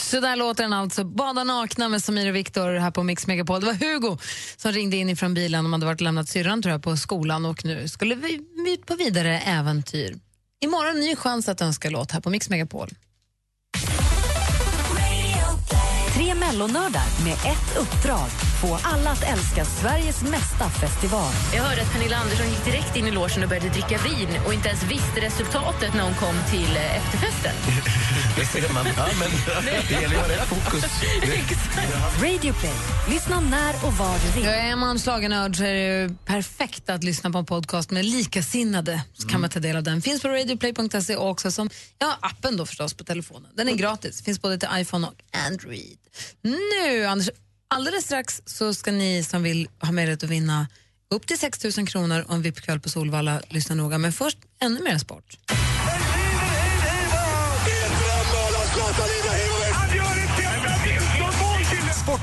Så 0.07 0.19
där 0.19 0.35
låter 0.35 0.63
den 0.63 0.73
alltså. 0.73 1.03
Bada 1.03 1.43
nakna 1.43 1.89
med 1.89 2.03
Samir 2.03 2.29
och 2.29 2.35
Viktor 2.35 2.73
här 2.73 2.91
på 2.91 3.03
Mix 3.03 3.27
Megapol. 3.27 3.59
Det 3.59 3.65
var 3.65 3.73
Hugo 3.73 4.17
som 4.57 4.71
ringde 4.71 4.97
in 4.97 5.09
ifrån 5.09 5.33
bilen. 5.33 5.63
De 5.63 5.73
hade 5.73 5.85
varit 5.85 6.01
lämnat 6.01 6.29
syrran 6.29 6.61
tror 6.61 6.71
jag, 6.71 6.83
på 6.83 6.97
skolan 6.97 7.45
och 7.45 7.65
nu 7.65 7.87
skulle 7.87 8.15
vi 8.15 8.39
ut 8.73 8.85
på 8.85 8.95
vidare 8.95 9.39
äventyr. 9.39 10.15
Imorgon 10.65 10.99
ny 10.99 11.15
chans 11.15 11.49
att 11.49 11.61
önska 11.61 11.89
låt 11.89 12.11
här 12.11 12.21
på 12.21 12.29
Mix 12.29 12.49
Megapol. 12.49 12.89
Tre 16.13 16.35
mellonördar 16.35 17.23
med 17.23 17.33
ett 17.33 17.77
uppdrag. 17.77 18.29
Få 18.61 18.79
alla 18.83 19.11
att 19.11 19.23
älska 19.23 19.65
Sveriges 19.65 20.21
mesta 20.21 20.69
festival. 20.69 21.33
Jag 21.55 21.63
hörde 21.63 21.81
att 21.81 21.91
Pernilla 21.93 22.17
Andersson 22.17 22.49
gick 22.49 22.65
direkt 22.65 22.95
in 22.95 23.07
i 23.07 23.11
logen 23.11 23.43
och 23.43 23.49
började 23.49 23.69
dricka 23.69 23.99
vin 24.03 24.29
och 24.45 24.53
inte 24.53 24.67
ens 24.67 24.83
visste 24.83 25.21
resultatet 25.21 25.93
när 25.93 26.03
hon 26.03 26.13
kom 26.13 26.35
till 26.51 26.75
eh, 26.75 26.97
efterfesten. 26.97 27.51
Det 28.37 28.45
ser 28.45 28.73
man. 28.73 28.85
Ja, 28.97 29.07
men 29.19 29.29
det 29.65 29.91
gäller 29.91 30.09
ju 30.09 30.15
att 30.15 30.27
ha 30.27 30.33
rätt 30.33 30.47
fokus. 30.47 30.83
Radio 32.23 32.53
Play. 32.53 32.73
Lyssna 33.09 33.39
när 33.39 33.85
och 33.85 33.93
var 33.93 34.19
du 34.25 34.31
vill. 34.31 34.45
Ja, 34.45 34.51
är 34.51 34.75
man 34.75 34.99
schlagernörd 34.99 35.55
så 35.55 35.63
är 35.63 35.73
det 35.73 36.15
perfekt 36.25 36.89
att 36.89 37.03
lyssna 37.03 37.29
på 37.31 37.37
en 37.37 37.45
podcast 37.45 37.91
med 37.91 38.05
likasinnade. 38.05 39.01
Så 39.13 39.27
kan 39.27 39.41
man 39.41 39.49
ta 39.49 39.59
del 39.59 39.75
av 39.75 39.83
den. 39.83 40.01
Finns 40.01 40.21
på 40.21 40.27
radioplay.se 40.27 41.15
och 41.15 41.29
också 41.29 41.51
som 41.51 41.69
ja, 41.99 42.17
appen 42.21 42.57
då 42.57 42.65
förstås 42.65 42.93
på 42.93 43.03
telefonen. 43.03 43.51
Den 43.55 43.69
är 43.69 43.75
gratis. 43.75 44.23
Finns 44.23 44.41
både 44.41 44.57
till 44.57 44.69
iPhone 44.73 45.07
och 45.07 45.13
Android. 45.47 45.97
Nu, 46.41 47.05
Anders, 47.05 47.29
alldeles 47.67 48.05
strax 48.05 48.41
så 48.45 48.73
ska 48.73 48.91
ni 48.91 49.23
som 49.23 49.43
vill 49.43 49.69
ha 49.79 49.91
möjlighet 49.91 50.23
att 50.23 50.29
vinna 50.29 50.67
upp 51.09 51.27
till 51.27 51.39
6 51.39 51.77
000 51.77 51.87
kronor 51.87 52.25
och 52.27 52.33
en 52.33 52.41
VIP-kväll 52.41 52.79
på 52.79 52.89
Solvalla. 52.89 53.41
Lyssna 53.49 53.75
noga. 53.75 53.97
Men 53.97 54.13
först 54.13 54.37
ännu 54.61 54.83
mer 54.83 54.97
sport. 54.97 55.37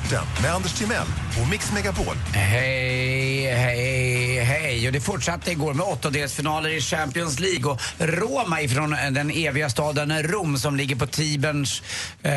Sporten 0.05 0.43
med 0.43 0.55
Anders 0.55 0.73
Timell 0.73 1.07
och 1.43 1.49
Mix 1.49 1.73
Megapol. 1.73 2.17
Hej, 2.33 3.55
hej, 3.55 4.41
hej. 4.41 4.87
Och 4.87 4.93
det 4.93 5.01
fortsatte 5.01 5.51
igår 5.51 5.75
med 5.75 5.87
åttondelsfinaler 5.87 6.71
i 6.71 6.81
Champions 6.81 7.41
League. 7.41 7.73
Och 7.73 7.81
Roma 7.99 8.61
ifrån 8.61 8.91
den 8.91 9.31
eviga 9.31 9.71
staden 9.71 10.23
Rom 10.23 10.59
som 10.59 10.77
ligger 10.77 10.97
på 10.97 11.07
Tiberns... 11.07 11.83
Eh, 12.23 12.33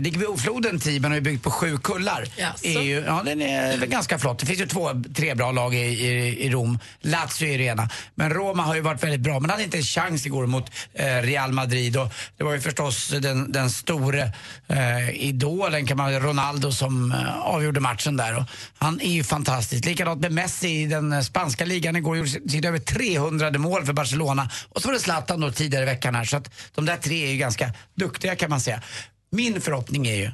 ligger 0.00 0.18
vid 0.18 0.40
floden 0.40 0.80
Tibern 0.80 1.12
och 1.12 1.16
är 1.16 1.20
byggd 1.20 1.42
på 1.42 1.50
sju 1.50 1.78
kullar. 1.78 2.24
Är 2.62 2.80
ju, 2.80 3.04
ja, 3.06 3.22
den 3.24 3.42
är 3.42 3.76
väl 3.76 3.88
ganska 3.88 4.18
flott. 4.18 4.38
Det 4.38 4.46
finns 4.46 4.60
ju 4.60 4.66
två, 4.66 4.90
tre 5.14 5.34
bra 5.34 5.52
lag 5.52 5.74
i, 5.74 5.78
i, 5.78 6.46
i 6.46 6.50
Rom. 6.50 6.78
Lazio 7.00 7.48
är 7.48 7.58
det 7.58 7.64
ena. 7.64 7.88
Men 8.14 8.30
Roma 8.30 8.62
har 8.62 8.74
ju 8.74 8.80
varit 8.80 9.02
väldigt 9.02 9.20
bra. 9.20 9.40
Men 9.40 9.50
hade 9.50 9.62
inte 9.62 9.76
en 9.76 9.82
chans 9.82 10.26
igår 10.26 10.46
mot 10.46 10.70
eh, 10.94 11.06
Real 11.06 11.52
Madrid. 11.52 11.96
Och 11.96 12.14
det 12.36 12.44
var 12.44 12.52
ju 12.52 12.60
förstås 12.60 13.08
den, 13.08 13.52
den 13.52 13.70
store 13.70 14.32
eh, 14.68 15.24
idolen, 15.28 15.86
kan 15.86 15.96
man 15.96 16.20
Ronaldo, 16.20 16.72
som 16.72 17.01
eh, 17.10 17.38
avgjorde 17.40 17.80
matchen 17.80 18.16
där. 18.16 18.36
Och 18.36 18.44
han 18.78 19.00
är 19.00 19.12
ju 19.12 19.24
fantastisk. 19.24 19.84
Likadant 19.84 20.20
med 20.20 20.32
Messi 20.32 20.68
i 20.68 20.86
den 20.86 21.12
eh, 21.12 21.20
spanska 21.20 21.64
ligan 21.64 21.96
igår. 21.96 22.16
Gjorde 22.16 22.30
sitt 22.30 22.64
över 22.64 22.78
300 22.78 23.58
mål 23.58 23.86
för 23.86 23.92
Barcelona. 23.92 24.50
Och 24.68 24.82
så 24.82 24.88
var 24.88 24.92
det 24.92 25.00
Zlatan 25.00 25.40
då 25.40 25.50
tidigare 25.50 25.82
i 25.82 25.86
veckan 25.86 26.14
här. 26.14 26.24
Så 26.24 26.36
att 26.36 26.50
de 26.74 26.84
där 26.84 26.96
tre 26.96 27.24
är 27.26 27.30
ju 27.30 27.36
ganska 27.36 27.72
duktiga 27.94 28.36
kan 28.36 28.50
man 28.50 28.60
säga. 28.60 28.82
Min 29.30 29.60
förhoppning 29.60 30.06
är 30.06 30.16
ju 30.16 30.30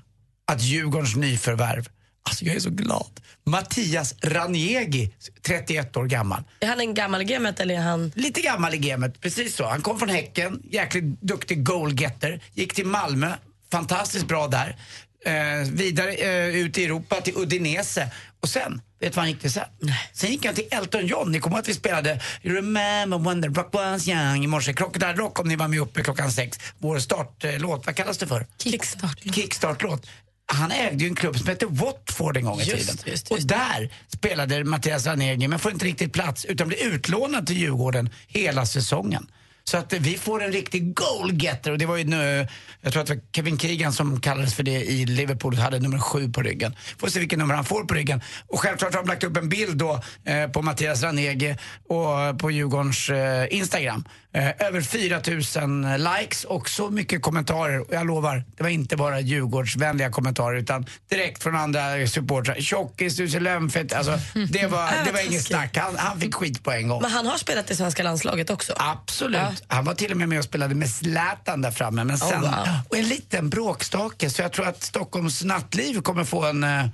att 0.46 0.62
Djurgårdens 0.62 1.16
nyförvärv, 1.16 1.88
alltså 2.22 2.44
jag 2.44 2.56
är 2.56 2.60
så 2.60 2.70
glad. 2.70 3.20
Mattias 3.46 4.14
Ranjegi, 4.22 5.14
31 5.42 5.96
år 5.96 6.04
gammal. 6.04 6.42
Är 6.60 6.66
han 6.66 6.80
en 6.80 6.94
gammal 6.94 7.22
i 7.22 7.24
gamet 7.24 7.60
eller 7.60 7.74
är 7.74 7.80
han... 7.80 8.12
Lite 8.14 8.40
gammal 8.40 8.74
i 8.74 8.78
gamet, 8.78 9.20
precis 9.20 9.56
så. 9.56 9.66
Han 9.66 9.82
kom 9.82 9.98
från 9.98 10.08
Häcken, 10.08 10.62
jäkligt 10.70 11.04
duktig 11.04 11.64
goalgetter. 11.64 12.40
Gick 12.54 12.74
till 12.74 12.86
Malmö, 12.86 13.34
fantastiskt 13.72 14.28
bra 14.28 14.46
där. 14.46 14.76
Eh, 15.24 15.70
vidare 15.72 16.12
eh, 16.12 16.56
ut 16.56 16.78
i 16.78 16.84
Europa 16.84 17.20
till 17.20 17.34
Udinese. 17.36 18.10
Och 18.40 18.48
sen, 18.48 18.80
vet 19.00 19.12
du 19.12 19.16
vad 19.16 19.22
han 19.22 19.28
gick 19.28 19.40
till 19.40 19.52
sen? 19.52 19.64
Sen 20.12 20.30
gick 20.30 20.44
han 20.46 20.54
till 20.54 20.68
Elton 20.70 21.06
John. 21.06 21.32
Ni 21.32 21.40
kommer 21.40 21.58
att 21.58 21.68
vi 21.68 21.74
spelade 21.74 22.20
remember 22.42 23.18
when 23.18 23.42
the 23.42 23.48
rock 23.48 23.68
was 23.74 24.08
young 24.08 24.44
i 24.44 24.46
morse. 24.46 24.72
Crocodile 24.72 25.12
Rock 25.12 25.40
om 25.40 25.48
ni 25.48 25.56
var 25.56 25.68
med 25.68 25.80
uppe 25.80 26.02
klockan 26.02 26.32
sex. 26.32 26.58
Vår 26.78 26.98
startlåt, 26.98 27.86
vad 27.86 27.96
kallas 27.96 28.18
det 28.18 28.26
för? 28.26 28.46
Kickstart. 28.62 29.34
Kickstart-låt. 29.34 30.06
Han 30.52 30.70
ägde 30.70 31.04
ju 31.04 31.08
en 31.08 31.14
klubb 31.16 31.38
som 31.38 31.46
hette 31.48 31.66
Watford 31.66 32.36
en 32.36 32.44
gång 32.44 32.60
i 32.60 32.64
Just, 32.64 32.88
tiden. 32.90 32.96
just, 33.06 33.30
Och 33.30 33.40
där 33.42 33.92
spelade 34.08 34.64
Mattias 34.64 35.06
Ranegi 35.06 35.48
men 35.48 35.58
får 35.58 35.72
inte 35.72 35.84
riktigt 35.84 36.12
plats 36.12 36.44
utan 36.44 36.68
blir 36.68 36.84
utlånad 36.86 37.46
till 37.46 37.56
Djurgården 37.56 38.10
hela 38.26 38.66
säsongen. 38.66 39.26
Så 39.68 39.76
att 39.76 39.92
vi 39.92 40.18
får 40.18 40.42
en 40.42 40.52
riktig 40.52 40.94
goalgetter 40.94 41.70
och 41.72 41.78
det 41.78 41.86
var 41.86 41.96
ju 41.96 42.04
nu, 42.04 42.46
jag 42.80 42.92
tror 42.92 43.02
att 43.02 43.08
det 43.08 43.14
var 43.14 43.22
Kevin 43.32 43.58
Keegan 43.58 43.92
som 43.92 44.20
kallades 44.20 44.54
för 44.54 44.62
det 44.62 44.70
i 44.70 45.06
Liverpool 45.06 45.54
hade 45.54 45.78
nummer 45.78 45.98
sju 45.98 46.32
på 46.32 46.42
ryggen. 46.42 46.74
Får 46.98 47.08
se 47.08 47.18
vilket 47.18 47.38
nummer 47.38 47.54
han 47.54 47.64
får 47.64 47.84
på 47.84 47.94
ryggen. 47.94 48.20
Och 48.46 48.60
självklart 48.60 48.94
har 48.94 49.02
de 49.02 49.08
lagt 49.08 49.24
upp 49.24 49.36
en 49.36 49.48
bild 49.48 49.76
då 49.76 50.00
eh, 50.24 50.48
på 50.48 50.62
Mattias 50.62 51.02
Ranege 51.02 51.56
och 51.88 52.38
på 52.38 52.50
Djurgårdens 52.50 53.10
eh, 53.10 53.46
Instagram. 53.50 54.04
Eh, 54.32 54.66
över 54.66 54.80
4000 54.80 55.86
likes 55.98 56.44
och 56.44 56.68
så 56.68 56.90
mycket 56.90 57.22
kommentarer. 57.22 57.80
Och 57.80 57.94
jag 57.94 58.06
lovar, 58.06 58.44
det 58.56 58.62
var 58.62 58.70
inte 58.70 58.96
bara 58.96 59.20
Djurgårdsvänliga 59.20 60.10
kommentarer 60.10 60.56
utan 60.56 60.86
direkt 61.10 61.42
från 61.42 61.56
andra 61.56 62.06
supportrar. 62.06 62.56
Tjockis, 62.60 63.16
du 63.16 63.24
är 63.24 63.28
så 63.28 63.38
lömfett. 63.38 63.92
Alltså, 63.92 64.12
det 64.48 64.66
var, 64.66 65.04
det 65.04 65.12
var 65.12 65.26
inget 65.26 65.44
snack. 65.44 65.76
Han, 65.76 65.96
han 65.96 66.20
fick 66.20 66.34
skit 66.34 66.64
på 66.64 66.72
en 66.72 66.88
gång. 66.88 67.02
Men 67.02 67.10
han 67.10 67.26
har 67.26 67.38
spelat 67.38 67.70
i 67.70 67.76
svenska 67.76 68.02
landslaget 68.02 68.50
också? 68.50 68.74
Absolut. 68.76 69.64
Han 69.66 69.84
var 69.84 69.94
till 69.94 70.10
och 70.10 70.16
med 70.16 70.28
med 70.28 70.38
och 70.38 70.44
spelade 70.44 70.74
med 70.74 70.90
Zlatan 70.90 71.62
där 71.62 71.70
framme. 71.70 72.04
Men 72.04 72.16
Oh, 72.16 72.28
sen, 72.28 72.40
wow. 72.40 72.50
Och 72.88 72.96
en 72.96 73.08
liten 73.08 73.50
bråkstake. 73.50 74.30
Så 74.30 74.42
jag 74.42 74.52
tror 74.52 74.68
att 74.68 74.82
Stockholms 74.82 75.44
nattliv 75.44 76.00
kommer 76.00 76.24
få 76.24 76.44
en, 76.44 76.64
eh, 76.64 76.84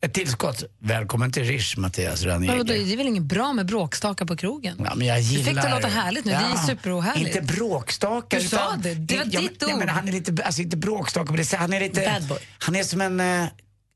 ett 0.00 0.14
tillskott. 0.14 0.64
Välkommen 0.78 1.32
till 1.32 1.44
Rish, 1.44 1.78
Mattias 1.78 2.22
Ranegi. 2.24 2.62
det 2.64 2.92
är 2.92 2.96
väl 2.96 3.06
inget 3.06 3.22
bra 3.22 3.52
med 3.52 3.66
bråkstakar 3.66 4.26
på 4.26 4.36
krogen? 4.36 4.76
Ja, 4.84 4.94
men 4.94 5.06
jag 5.06 5.16
Du 5.18 5.20
gillar 5.22 5.44
fick 5.44 5.62
det 5.62 5.70
låta 5.70 5.88
härligt 5.88 6.24
nu, 6.24 6.30
det 6.30 6.36
är 6.36 6.50
Ja, 6.50 6.66
superohärligt. 6.66 7.36
Inte 7.36 7.54
bråkstakar. 7.54 8.40
Du 8.40 8.48
sa 8.48 8.56
utan- 8.56 8.80
det, 8.82 8.94
det 8.94 9.16
var 9.16 9.24
ja, 9.30 9.40
ditt 9.40 9.60
men, 9.60 9.66
nej, 9.68 9.74
ord. 9.74 9.78
men 9.78 9.88
Han 9.88 10.08
är 10.08 10.12
lite, 10.12 10.44
alltså 10.44 10.62
inte 10.62 10.76
bråkstakar, 10.76 11.32
men 11.32 11.36
det 11.50 11.56
han 11.56 11.72
är 11.72 11.80
lite... 11.80 12.00
Bad 12.00 12.28
boy. 12.28 12.38
Han 12.58 12.76
är 12.76 12.82
som 12.82 13.00
en... 13.00 13.20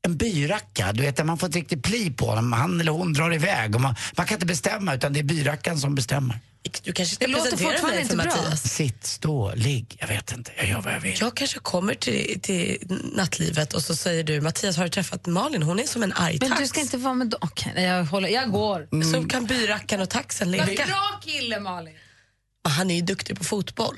En 0.05 0.17
byracka, 0.17 0.91
du 0.93 1.01
vet, 1.01 1.25
man 1.25 1.37
får 1.37 1.47
inte 1.47 1.59
riktigt 1.59 1.83
pli 1.83 2.11
på 2.11 2.25
honom. 2.25 2.53
Han 2.53 2.81
eller 2.81 2.91
hon 2.91 3.13
drar 3.13 3.33
iväg 3.33 3.75
och 3.75 3.81
man, 3.81 3.95
man 4.17 4.25
kan 4.25 4.35
inte 4.35 4.45
bestämma 4.45 4.95
utan 4.95 5.13
det 5.13 5.19
är 5.19 5.23
byrackan 5.23 5.79
som 5.79 5.95
bestämmer. 5.95 6.39
Du 6.83 6.93
kanske 6.93 7.15
ska 7.15 7.25
Det 7.25 7.31
låter 7.31 7.57
fortfarande 7.57 7.95
för 7.95 8.01
inte 8.01 8.15
bra. 8.15 8.25
Mattias? 8.25 8.63
Sitt, 8.63 9.05
stå, 9.05 9.53
ligg. 9.55 9.97
Jag 9.99 10.07
vet 10.07 10.31
inte, 10.31 10.51
jag 10.57 10.67
gör 10.67 10.81
vad 10.81 10.93
jag 10.93 10.99
vill. 10.99 11.17
Jag 11.19 11.35
kanske 11.35 11.59
kommer 11.59 11.93
till, 11.93 12.39
till 12.41 12.77
nattlivet 13.15 13.73
och 13.73 13.81
så 13.81 13.95
säger 13.95 14.23
du 14.23 14.41
Mattias 14.41 14.77
har 14.77 14.83
du 14.83 14.89
träffat 14.89 15.25
Malin? 15.25 15.63
Hon 15.63 15.79
är 15.79 15.83
som 15.83 16.03
en 16.03 16.13
arg 16.13 16.37
Men 16.41 16.49
tax. 16.49 16.61
du 16.61 16.67
ska 16.67 16.79
inte 16.79 16.97
vara 16.97 17.13
med... 17.13 17.35
Okej, 17.41 17.71
nej, 17.75 17.83
jag, 17.85 18.05
håller, 18.05 18.29
jag 18.29 18.51
går. 18.51 19.03
Så 19.11 19.23
kan 19.23 19.45
byrackan 19.45 20.01
och 20.01 20.09
taxen 20.09 20.51
leka. 20.51 20.85
Bra 20.85 21.19
kille, 21.25 21.59
Malin. 21.59 21.93
Han 22.69 22.91
är 22.91 22.95
ju 22.95 23.01
duktig 23.01 23.37
på 23.37 23.43
fotboll. 23.43 23.95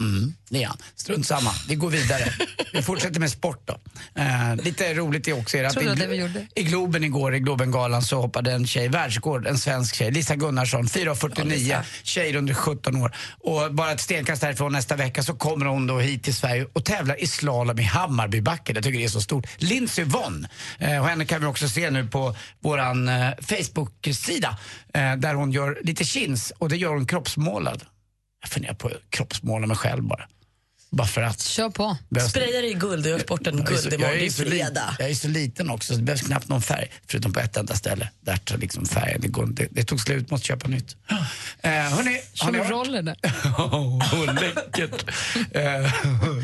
Mm, 0.00 0.34
det 0.48 0.62
är 0.62 0.66
han. 0.66 0.76
Strunt 0.94 1.26
samma. 1.26 1.50
Vi 1.68 1.74
går 1.74 1.90
vidare. 1.90 2.32
Vi 2.72 2.82
fortsätter 2.82 3.20
med 3.20 3.30
sport 3.30 3.62
då. 3.64 3.78
Eh, 4.14 4.56
lite 4.56 4.94
roligt 4.94 5.28
är 5.28 5.40
också 5.40 5.56
är 5.56 5.64
att 5.64 5.82
i, 5.82 6.16
gjorde? 6.16 6.46
i 6.54 6.62
Globen 6.62 7.04
igår, 7.04 7.34
i 7.34 7.40
Globengalan, 7.40 8.02
så 8.02 8.20
hoppade 8.20 8.52
en 8.52 8.66
tjej 8.66 8.88
världsrekord, 8.88 9.46
en 9.46 9.58
svensk 9.58 9.94
tjej, 9.94 10.10
Lisa 10.10 10.36
Gunnarsson, 10.36 10.86
4,49, 10.86 11.82
tjej 12.02 12.36
under 12.36 12.54
17 12.54 12.96
år. 12.96 13.16
Och 13.38 13.74
bara 13.74 13.92
ett 13.92 14.00
stenkast 14.00 14.42
därifrån 14.42 14.72
nästa 14.72 14.96
vecka 14.96 15.22
så 15.22 15.34
kommer 15.34 15.66
hon 15.66 15.86
då 15.86 15.98
hit 15.98 16.24
till 16.24 16.34
Sverige 16.34 16.66
och 16.72 16.84
tävlar 16.84 17.22
i 17.22 17.26
slalom 17.26 17.78
i 17.78 17.82
Hammarbybacken. 17.82 18.74
Jag 18.74 18.84
tycker 18.84 18.98
det 18.98 19.04
är 19.04 19.08
så 19.08 19.20
stort. 19.20 19.46
Lindsey 19.56 20.04
Vonn, 20.04 20.46
eh, 20.78 20.98
och 21.00 21.08
henne 21.08 21.24
kan 21.24 21.40
vi 21.40 21.46
också 21.46 21.68
se 21.68 21.90
nu 21.90 22.06
på 22.06 22.36
våran 22.60 23.08
eh, 23.08 23.30
Facebook-sida, 23.40 24.58
eh, 24.94 25.16
där 25.16 25.34
hon 25.34 25.52
gör 25.52 25.78
lite 25.82 26.04
chins 26.04 26.52
och 26.58 26.68
det 26.68 26.76
gör 26.76 26.94
hon 26.94 27.06
kroppsmålad. 27.06 27.84
Jag 28.40 28.50
funderar 28.50 28.74
på 28.74 28.88
att 28.88 28.94
kroppsmåla 29.10 29.66
mig 29.66 29.76
själv 29.76 30.02
bara. 30.02 30.28
Bara 30.90 31.06
för 31.06 31.22
att. 31.22 31.40
Kör 31.40 31.70
på. 31.70 31.96
Behövs- 32.10 32.28
Sprayar 32.28 32.62
i 32.64 32.74
guld 32.74 33.04
och 33.06 33.10
gör 33.12 33.18
sporten 33.18 33.56
jag 33.58 33.66
guld 33.66 33.84
jag, 33.86 33.92
imorgon. 33.94 34.18
Det 34.18 34.26
är 34.26 34.30
fredag. 34.30 34.96
jag 34.98 35.10
är 35.10 35.14
så 35.14 35.28
liten 35.28 35.70
också 35.70 35.92
så 35.92 35.98
det 35.98 36.04
behövs 36.04 36.22
knappt 36.22 36.48
någon 36.48 36.62
färg. 36.62 36.90
Förutom 37.06 37.32
på 37.32 37.40
ett 37.40 37.56
enda 37.56 37.74
ställe. 37.74 38.10
Där 38.20 38.36
tar 38.36 38.58
liksom 38.58 38.86
färgen, 38.86 39.20
det, 39.20 39.28
går, 39.28 39.46
det, 39.46 39.68
det 39.70 39.84
tog 39.84 40.00
slut, 40.00 40.30
måste 40.30 40.46
köpa 40.46 40.68
nytt. 40.68 40.96
Eh, 41.60 41.70
hörni, 41.72 42.20
Kör 42.34 42.52
du 42.52 42.58
roller 42.58 43.02
där? 43.02 43.16
Åh, 43.58 44.34
läckert. 44.34 45.04
Eh, 45.52 45.92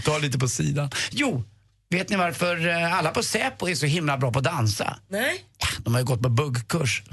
ta 0.05 0.19
lite 0.19 0.39
på 0.39 0.49
sidan. 0.49 0.91
Jo, 1.11 1.45
vet 1.91 2.09
ni 2.09 2.17
varför 2.17 2.69
eh, 2.69 2.95
alla 2.99 3.11
på 3.11 3.23
Säpo 3.23 3.69
är 3.69 3.75
så 3.75 3.87
himla 3.87 4.19
bra 4.19 4.33
på 4.33 4.39
att 4.39 4.45
dansa? 4.45 4.97
Nej. 5.09 5.45
De 5.85 5.95
har 5.95 6.01
ju 6.01 6.07
gått 6.07 6.23
på 6.23 6.29
buggkurs. 6.29 7.03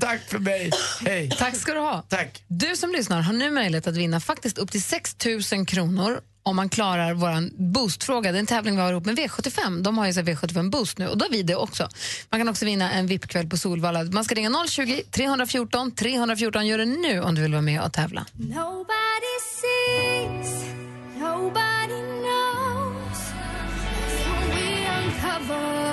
Tack 0.00 0.20
för 0.28 0.38
mig. 0.38 0.70
Hej. 1.00 1.30
Tack 1.38 1.56
ska 1.56 1.74
du 1.74 1.80
ha. 1.80 2.02
Tack. 2.08 2.44
Du 2.48 2.76
som 2.76 2.92
lyssnar 2.92 3.20
har 3.20 3.32
nu 3.32 3.50
möjlighet 3.50 3.86
att 3.86 3.96
vinna 3.96 4.20
faktiskt 4.20 4.58
upp 4.58 4.70
till 4.70 4.82
6 4.82 5.16
000 5.52 5.66
kronor 5.66 6.20
om 6.42 6.56
man 6.56 6.68
klarar 6.68 7.14
vår 7.14 7.72
boostfråga. 7.72 8.32
Det 8.32 8.38
är 8.38 8.40
en 8.40 8.46
tävling 8.46 8.76
vi 8.76 8.82
har 8.82 8.90
ihop 8.90 9.04
med 9.04 9.18
V75. 9.18 9.82
De 9.82 9.98
har 9.98 10.06
ju 10.06 10.12
så 10.12 10.20
här 10.20 10.26
V75 10.26 10.70
Boost 10.70 10.98
nu 10.98 11.08
och 11.08 11.18
då 11.18 11.24
har 11.24 11.30
vi 11.30 11.42
det 11.42 11.56
också. 11.56 11.88
Man 12.30 12.40
kan 12.40 12.48
också 12.48 12.64
vinna 12.64 12.92
en 12.92 13.06
VIP-kväll 13.06 13.48
på 13.48 13.56
Solvalla. 13.56 14.04
Man 14.04 14.24
ska 14.24 14.34
ringa 14.34 14.64
020 14.68 15.02
314 15.10 15.90
314. 15.90 16.66
Gör 16.66 16.78
det 16.78 16.84
nu 16.84 17.20
om 17.20 17.34
du 17.34 17.42
vill 17.42 17.52
vara 17.52 17.62
med 17.62 17.82
och 17.82 17.92
tävla. 17.92 18.26
Nobody 18.32 19.36
sees, 19.60 20.64
nobody 21.18 22.11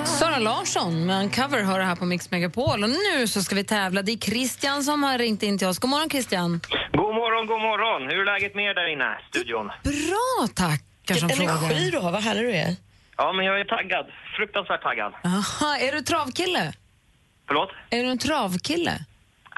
Sara 0.04 0.38
Larsson 0.38 1.06
med 1.06 1.20
Uncover 1.22 1.62
hör 1.62 1.78
det 1.78 1.84
här 1.84 1.96
på 1.96 2.04
Mix 2.04 2.30
Megapol. 2.30 2.82
Och 2.84 2.90
nu 2.90 3.26
så 3.26 3.42
ska 3.42 3.54
vi 3.54 3.64
tävla. 3.64 4.02
Det 4.02 4.12
är 4.12 4.16
Christian 4.16 4.82
som 4.84 5.02
har 5.02 5.18
ringt 5.18 5.42
in 5.42 5.58
till 5.58 5.66
oss. 5.68 5.78
God 5.78 5.90
morgon 5.90 6.10
Christian. 6.10 6.60
God 6.92 7.14
morgon, 7.14 7.46
god 7.46 7.60
morgon. 7.60 8.02
Hur 8.10 8.20
är 8.20 8.24
läget 8.24 8.54
med 8.54 8.64
er 8.70 8.74
där 8.74 8.92
inne, 8.92 9.18
studion? 9.30 9.66
Bra 9.82 10.46
tackar 10.54 11.14
som 11.14 11.28
Vilken 11.28 11.48
energi 11.48 11.68
frågar. 11.68 11.90
du 11.90 11.98
har, 11.98 12.12
vad 12.12 12.22
härlig 12.22 12.44
du 12.44 12.50
är. 12.52 12.76
Ja, 13.16 13.32
men 13.32 13.44
jag 13.46 13.60
är 13.60 13.64
taggad. 13.64 14.06
Fruktansvärt 14.36 14.82
taggad. 14.82 15.12
Aha, 15.24 15.76
är 15.76 15.92
du 15.92 16.00
travkille? 16.00 16.72
Förlåt? 17.46 17.70
Är 17.90 18.02
du 18.02 18.08
en 18.10 18.18
travkille? 18.18 18.92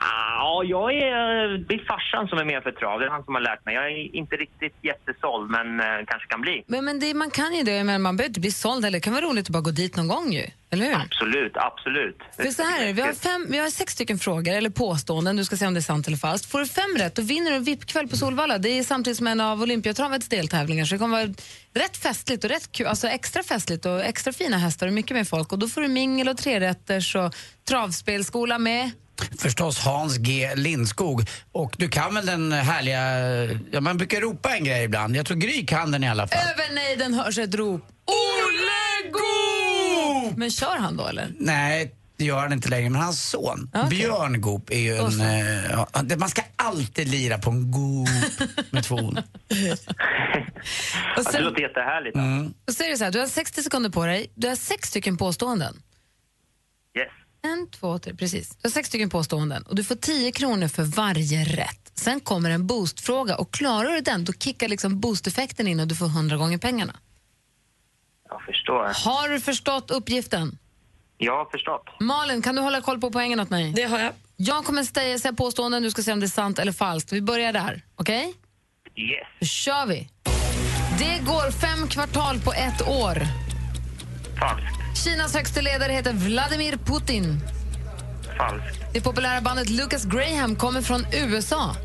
Ah, 0.02 0.32
Ja, 0.42 0.62
jag 0.64 0.92
är... 0.94 1.58
Det 1.68 1.74
är 1.74 1.84
farsan 1.86 2.28
som 2.28 2.38
är 2.38 2.44
med 2.44 2.62
för 2.62 2.72
trav. 2.72 3.00
Det 3.00 3.06
är 3.06 3.10
han 3.10 3.24
som 3.24 3.34
har 3.34 3.42
lärt 3.42 3.64
mig. 3.64 3.74
Jag 3.74 3.84
är 3.86 4.16
inte 4.16 4.36
riktigt 4.36 4.76
jättesåld, 4.82 5.50
men 5.50 5.80
eh, 5.80 5.86
kanske 6.06 6.28
kan 6.28 6.40
bli. 6.40 6.64
Men, 6.66 6.84
men 6.84 7.00
det, 7.00 7.14
man 7.14 7.30
kan 7.30 7.54
ju 7.54 7.62
det, 7.62 7.84
men 7.84 8.02
man 8.02 8.16
behöver 8.16 8.28
inte 8.30 8.40
bli 8.40 8.50
såld 8.50 8.84
heller. 8.84 8.98
Det 8.98 9.00
kan 9.00 9.12
vara 9.12 9.24
roligt 9.24 9.46
att 9.46 9.50
bara 9.50 9.62
gå 9.62 9.70
dit 9.70 9.96
någon 9.96 10.08
gång 10.08 10.32
ju. 10.32 10.46
Eller 10.70 10.86
hur? 10.86 10.94
Absolut, 10.94 11.56
absolut. 11.56 12.18
För 12.36 12.44
så 12.44 12.62
här 12.62 12.92
vi 12.92 13.02
har, 13.02 13.12
fem, 13.12 13.46
vi 13.50 13.58
har 13.58 13.70
sex 13.70 13.92
stycken 13.92 14.18
frågor, 14.18 14.52
eller 14.52 14.70
påståenden, 14.70 15.36
du 15.36 15.44
ska 15.44 15.56
se 15.56 15.66
om 15.66 15.74
det 15.74 15.80
är 15.80 15.82
sant 15.92 16.06
eller 16.06 16.16
falskt. 16.16 16.50
Får 16.50 16.58
du 16.58 16.66
fem 16.66 16.96
rätt, 16.98 17.14
då 17.14 17.22
vinner 17.22 17.50
du 17.50 17.56
en 17.56 17.64
VIP-kväll 17.64 18.08
på 18.08 18.16
Solvalla. 18.16 18.58
Det 18.58 18.78
är 18.78 18.82
samtidigt 18.82 19.16
som 19.16 19.26
en 19.26 19.40
av 19.40 19.62
Olympiatravets 19.62 20.28
deltävlingar, 20.28 20.84
så 20.84 20.94
det 20.94 20.98
kommer 20.98 21.16
vara 21.26 21.34
rätt 21.74 21.96
festligt 21.96 22.44
och 22.44 22.50
rätt 22.50 22.72
kul, 22.72 22.86
alltså 22.86 23.08
extra 23.08 23.42
festligt 23.42 23.86
och 23.86 24.00
extra 24.00 24.32
fina 24.32 24.56
hästar 24.56 24.86
och 24.86 24.92
mycket 24.92 25.16
mer 25.16 25.24
folk. 25.24 25.52
Och 25.52 25.58
då 25.58 25.68
får 25.68 25.80
du 25.80 25.88
mingel 25.88 26.28
och 26.28 26.36
trerätters 26.36 27.16
och 27.16 27.34
travspelskola 27.68 28.58
med. 28.58 28.90
Förstås 29.38 29.78
Hans 29.78 30.16
G 30.18 30.50
Lindskog. 30.54 31.28
Och 31.52 31.74
du 31.78 31.88
kan 31.88 32.14
väl 32.14 32.26
den 32.26 32.52
härliga, 32.52 33.00
ja, 33.72 33.80
man 33.80 33.96
brukar 33.96 34.20
ropa 34.20 34.56
en 34.56 34.64
grej 34.64 34.84
ibland. 34.84 35.16
Jag 35.16 35.26
tror 35.26 35.36
Gry 35.36 35.66
kan 35.66 35.90
den 35.90 36.04
i 36.04 36.08
alla 36.08 36.26
fall. 36.28 36.38
Över 36.38 36.74
nejden 36.74 37.14
hörs 37.14 37.38
ett 37.38 37.54
rop. 37.54 37.82
Olle 38.06 39.10
Goop! 39.12 40.36
Men 40.36 40.50
kör 40.50 40.76
han 40.78 40.96
då 40.96 41.06
eller? 41.06 41.32
Nej, 41.38 41.94
det 42.16 42.24
gör 42.24 42.38
han 42.40 42.52
inte 42.52 42.68
längre. 42.68 42.90
Men 42.90 43.00
hans 43.02 43.30
son, 43.30 43.70
Björn 43.90 44.40
Goop, 44.40 44.70
är 44.70 44.78
ju 44.78 44.96
en... 44.96 45.20
eh, 46.10 46.16
man 46.18 46.28
ska 46.28 46.42
alltid 46.56 47.08
lira 47.08 47.38
på 47.38 47.50
en 47.50 47.70
Goop 47.70 48.08
med 48.70 48.84
två 48.84 48.94
ord. 48.94 49.18
Och 51.16 51.22
Ja, 51.24 51.32
det 51.32 51.40
låter 51.40 51.60
jättehärligt. 51.62 52.16
Och 52.68 52.74
så 52.74 52.84
är 52.84 52.90
det 52.90 52.96
så 52.96 53.04
här, 53.04 53.10
du 53.10 53.18
har 53.18 53.26
60 53.26 53.62
sekunder 53.62 53.90
på 53.90 54.06
dig, 54.06 54.30
du 54.34 54.48
har 54.48 54.56
sex 54.56 54.88
stycken 54.88 55.16
påståenden. 55.16 55.82
En, 57.44 57.70
två, 57.70 57.98
tre, 57.98 58.14
precis. 58.14 58.56
Du 58.56 58.68
har 58.68 58.70
sex 58.70 58.88
stycken 58.88 59.10
påståenden 59.10 59.62
och 59.62 59.74
du 59.74 59.84
får 59.84 59.94
10 59.94 60.32
kronor 60.32 60.68
för 60.68 60.82
varje 60.82 61.44
rätt. 61.44 61.92
Sen 61.94 62.20
kommer 62.20 62.50
en 62.50 62.66
boostfråga 62.66 63.36
och 63.36 63.50
klarar 63.52 63.90
du 63.90 64.00
den 64.00 64.24
då 64.24 64.32
kickar 64.32 64.68
liksom 64.68 65.00
boosteffekten 65.00 65.66
in 65.68 65.80
och 65.80 65.88
du 65.88 65.94
får 65.94 66.06
100 66.06 66.36
gånger 66.36 66.58
pengarna. 66.58 66.96
Jag 68.28 68.42
förstår. 68.42 68.84
Har 69.10 69.28
du 69.28 69.40
förstått 69.40 69.90
uppgiften? 69.90 70.58
Jag 71.18 71.36
har 71.36 71.44
förstått. 71.50 71.86
Malin, 72.00 72.42
kan 72.42 72.54
du 72.56 72.62
hålla 72.62 72.80
koll 72.80 73.00
på 73.00 73.10
poängen 73.10 73.40
åt 73.40 73.50
mig? 73.50 73.72
Det 73.76 73.82
har 73.82 73.98
jag. 73.98 74.12
Jag 74.36 74.64
kommer 74.64 74.84
säga, 74.84 75.18
säga 75.18 75.32
påståenden, 75.32 75.82
du 75.82 75.90
ska 75.90 76.02
se 76.02 76.12
om 76.12 76.20
det 76.20 76.26
är 76.26 76.28
sant 76.28 76.58
eller 76.58 76.72
falskt. 76.72 77.12
Vi 77.12 77.20
börjar 77.22 77.52
där, 77.52 77.82
okej? 77.96 78.34
Yes. 78.96 79.26
Då 79.40 79.46
kör 79.46 79.86
vi. 79.86 80.08
Det 80.98 81.24
går 81.26 81.50
fem 81.50 81.88
kvartal 81.88 82.40
på 82.40 82.52
ett 82.52 82.88
år. 82.88 83.22
Falskt. 84.40 84.81
Kinas 84.94 85.34
högsta 85.34 85.60
ledare 85.60 85.92
heter 85.92 86.12
Vladimir 86.12 86.76
Putin. 86.76 87.40
Falskt. 88.38 88.80
Det 88.92 89.00
populära 89.00 89.40
bandet 89.40 89.68
Lucas 89.70 90.04
Graham 90.04 90.56
kommer 90.56 90.82
från 90.82 91.06
USA. 91.12 91.76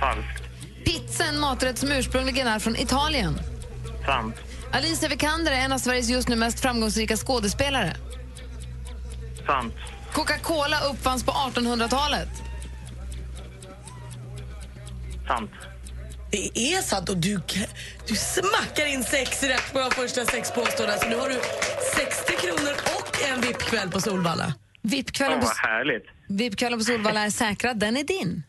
Falskt. 0.00 0.42
Pizza, 0.84 1.24
en 1.24 1.40
maträtt 1.40 1.78
som 1.78 1.92
ursprungligen 1.92 2.46
är 2.46 2.58
från 2.58 2.76
Italien. 2.76 3.40
Sant. 4.06 4.34
Alicia 4.72 5.08
Vikander 5.08 5.52
är 5.52 5.56
en 5.56 5.72
av 5.72 5.78
Sveriges 5.78 6.08
just 6.08 6.28
nu 6.28 6.36
mest 6.36 6.60
framgångsrika 6.60 7.16
skådespelare. 7.16 7.96
Sant. 9.46 9.74
Coca-Cola 10.12 10.80
uppfanns 10.80 11.24
på 11.24 11.32
1800-talet. 11.32 12.28
Sant. 15.26 15.50
Det 16.36 16.58
är 16.74 16.82
sant 16.82 17.08
och 17.08 17.16
du, 17.16 17.40
du 18.08 18.14
smackar 18.14 18.86
in 18.86 19.04
sex 19.04 19.42
rätt 19.42 19.72
på 19.72 19.78
de 19.78 19.90
första 19.90 20.24
sex 20.24 20.52
påståendena. 20.52 20.98
Så 20.98 21.08
nu 21.08 21.16
har 21.16 21.28
du 21.28 21.40
60 21.96 22.32
kronor 22.46 22.72
och 22.96 23.28
en 23.28 23.40
VIP-kväll 23.40 23.90
på 23.90 24.00
Solvalla. 24.00 24.54
VIP-kvällen 24.82 25.40
på. 25.40 25.46
VIP-kvällen 26.28 26.78
på 26.78 26.84
Solvalla 26.84 27.20
är 27.20 27.30
säkrad. 27.30 27.78
Den 27.78 27.96
är 27.96 28.04
din. 28.04 28.42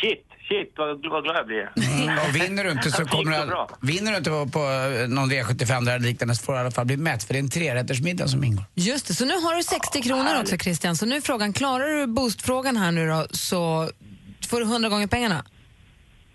Shit, 0.00 0.26
shit 0.48 0.72
vad, 0.76 0.88
vad 0.88 1.22
glad 1.24 1.36
jag 1.36 1.46
blir. 1.46 1.72
Mm, 1.76 2.18
och 2.18 2.36
vinner 2.36 2.64
du 2.64 2.70
inte 2.70 2.90
så 2.90 3.04
kommer 3.04 3.46
du, 3.46 3.86
vinner 3.86 4.10
du 4.10 4.18
inte 4.18 4.30
på, 4.30 4.46
på 4.48 4.58
eh, 4.60 5.08
någon 5.08 5.30
V75 5.30 5.84
där 5.84 5.94
eller 5.96 6.06
liknande 6.06 6.34
så 6.34 6.44
får 6.44 6.52
du 6.52 6.58
i 6.58 6.60
alla 6.60 6.70
fall 6.70 6.86
bli 6.86 6.96
mätt 6.96 7.24
för 7.24 7.34
det 7.34 7.38
är 7.38 7.42
en 7.42 7.50
trerättersmiddag 7.50 8.28
som 8.28 8.44
ingår. 8.44 8.64
Just 8.74 9.06
det, 9.06 9.14
så 9.14 9.24
nu 9.24 9.34
har 9.34 9.56
du 9.56 9.62
60 9.62 10.02
kronor 10.02 10.40
också 10.40 10.58
Christian. 10.58 10.96
Så 10.96 11.06
nu 11.06 11.16
är 11.16 11.20
frågan, 11.20 11.52
klarar 11.52 11.88
du 11.88 12.06
boostfrågan 12.06 12.76
här 12.76 12.92
nu 12.92 13.08
då 13.08 13.26
så 13.30 13.90
får 14.48 14.60
du 14.60 14.64
100 14.66 14.88
gånger 14.88 15.06
pengarna. 15.06 15.44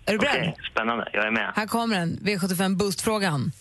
Är 0.06 0.12
du 0.12 0.18
beredd? 0.18 0.32
Okej, 0.40 0.56
spännande. 0.72 1.08
Jag 1.12 1.26
är 1.26 1.30
med. 1.30 1.52
Här 1.56 1.66
kommer 1.66 1.98
den, 1.98 2.18
V75 2.22 2.76
boostfrågan. 2.76 3.52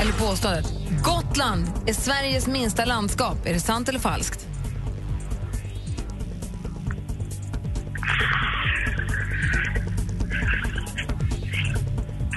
Eller 0.00 0.12
påståendet. 0.12 0.66
Gotland 1.04 1.64
är 1.86 1.92
Sveriges 1.92 2.46
minsta 2.46 2.84
landskap. 2.84 3.46
Är 3.46 3.54
det 3.54 3.60
sant 3.60 3.88
eller 3.88 3.98
falskt? 4.00 4.46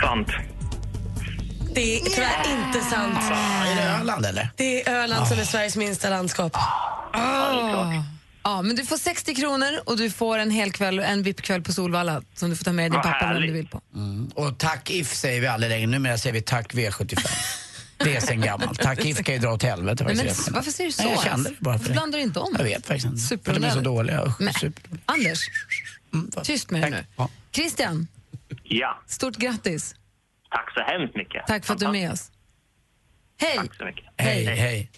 Sant. 0.01 0.28
Det 1.74 1.99
är 1.99 2.05
tyvärr 2.05 2.66
inte 2.68 2.80
sant. 2.80 3.18
Är 3.68 3.76
det 3.76 3.99
Öland 4.01 4.26
eller? 4.26 4.49
Det 4.55 4.88
är 4.88 5.03
Öland 5.03 5.28
som 5.28 5.39
är 5.39 5.43
Sveriges 5.43 5.76
minsta 5.76 6.09
landskap. 6.09 6.57
Ah. 7.14 8.03
Ja, 8.43 8.61
men 8.61 8.75
du 8.75 8.85
får 8.85 8.97
60 8.97 9.35
kronor 9.35 9.79
och 9.85 9.97
du 9.97 10.09
får 10.09 10.37
en 10.39 10.51
hel 10.51 10.71
kväll, 10.71 10.99
en 10.99 11.23
VIP-kväll 11.23 11.61
på 11.61 11.73
Solvalla 11.73 12.21
som 12.35 12.49
du 12.49 12.55
får 12.55 12.63
ta 12.65 12.71
med 12.71 12.85
din 12.91 12.93
Vad 12.93 13.03
pappa 13.03 13.25
eller 13.25 13.33
vem 13.39 13.47
du 13.47 13.53
vill 13.53 13.67
på. 13.67 13.81
Mm. 13.95 14.27
Och 14.35 14.57
tack 14.57 14.89
If 14.89 15.13
säger 15.15 15.41
vi 15.41 15.47
aldrig 15.47 15.69
längre, 15.69 15.87
numera 15.87 16.17
säger 16.17 16.33
vi 16.33 16.41
tack 16.41 16.73
V75. 16.73 17.27
det 17.97 18.15
är 18.15 18.19
sen 18.21 18.41
gammalt. 18.41 18.79
Tack 18.81 19.05
If 19.05 19.23
kan 19.23 19.35
ju 19.35 19.41
dra 19.41 19.53
åt 19.53 19.63
helvete. 19.63 20.03
Nej, 20.03 20.15
men 20.15 20.25
varför 20.53 20.71
säger 20.71 20.87
du 20.89 20.91
så? 20.93 21.03
Nej, 21.03 21.11
jag 21.13 21.23
kände 21.23 21.49
det 21.49 21.55
bara 21.59 21.73
för 21.73 21.79
Varför 21.79 21.87
det. 21.87 21.93
blandar 21.93 22.17
du 22.19 22.23
inte 22.23 22.39
om? 22.39 22.55
Jag 22.57 22.63
vet 22.63 22.85
faktiskt 22.85 23.05
inte. 23.31 23.43
För 23.51 23.59
de 23.59 23.65
är 23.65 23.69
så 23.71 23.79
dåliga. 23.79 24.23
Usch. 24.39 24.63
Anders, 25.05 25.39
tyst 26.43 26.69
med 26.69 26.81
dig 26.81 26.91
nu. 26.91 27.05
Ja. 27.15 27.29
Christian, 27.51 28.07
Ja, 28.63 29.01
stort 29.07 29.35
grattis. 29.37 29.95
tack 30.49 30.73
så 30.73 30.79
hemskt 30.81 31.15
mycket. 31.15 31.47
Tack 31.47 31.65
för 31.65 31.73
att 31.73 31.79
du 31.79 31.85
är 31.85 31.91
med 31.91 32.11
oss. 32.11 32.31
Hej! 33.41 33.57
Tack 33.57 33.75
så 33.77 33.85
mycket. 33.85 34.05
Hej, 34.17 34.45
hej. 34.45 34.89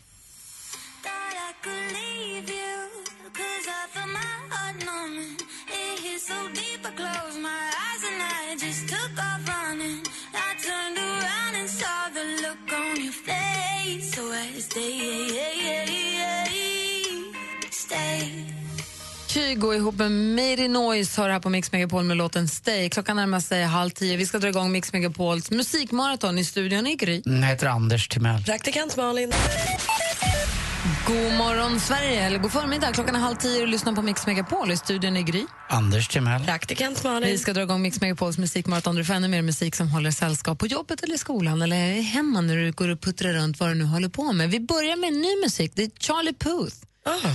Kygo 19.28 19.74
ihop 19.74 19.96
med 19.96 20.12
Made 20.12 20.68
Noise 20.68 21.22
har 21.22 21.30
här 21.30 21.40
på 21.40 21.50
Mix 21.50 21.72
Megapol 21.72 22.04
med 22.04 22.18
låten 22.18 22.48
Stay. 22.48 22.90
Klockan 22.90 23.16
närmar 23.16 23.40
sig 23.40 23.64
halv 23.64 23.90
tio. 23.90 24.18
Vi 24.18 24.26
ska 24.26 24.40
dra 24.40 24.50
igång 24.50 24.72
Mix 24.72 24.94
Megapols 24.94 25.52
musikmaraton 25.52 26.38
i 26.38 26.46
studion 26.46 26.88
i 26.88 26.96
Gry. 26.96 27.22
Jag 27.26 27.34
heter 27.34 27.68
Anders 27.68 28.08
Timell. 28.08 28.44
Praktikant 28.44 28.98
Malin. 28.98 29.32
God 31.08 31.34
morgon 31.38 31.80
Sverige, 31.80 32.26
eller 32.26 32.38
god 32.40 32.52
förmiddag. 32.52 32.92
Klockan 32.94 33.16
är 33.16 33.20
halv 33.20 33.36
tio 33.36 33.62
och 33.62 33.68
lyssnar 33.68 33.94
på 33.94 34.02
Mix 34.02 34.28
Megapol 34.28 34.72
i 34.72 34.78
studion 34.78 35.18
i 35.18 35.24
Gry. 35.24 35.46
Anders 35.70 36.08
Timell. 36.08 36.44
Praktikant 36.44 37.04
Malin. 37.04 37.30
Vi 37.30 37.38
ska 37.38 37.54
dra 37.54 37.62
igång 37.62 37.82
Mix 37.82 38.02
Megapols 38.02 38.38
musikmaraton. 38.38 38.96
Du 38.96 39.06
får 39.06 39.14
ännu 39.14 39.28
mer 39.28 39.42
musik 39.42 39.76
som 39.76 39.88
håller 39.88 40.12
sällskap 40.12 40.60
på 40.60 40.68
jobbet 40.68 41.04
eller 41.04 41.16
i 41.16 41.18
skolan 41.18 41.62
eller 41.62 42.02
hemma 42.02 42.42
när 42.42 42.58
du 42.58 42.72
går 42.72 42.90
och 42.90 43.02
puttrar 43.02 43.34
runt 43.34 43.60
vad 43.60 43.70
du 43.70 43.74
nu 43.74 43.84
håller 43.84 44.10
på 44.10 44.34
med. 44.34 44.50
Vi 44.50 44.60
börjar 44.60 44.96
med 44.96 45.14
ny 45.14 45.42
musik. 45.44 45.72
Det 45.76 45.84
är 45.84 45.92
Charlie 46.00 46.34
Puth. 46.34 46.76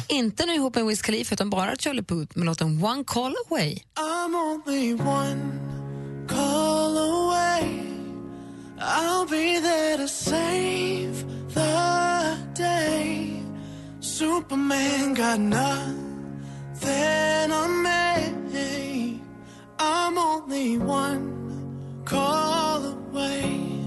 Inte 0.08 0.46
nu 0.46 0.54
ihop 0.54 0.74
med 0.74 0.86
Wiz 0.86 1.02
Khalifa 1.02 1.34
utan 1.34 1.50
bara 1.50 1.76
Charlie 1.76 2.02
Puth 2.02 2.38
med 2.38 2.46
låten 2.46 2.84
One 2.84 3.04
Call 3.04 3.34
Away. 3.50 3.78
I'm 3.96 4.34
only 4.34 4.94
one 4.94 5.60
call 6.28 6.98
away. 6.98 7.64
I'll 8.80 9.26
be 9.28 9.60
there 9.60 9.96
to 9.98 10.08
save 10.08 11.24
the 11.54 12.62
day. 12.62 13.19
Superman 14.20 15.14
got 15.14 15.40
nothing 15.40 15.96
on 17.50 17.82
me. 18.52 19.22
I'm 19.78 20.18
only 20.18 20.76
one 20.76 22.02
call 22.04 22.84
away. 22.84 23.80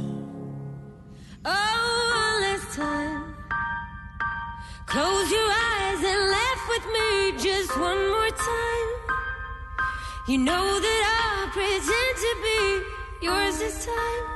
Oh, 1.46 2.40
this 2.42 2.76
time. 2.76 3.36
Close 4.88 5.30
your 5.30 5.52
eyes 5.70 6.04
and 6.04 6.22
laugh 6.36 6.62
with 6.68 6.86
me 6.98 7.10
just 7.38 7.78
one 7.78 8.10
more 8.10 8.32
time. 8.32 8.90
You 10.28 10.40
know 10.40 10.80
that 10.80 11.02
I'll 11.22 11.50
pretend 11.50 12.16
to 12.26 12.32
be 12.48 13.28
yours 13.28 13.60
this 13.60 13.86
time. 13.86 14.33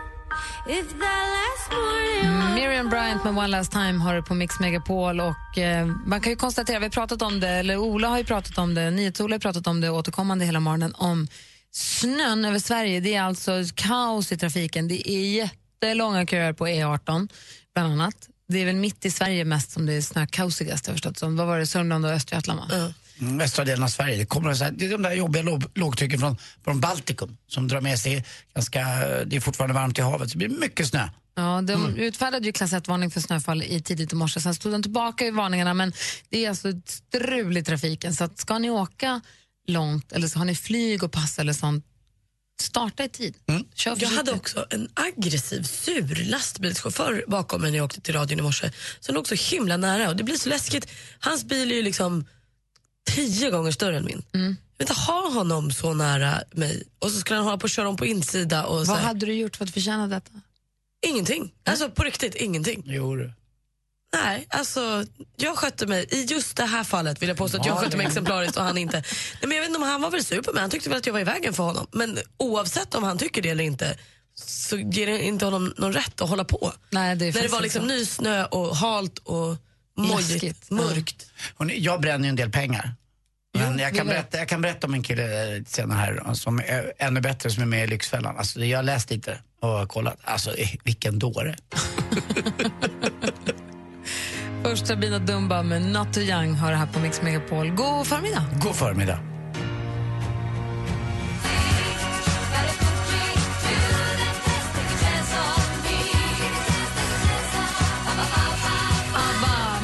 If 0.70 0.89
that 0.89 1.26
last 1.38 1.72
morning 1.72 2.55
Miriam 2.55 2.89
Bryant 2.89 3.24
med 3.24 3.38
One 3.38 3.47
Last 3.47 3.72
Time 3.72 3.99
har 3.99 4.15
du 4.15 4.24
på 4.24 4.34
Mix 4.36 4.59
Megapol 4.59 5.20
och 5.20 5.57
eh, 5.57 5.86
man 5.86 6.22
kan 6.22 6.32
ju 6.32 6.36
konstatera, 6.36 6.80
vi 6.80 6.86
har 6.86 6.89
pratat 6.89 7.22
om 7.22 7.39
det, 7.39 7.49
eller 7.49 7.78
Ola 7.78 8.07
har 8.07 8.18
ju 8.18 8.24
pratat 8.24 8.57
om 8.57 8.74
det, 8.74 8.91
NyhetsOla 8.91 9.36
har 9.36 9.39
pratat 9.39 9.68
om 9.68 9.82
det 9.82 9.89
återkommande 9.89 10.45
hela 10.45 10.59
morgonen 10.59 10.93
om 10.95 11.28
snön 11.72 12.45
över 12.45 12.59
Sverige. 12.59 12.99
Det 12.99 13.15
är 13.15 13.22
alltså 13.22 13.51
kaos 13.76 14.32
i 14.32 14.38
trafiken. 14.38 14.88
Det 14.88 15.11
är 15.11 15.20
jättelånga 15.20 16.26
köer 16.26 16.53
på 16.53 16.68
E18 16.68 17.30
bland 17.74 17.93
annat. 17.93 18.30
Det 18.47 18.61
är 18.61 18.65
väl 18.65 18.76
mitt 18.76 19.05
i 19.05 19.11
Sverige 19.11 19.45
mest 19.45 19.72
som 19.72 19.86
det 19.86 19.93
är 19.93 20.01
snökaosigast, 20.01 20.88
jag 20.88 20.91
har 20.91 20.95
förstått 20.95 21.18
som. 21.18 21.38
Vad 21.38 21.47
var 21.47 21.59
det, 21.59 21.68
Sörmland 21.68 22.05
och 22.05 22.11
Östergötland 22.11 22.59
va? 22.59 22.76
Mm, 22.76 22.93
västra 23.20 23.65
delen 23.65 23.84
av 23.84 23.88
Sverige. 23.88 24.18
Det, 24.18 24.26
kommer 24.26 24.53
så 24.53 24.63
här, 24.63 24.72
det 24.72 24.86
är 24.86 24.89
de 24.89 25.01
där 25.01 25.11
jobbiga 25.11 25.43
låg, 25.43 25.63
lågtrycken 25.74 26.20
från, 26.20 26.38
från 26.63 26.80
Baltikum 26.80 27.38
som 27.47 27.68
drar 27.68 27.82
med 27.82 27.99
sig 27.99 28.26
ganska, 28.55 28.80
det 29.26 29.36
är 29.36 29.39
fortfarande 29.39 29.74
varmt 29.74 29.99
i 29.99 30.01
havet 30.01 30.32
så 30.32 30.38
det 30.38 30.47
blir 30.47 30.59
mycket 30.59 30.88
snö. 30.88 31.09
Ja, 31.36 31.61
de 31.61 31.95
utfärdade 31.95 32.45
ju 32.45 32.51
klass 32.51 32.74
1-varning 32.74 33.11
för 33.11 33.22
snöfall 33.22 33.63
i 33.63 33.82
tidigt 33.82 34.13
i 34.13 34.15
morse. 34.15 34.39
Sen 34.39 34.55
stod 34.55 34.72
de 34.72 34.84
tillbaka 34.84 35.26
i 35.26 35.32
varningarna, 35.32 35.74
men 35.74 35.93
det 36.30 36.45
är 36.45 36.49
alltså 36.49 36.70
ett 36.70 36.89
strul 36.89 37.57
i 37.57 37.63
trafiken. 37.63 38.15
Så 38.15 38.24
att 38.24 38.39
ska 38.39 38.57
ni 38.57 38.70
åka 38.70 39.22
långt 39.68 40.11
eller 40.11 40.28
så 40.28 40.39
har 40.39 40.45
ni 40.45 40.55
flyg 40.55 41.03
och 41.03 41.11
pass 41.11 41.39
eller 41.39 41.53
sånt, 41.53 41.86
starta 42.61 43.03
i 43.03 43.09
tid. 43.09 43.36
Kör 43.74 43.97
Jag 43.99 44.09
hade 44.09 44.32
också 44.32 44.65
en 44.70 44.89
aggressiv, 44.93 45.63
sur 45.63 46.26
lastbilschaufför 46.30 47.24
bakom 47.28 47.61
mig 47.61 47.72
när 47.72 47.78
jag 47.78 47.86
åkte 47.86 48.01
till 48.01 48.13
radion 48.13 48.39
i 48.39 48.41
morse. 48.41 48.72
Som 48.99 49.15
låg 49.15 49.28
så 49.28 49.36
himla 49.36 49.78
nära 49.78 50.09
och 50.09 50.15
det 50.15 50.24
blir 50.24 50.36
så 50.36 50.49
läskigt. 50.49 50.88
Hans 51.20 51.43
bil 51.43 51.72
är 51.72 51.76
ju 51.76 51.82
liksom 51.82 52.26
tio 53.08 53.49
gånger 53.49 53.72
större 53.72 53.97
än 53.97 54.05
min. 54.05 54.24
Jag 54.32 54.39
vill 54.41 54.55
inte 54.80 54.93
ha 54.93 55.30
honom 55.30 55.72
så 55.72 55.93
nära 55.93 56.41
mig. 56.51 56.84
Och 56.99 57.12
så 57.12 57.20
skulle 57.20 57.38
han 57.38 57.45
hålla 57.45 57.58
på 57.58 57.64
och 57.64 57.70
köra 57.70 57.89
om 57.89 57.97
på 57.97 58.05
insida. 58.05 58.66
Och 58.66 58.86
så 58.86 58.91
Vad 58.91 58.99
här. 58.99 59.08
hade 59.08 59.26
du 59.26 59.34
gjort 59.34 59.55
för 59.55 59.66
att 59.66 59.72
förtjäna 59.72 60.08
detta? 60.08 60.32
Ingenting. 61.08 61.53
Alltså 61.66 61.89
på 61.89 62.03
riktigt, 62.03 62.36
ingenting. 62.36 62.84
Jo 62.86 63.16
du. 63.16 63.34
Nej, 64.14 64.47
alltså 64.49 65.05
jag 65.36 65.58
skötte 65.58 65.86
mig, 65.88 66.05
i 66.12 66.24
just 66.24 66.58
det 66.58 66.66
här 66.66 66.84
fallet 66.84 67.22
vill 67.22 67.30
jag 67.30 67.38
påstå 67.38 67.58
att 67.58 67.66
jag 67.66 67.76
Ja, 67.76 67.82
skötte 67.82 67.97
mig 67.97 68.05
exemplariskt 68.05 68.58
och 68.58 68.64
han 68.64 68.78
inte. 68.78 68.97
Nej, 68.97 69.05
men 69.41 69.51
jag 69.51 69.60
vet 69.62 69.68
inte 69.70 69.78
om 69.78 69.84
han 69.88 70.01
var 70.01 70.12
väl 70.12 70.24
sur 70.24 70.41
på 70.41 70.53
mig, 70.53 70.62
han 70.62 70.70
tyckte 70.70 70.89
väl 70.89 70.97
att 70.97 71.05
jag 71.05 71.14
var 71.14 71.20
i 71.20 71.24
vägen 71.24 71.53
för 71.53 71.64
honom. 71.64 71.88
Men 71.91 72.18
oavsett 72.38 72.95
om 72.95 73.03
han 73.03 73.18
tycker 73.18 73.41
det 73.41 73.49
eller 73.49 73.64
inte 73.64 73.97
så 74.36 74.78
ger 74.78 75.08
det 75.08 75.22
inte 75.24 75.45
honom 75.45 75.74
någon 75.78 75.93
rätt 75.93 76.22
att 76.22 76.30
hålla 76.30 76.43
på. 76.43 76.74
Nej, 76.89 77.16
det 77.16 77.26
är 77.28 77.34
När 77.34 77.41
det 77.41 77.47
var 77.47 77.62
liksom 77.62 77.88
ny 77.88 78.05
snö 78.05 78.45
och 78.45 78.76
halt 78.76 79.18
och 79.18 79.55
mojigt, 79.98 80.72
mörkt. 80.72 81.32
Hörrni, 81.58 81.80
jag 81.80 82.02
bränner 82.02 82.24
ju 82.26 82.30
en 82.30 82.36
del 82.36 82.52
pengar. 82.52 82.95
Men 83.58 83.80
jag, 83.80 83.95
kan 83.95 84.08
berätta, 84.08 84.38
jag 84.38 84.48
kan 84.48 84.62
berätta 84.62 84.88
om 84.88 84.93
en 84.93 85.04
kille 85.04 85.24
senare 85.68 85.98
här 85.98 86.34
som 86.34 86.60
är 86.60 86.93
ännu 86.98 87.22
bättre, 87.22 87.50
som 87.50 87.64
är 87.64 87.68
med 87.68 87.84
i 87.84 87.88
Lyxfällan. 87.88 88.38
Alltså, 88.38 88.66
jag 88.66 88.78
har 88.78 88.84
läst 88.84 89.10
lite 89.10 89.39
och 89.62 89.89
kollat. 89.89 90.18
Alltså, 90.24 90.56
vilken 90.84 91.20
dåre. 91.20 91.56
Först 94.64 94.88
Sabina 94.88 95.20
Dumba 95.20 95.64
med 95.64 95.82
Not 95.82 96.18
Young 96.18 96.54
har 96.54 96.72
det 96.72 96.78
här 96.78 96.88
på 96.88 97.00
Mix 97.00 97.22
Megapol. 97.22 97.70
God 97.70 98.08
förmiddag! 98.08 98.45
God 98.64 98.76
förmiddag. 98.76 99.36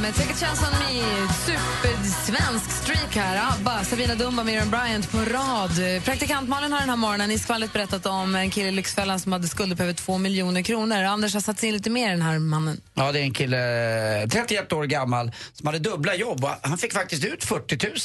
Med 0.03 0.15
Take 0.15 0.31
a 0.31 0.35
chance 0.35 0.65
on 0.65 0.71
me. 0.79 1.01
Supersvensk 1.45 2.71
streak 2.71 3.15
här. 3.15 3.51
ABBA, 3.51 3.83
Sabina 3.83 4.15
Dumba, 4.15 4.43
Miriam 4.43 4.69
Bryant 4.69 5.11
på 5.11 5.17
rad. 5.17 6.03
Praktikant 6.03 6.49
Malin 6.49 6.71
har 6.71 6.79
den 6.79 6.89
här 6.89 6.95
morgonen 6.95 7.31
i 7.31 7.39
skvallet 7.39 7.73
berättat 7.73 8.05
om 8.05 8.35
en 8.35 8.49
kille 8.49 8.67
i 8.67 8.71
Lyxfällan 8.71 9.19
som 9.19 9.31
hade 9.31 9.47
skulder 9.47 9.75
på 9.75 9.83
över 9.83 9.93
två 9.93 10.17
miljoner 10.17 10.61
kronor. 10.61 11.03
Anders 11.03 11.33
har 11.33 11.41
satt 11.41 11.59
sig 11.59 11.69
in 11.69 11.75
lite 11.75 11.89
mer 11.89 12.07
i 12.07 12.11
den 12.11 12.21
här 12.21 12.39
mannen. 12.39 12.81
Ja, 12.93 13.11
det 13.11 13.19
är 13.19 13.23
en 13.23 13.33
kille, 13.33 14.21
eh, 14.21 14.27
31 14.29 14.73
år 14.73 14.83
gammal, 14.83 15.31
som 15.53 15.67
hade 15.67 15.79
dubbla 15.79 16.15
jobb 16.15 16.43
och 16.43 16.49
han 16.61 16.77
fick 16.77 16.93
faktiskt 16.93 17.25
ut 17.25 17.43
40 17.43 17.87
000. 17.87 17.97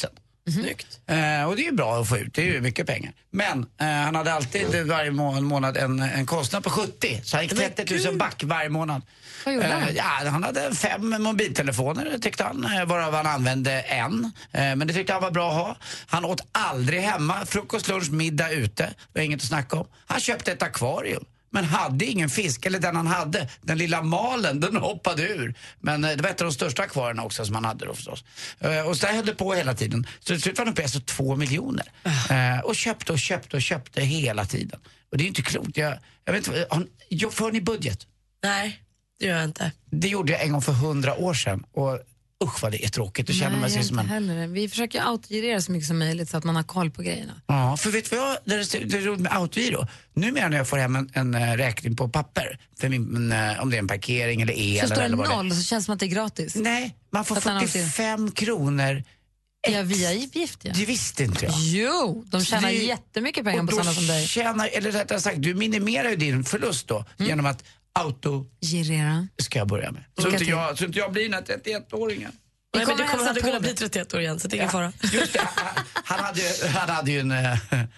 Snyggt. 0.52 1.00
Eh, 1.06 1.44
och 1.48 1.56
det 1.56 1.62
är 1.62 1.64
ju 1.64 1.72
bra 1.72 2.00
att 2.00 2.08
få 2.08 2.18
ut, 2.18 2.34
det 2.34 2.42
är 2.42 2.46
ju 2.46 2.60
mycket 2.60 2.86
pengar. 2.86 3.12
Men 3.30 3.66
eh, 3.80 3.86
han 3.86 4.14
hade 4.14 4.32
alltid 4.32 4.74
eh, 4.74 4.82
varje 4.84 5.10
må- 5.10 5.40
månad 5.40 5.76
en, 5.76 6.00
en 6.00 6.26
kostnad 6.26 6.64
på 6.64 6.70
70, 6.70 7.20
så 7.24 7.36
han 7.36 7.44
gick 7.44 7.56
30 7.76 8.06
000 8.06 8.16
back 8.16 8.42
varje 8.44 8.68
månad. 8.68 9.02
Vad 9.44 9.54
gjorde 9.54 9.66
han? 9.66 9.82
Eh, 9.82 9.96
ja, 9.96 10.02
han 10.30 10.42
hade 10.42 10.74
fem 10.74 11.22
mobiltelefoner 11.22 12.18
tyckte 12.18 12.44
han, 12.44 12.64
eh, 12.64 12.84
varav 12.84 13.14
han 13.14 13.26
använde 13.26 13.80
en. 13.80 14.32
Eh, 14.52 14.60
men 14.76 14.86
det 14.86 14.94
tyckte 14.94 15.12
han 15.12 15.22
var 15.22 15.30
bra 15.30 15.48
att 15.50 15.56
ha. 15.56 15.76
Han 16.06 16.24
åt 16.24 16.40
aldrig 16.52 17.00
hemma, 17.00 17.46
frukost, 17.46 17.88
lunch, 17.88 18.10
middag 18.12 18.50
ute. 18.50 18.82
Det 19.12 19.18
var 19.18 19.22
inget 19.22 19.40
att 19.40 19.46
snacka 19.48 19.76
om. 19.76 19.86
Han 20.06 20.20
köpte 20.20 20.52
ett 20.52 20.62
akvarium. 20.62 21.24
Men 21.50 21.64
hade 21.64 22.04
ingen 22.04 22.30
fisk, 22.30 22.66
eller 22.66 22.78
den 22.78 22.96
han 22.96 23.06
hade, 23.06 23.48
den 23.62 23.78
lilla 23.78 24.02
malen, 24.02 24.60
den 24.60 24.76
hoppade 24.76 25.22
ur. 25.22 25.54
Men 25.80 26.04
eh, 26.04 26.16
det 26.16 26.22
var 26.22 26.30
ett 26.30 26.40
av 26.40 26.46
de 26.46 26.52
största 26.52 26.82
akvarierna 26.82 27.24
också 27.24 27.44
som 27.44 27.54
han 27.54 27.64
hade 27.64 27.84
då 27.86 27.94
förstås. 27.94 28.24
Eh, 28.60 28.80
Och 28.80 28.96
så 28.96 29.06
där 29.06 29.14
höll 29.14 29.26
det 29.26 29.34
på 29.34 29.54
hela 29.54 29.74
tiden. 29.74 30.06
Så 30.20 30.24
till 30.26 30.42
slut 30.42 30.58
var 30.58 30.64
han 30.64 30.72
uppe 30.72 30.82
i 30.82 30.84
alltså 30.84 31.00
två 31.00 31.36
miljoner. 31.36 31.92
Eh, 32.30 32.60
Och 32.64 32.76
köpte 32.76 33.12
och 33.12 33.18
köpte 33.18 33.56
och 33.56 33.62
köpte 33.62 34.00
hela 34.02 34.44
tiden. 34.44 34.80
Och 35.10 35.16
det 35.18 35.22
är 35.22 35.24
ju 35.24 35.28
inte 35.28 35.42
klokt. 35.42 35.76
Jag, 35.76 35.98
jag 36.24 36.32
vet 36.32 36.46
inte, 36.46 36.66
har, 36.70 36.80
ni- 37.10 37.30
för 37.30 37.52
ni 37.52 37.60
budget? 37.60 38.06
Nej, 38.42 38.82
det 39.20 39.26
gör 39.26 39.34
jag 39.36 39.44
inte. 39.44 39.72
Det 39.90 40.08
gjorde 40.08 40.32
jag 40.32 40.42
en 40.42 40.52
gång 40.52 40.62
för 40.62 40.72
hundra 40.72 41.14
år 41.16 41.34
sedan. 41.34 41.64
Och 41.72 41.98
usch 42.44 42.62
vad 42.62 42.72
det 42.72 42.84
är 42.84 42.88
tråkigt. 42.88 43.26
Då 43.26 43.32
känner 43.32 43.50
Nej, 43.50 43.60
man 43.60 43.70
sig 43.70 43.84
som 43.84 43.98
en... 43.98 44.06
heller. 44.06 44.46
Vi 44.46 44.68
försöker 44.68 45.00
autogirera 45.02 45.60
så 45.60 45.72
mycket 45.72 45.86
som 45.88 45.98
möjligt 45.98 46.30
så 46.30 46.36
att 46.36 46.44
man 46.44 46.56
har 46.56 46.62
koll 46.62 46.90
på 46.90 47.02
grejerna. 47.02 47.40
Ja, 47.46 47.76
för 47.76 47.90
vet 47.90 48.10
du 48.10 48.16
vad 48.16 48.28
jag, 48.28 48.36
det 48.44 48.54
är 48.96 49.00
roligt 49.00 49.20
med 49.20 49.32
autogiro? 49.36 49.86
Numera 50.14 50.48
när 50.48 50.56
jag 50.56 50.68
får 50.68 50.76
hem 50.76 50.96
en, 50.96 51.10
en 51.14 51.34
eh, 51.34 51.56
räkning 51.56 51.96
på 51.96 52.08
papper, 52.08 52.58
för 52.80 52.88
min, 52.88 53.16
en, 53.32 53.32
eh, 53.50 53.62
om 53.62 53.70
det 53.70 53.76
är 53.76 53.78
en 53.78 53.88
parkering 53.88 54.42
eller 54.42 54.52
el 54.58 54.80
Så 54.80 54.86
står 54.86 54.96
det 54.96 55.02
eller 55.02 55.16
det 55.16 55.28
noll 55.28 55.50
så 55.50 55.62
känns 55.62 55.84
det 55.84 55.86
som 55.86 55.94
att 55.94 56.00
det 56.00 56.06
är 56.06 56.08
gratis. 56.08 56.54
Nej, 56.56 56.96
man 57.12 57.24
får 57.24 57.36
Att 57.36 57.44
han 57.44 57.56
alltid- 57.56 57.70
45 57.70 58.30
kronor. 58.30 59.04
Ja, 59.70 59.82
via 59.82 60.12
gift 60.12 60.58
ja. 60.64 60.72
Det 60.76 60.84
visste 60.84 61.24
inte 61.24 61.44
jag. 61.44 61.54
Jo, 61.58 62.24
de 62.26 62.44
tjänar 62.44 62.68
Det- 62.68 62.74
jättemycket 62.74 63.44
pengar 63.44 63.64
på 63.64 63.72
sådana 63.72 63.92
som 63.92 64.06
dig. 64.06 64.26
Tjänar, 64.26 64.68
eller 64.72 64.90
rättare 64.92 65.20
sagt, 65.20 65.42
du 65.42 65.54
minimerar 65.54 66.10
ju 66.10 66.16
din 66.16 66.44
förlust 66.44 66.88
då 66.88 67.04
Mm. 67.18 67.28
genom 67.28 67.46
att 67.46 67.64
auto 67.98 68.46
Girera. 68.60 69.28
ska 69.42 69.58
jag 69.58 69.68
börja 69.68 69.90
med. 69.92 70.04
Så 70.20 70.28
inte, 70.28 70.44
jag, 70.44 70.78
så 70.78 70.84
inte 70.84 70.98
jag 70.98 71.12
blir 71.12 71.22
den 71.28 71.32
här 71.32 71.42
31-åringen. 71.42 72.32
Nej, 72.76 72.86
men 72.86 72.96
du 72.96 73.04
kommer 73.04 73.24
aldrig 73.26 73.44
kunna 73.44 73.60
bli 73.60 73.68
dig. 73.68 73.76
31 73.76 74.14
år 74.14 74.20
igen, 74.20 74.40
så 74.40 74.48
det 74.48 74.56
är 74.56 74.58
ingen 74.58 74.70
fara. 74.70 74.92
Just 75.12 75.32
det, 75.32 75.48
han 76.04 76.20
hade, 76.24 76.40
han 76.78 76.88
hade 76.88 77.10
ju 77.10 77.20
en, 77.20 77.30
eh, 77.30 77.56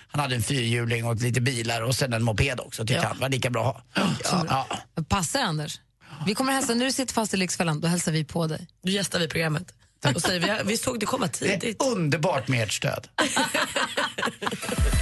han 0.08 0.20
hade 0.20 0.34
en 0.34 0.42
fyrhjuling 0.42 1.04
och 1.06 1.16
lite 1.16 1.40
bilar 1.40 1.82
och 1.82 1.94
sen 1.94 2.12
en 2.12 2.22
moped 2.22 2.60
också 2.60 2.82
tyckte 2.86 3.02
Ja. 3.02 3.08
han. 3.08 3.18
var 3.18 3.28
lika 3.28 3.50
bra 3.50 3.82
att 3.94 4.02
ha. 4.02 4.12
Ja. 4.48 4.66
Ja. 4.96 5.02
Passar 5.08 5.40
Anders. 5.40 5.80
Vi 6.26 6.34
kommer 6.34 6.52
hälsa, 6.52 6.74
när 6.74 6.84
du 6.84 6.92
sitter 6.92 7.14
fast 7.14 7.34
i 7.34 7.36
Lyxfällan, 7.36 7.80
då 7.80 7.88
hälsar 7.88 8.12
vi 8.12 8.24
på 8.24 8.46
dig. 8.46 8.66
Då 8.84 8.90
gästar 8.90 9.18
vi 9.18 9.28
programmet. 9.28 9.74
Och 10.14 10.22
säger, 10.22 10.40
vi, 10.40 10.70
vi 10.70 10.76
såg 10.76 11.00
det 11.00 11.06
komma 11.06 11.26
Det 11.26 11.32
tidigt. 11.32 11.82
är 11.82 11.86
underbart 11.86 12.48
med 12.48 12.62
ert 12.62 12.72
stöd. 12.72 13.08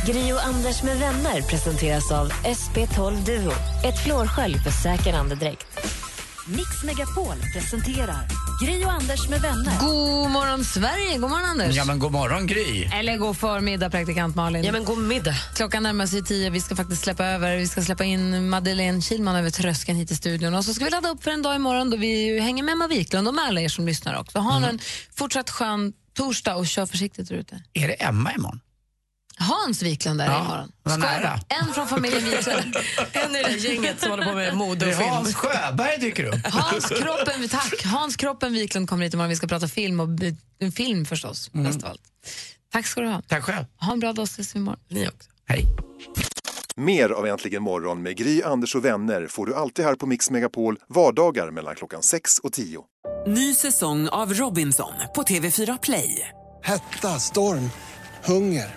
Gri 0.07 0.33
och 0.33 0.45
Anders 0.45 0.83
med 0.83 0.99
vänner 0.99 1.43
presenteras 1.43 2.13
av 2.13 2.29
SP12 2.33 3.25
Duo. 3.25 3.53
Ett 3.85 4.03
flårskölj 4.05 4.59
för 4.59 4.71
säker 4.71 5.13
andedräkt. 5.15 5.67
Mix 6.47 6.85
Megapol 6.85 7.35
presenterar 7.55 8.29
Gri 8.65 8.85
och 8.85 8.93
Anders 8.93 9.29
med 9.29 9.41
vänner. 9.41 9.79
God 9.81 10.31
morgon 10.31 10.65
Sverige, 10.65 11.19
god 11.19 11.31
morgon 11.31 11.45
Anders. 11.49 11.77
Ja 11.77 11.85
men 11.85 11.99
god 11.99 12.13
morgon 12.13 12.47
Gry. 12.47 12.85
Eller 12.85 13.17
god 13.17 13.37
förmiddag 13.39 13.91
praktikant 13.91 14.37
Malin. 14.37 14.65
Ja, 14.65 14.73
men 14.73 14.85
god 14.85 14.99
middag. 14.99 15.35
Klockan 15.55 15.83
närmar 15.83 16.07
sig 16.07 16.25
tio, 16.25 16.51
vi 16.51 16.61
ska 16.61 16.77
faktiskt 16.77 17.03
släppa 17.03 17.25
över. 17.27 17.57
Vi 17.57 17.69
ska 17.69 17.83
släppa 17.83 18.05
in 18.05 18.49
Madeleine 18.49 19.03
Kilman 19.03 19.37
över 19.37 19.51
tröskeln 19.51 19.99
hit 19.99 20.09
till 20.09 20.17
studion. 20.17 20.55
Och 20.55 20.65
så 20.65 20.75
ska 20.75 20.85
vi 20.85 20.91
ladda 20.91 21.09
upp 21.09 21.25
för 21.25 21.31
en 21.31 21.43
dag 21.43 21.57
imorgon 21.57 21.91
då 21.91 21.97
vi 21.97 22.41
hänger 22.41 22.63
med 22.63 22.73
Emma 22.73 22.87
Wiklund 22.87 23.29
och 23.29 23.35
med 23.35 23.45
alla 23.45 23.61
er 23.61 23.69
som 23.69 23.87
lyssnar 23.87 24.21
också. 24.21 24.39
Ha 24.39 24.57
Mm. 24.57 24.69
en 24.71 24.79
fortsatt 25.17 25.51
skön 25.51 25.93
torsdag 26.17 26.55
och 26.57 26.67
kör 26.67 26.87
försiktigt 26.87 27.31
ute. 27.33 27.63
Är 27.73 27.89
det 27.89 27.95
Emma 27.95 28.33
imorgon? 28.33 28.61
Hans 29.39 29.83
Wiklund 29.83 30.21
är 30.21 30.27
Ja, 30.27 30.67
imorgon. 30.85 31.01
du? 31.49 31.55
En 31.57 31.75
från 31.75 31.89
familjen 31.89 32.25
Wiklund. 32.25 32.77
En 33.13 33.37
i 33.37 33.43
det 33.43 33.57
gänget 33.57 34.01
som 34.01 34.11
håller 34.11 34.25
på 34.25 34.35
med 34.35 34.57
mode 34.57 34.87
och 34.87 34.93
är 34.93 34.97
film. 34.97 35.09
Hans 35.11 35.35
Sjöberg 35.35 35.99
dyker 36.01 36.25
upp. 36.25 36.47
Hans 36.47 36.89
kroppen, 36.89 37.49
tack. 37.49 37.85
Hans 37.85 38.17
kroppen 38.17 38.53
Wiklund 38.53 38.89
kommer 38.89 39.05
hit 39.05 39.15
imorgon. 39.15 39.29
Vi 39.31 39.37
ska 39.37 39.47
prata 39.47 39.69
film 39.69 40.01
och 40.01 40.09
film 40.75 41.07
förstås. 41.07 41.51
Mm. 41.55 41.67
Mest 41.67 41.83
av 41.83 41.91
allt. 41.91 42.01
Tack 42.73 42.87
ska 42.87 43.01
du 43.01 43.09
ha. 43.09 43.23
Tack 43.29 43.45
själv. 43.45 43.65
Ha 43.81 43.93
en 43.93 44.01
bra 44.01 44.13
dag, 44.13 44.23
ses 44.25 44.55
vi 44.55 44.59
imorgon. 44.59 44.81
Ni 44.89 45.09
också. 45.09 45.31
Hej. 45.49 45.67
Mer 46.77 47.11
av 47.11 47.27
Äntligen 47.27 47.63
morgon 47.63 48.03
med 48.03 48.17
Gry, 48.17 48.43
Anders 48.43 48.75
och 48.75 48.85
vänner 48.85 49.27
får 49.27 49.47
du 49.47 49.55
alltid 49.55 49.85
här 49.85 49.95
på 49.95 50.07
Mix 50.07 50.31
Megapol 50.31 50.77
vardagar 50.89 51.51
mellan 51.51 51.75
klockan 51.75 52.03
6 52.03 52.39
och 52.39 52.53
10. 52.53 52.81
Ny 53.27 53.55
säsong 53.55 54.09
av 54.09 54.35
Robinson 54.35 54.93
på 55.15 55.23
TV4 55.23 55.79
Play. 55.83 56.29
Hetta, 56.65 57.09
storm, 57.19 57.71
hunger. 58.25 58.77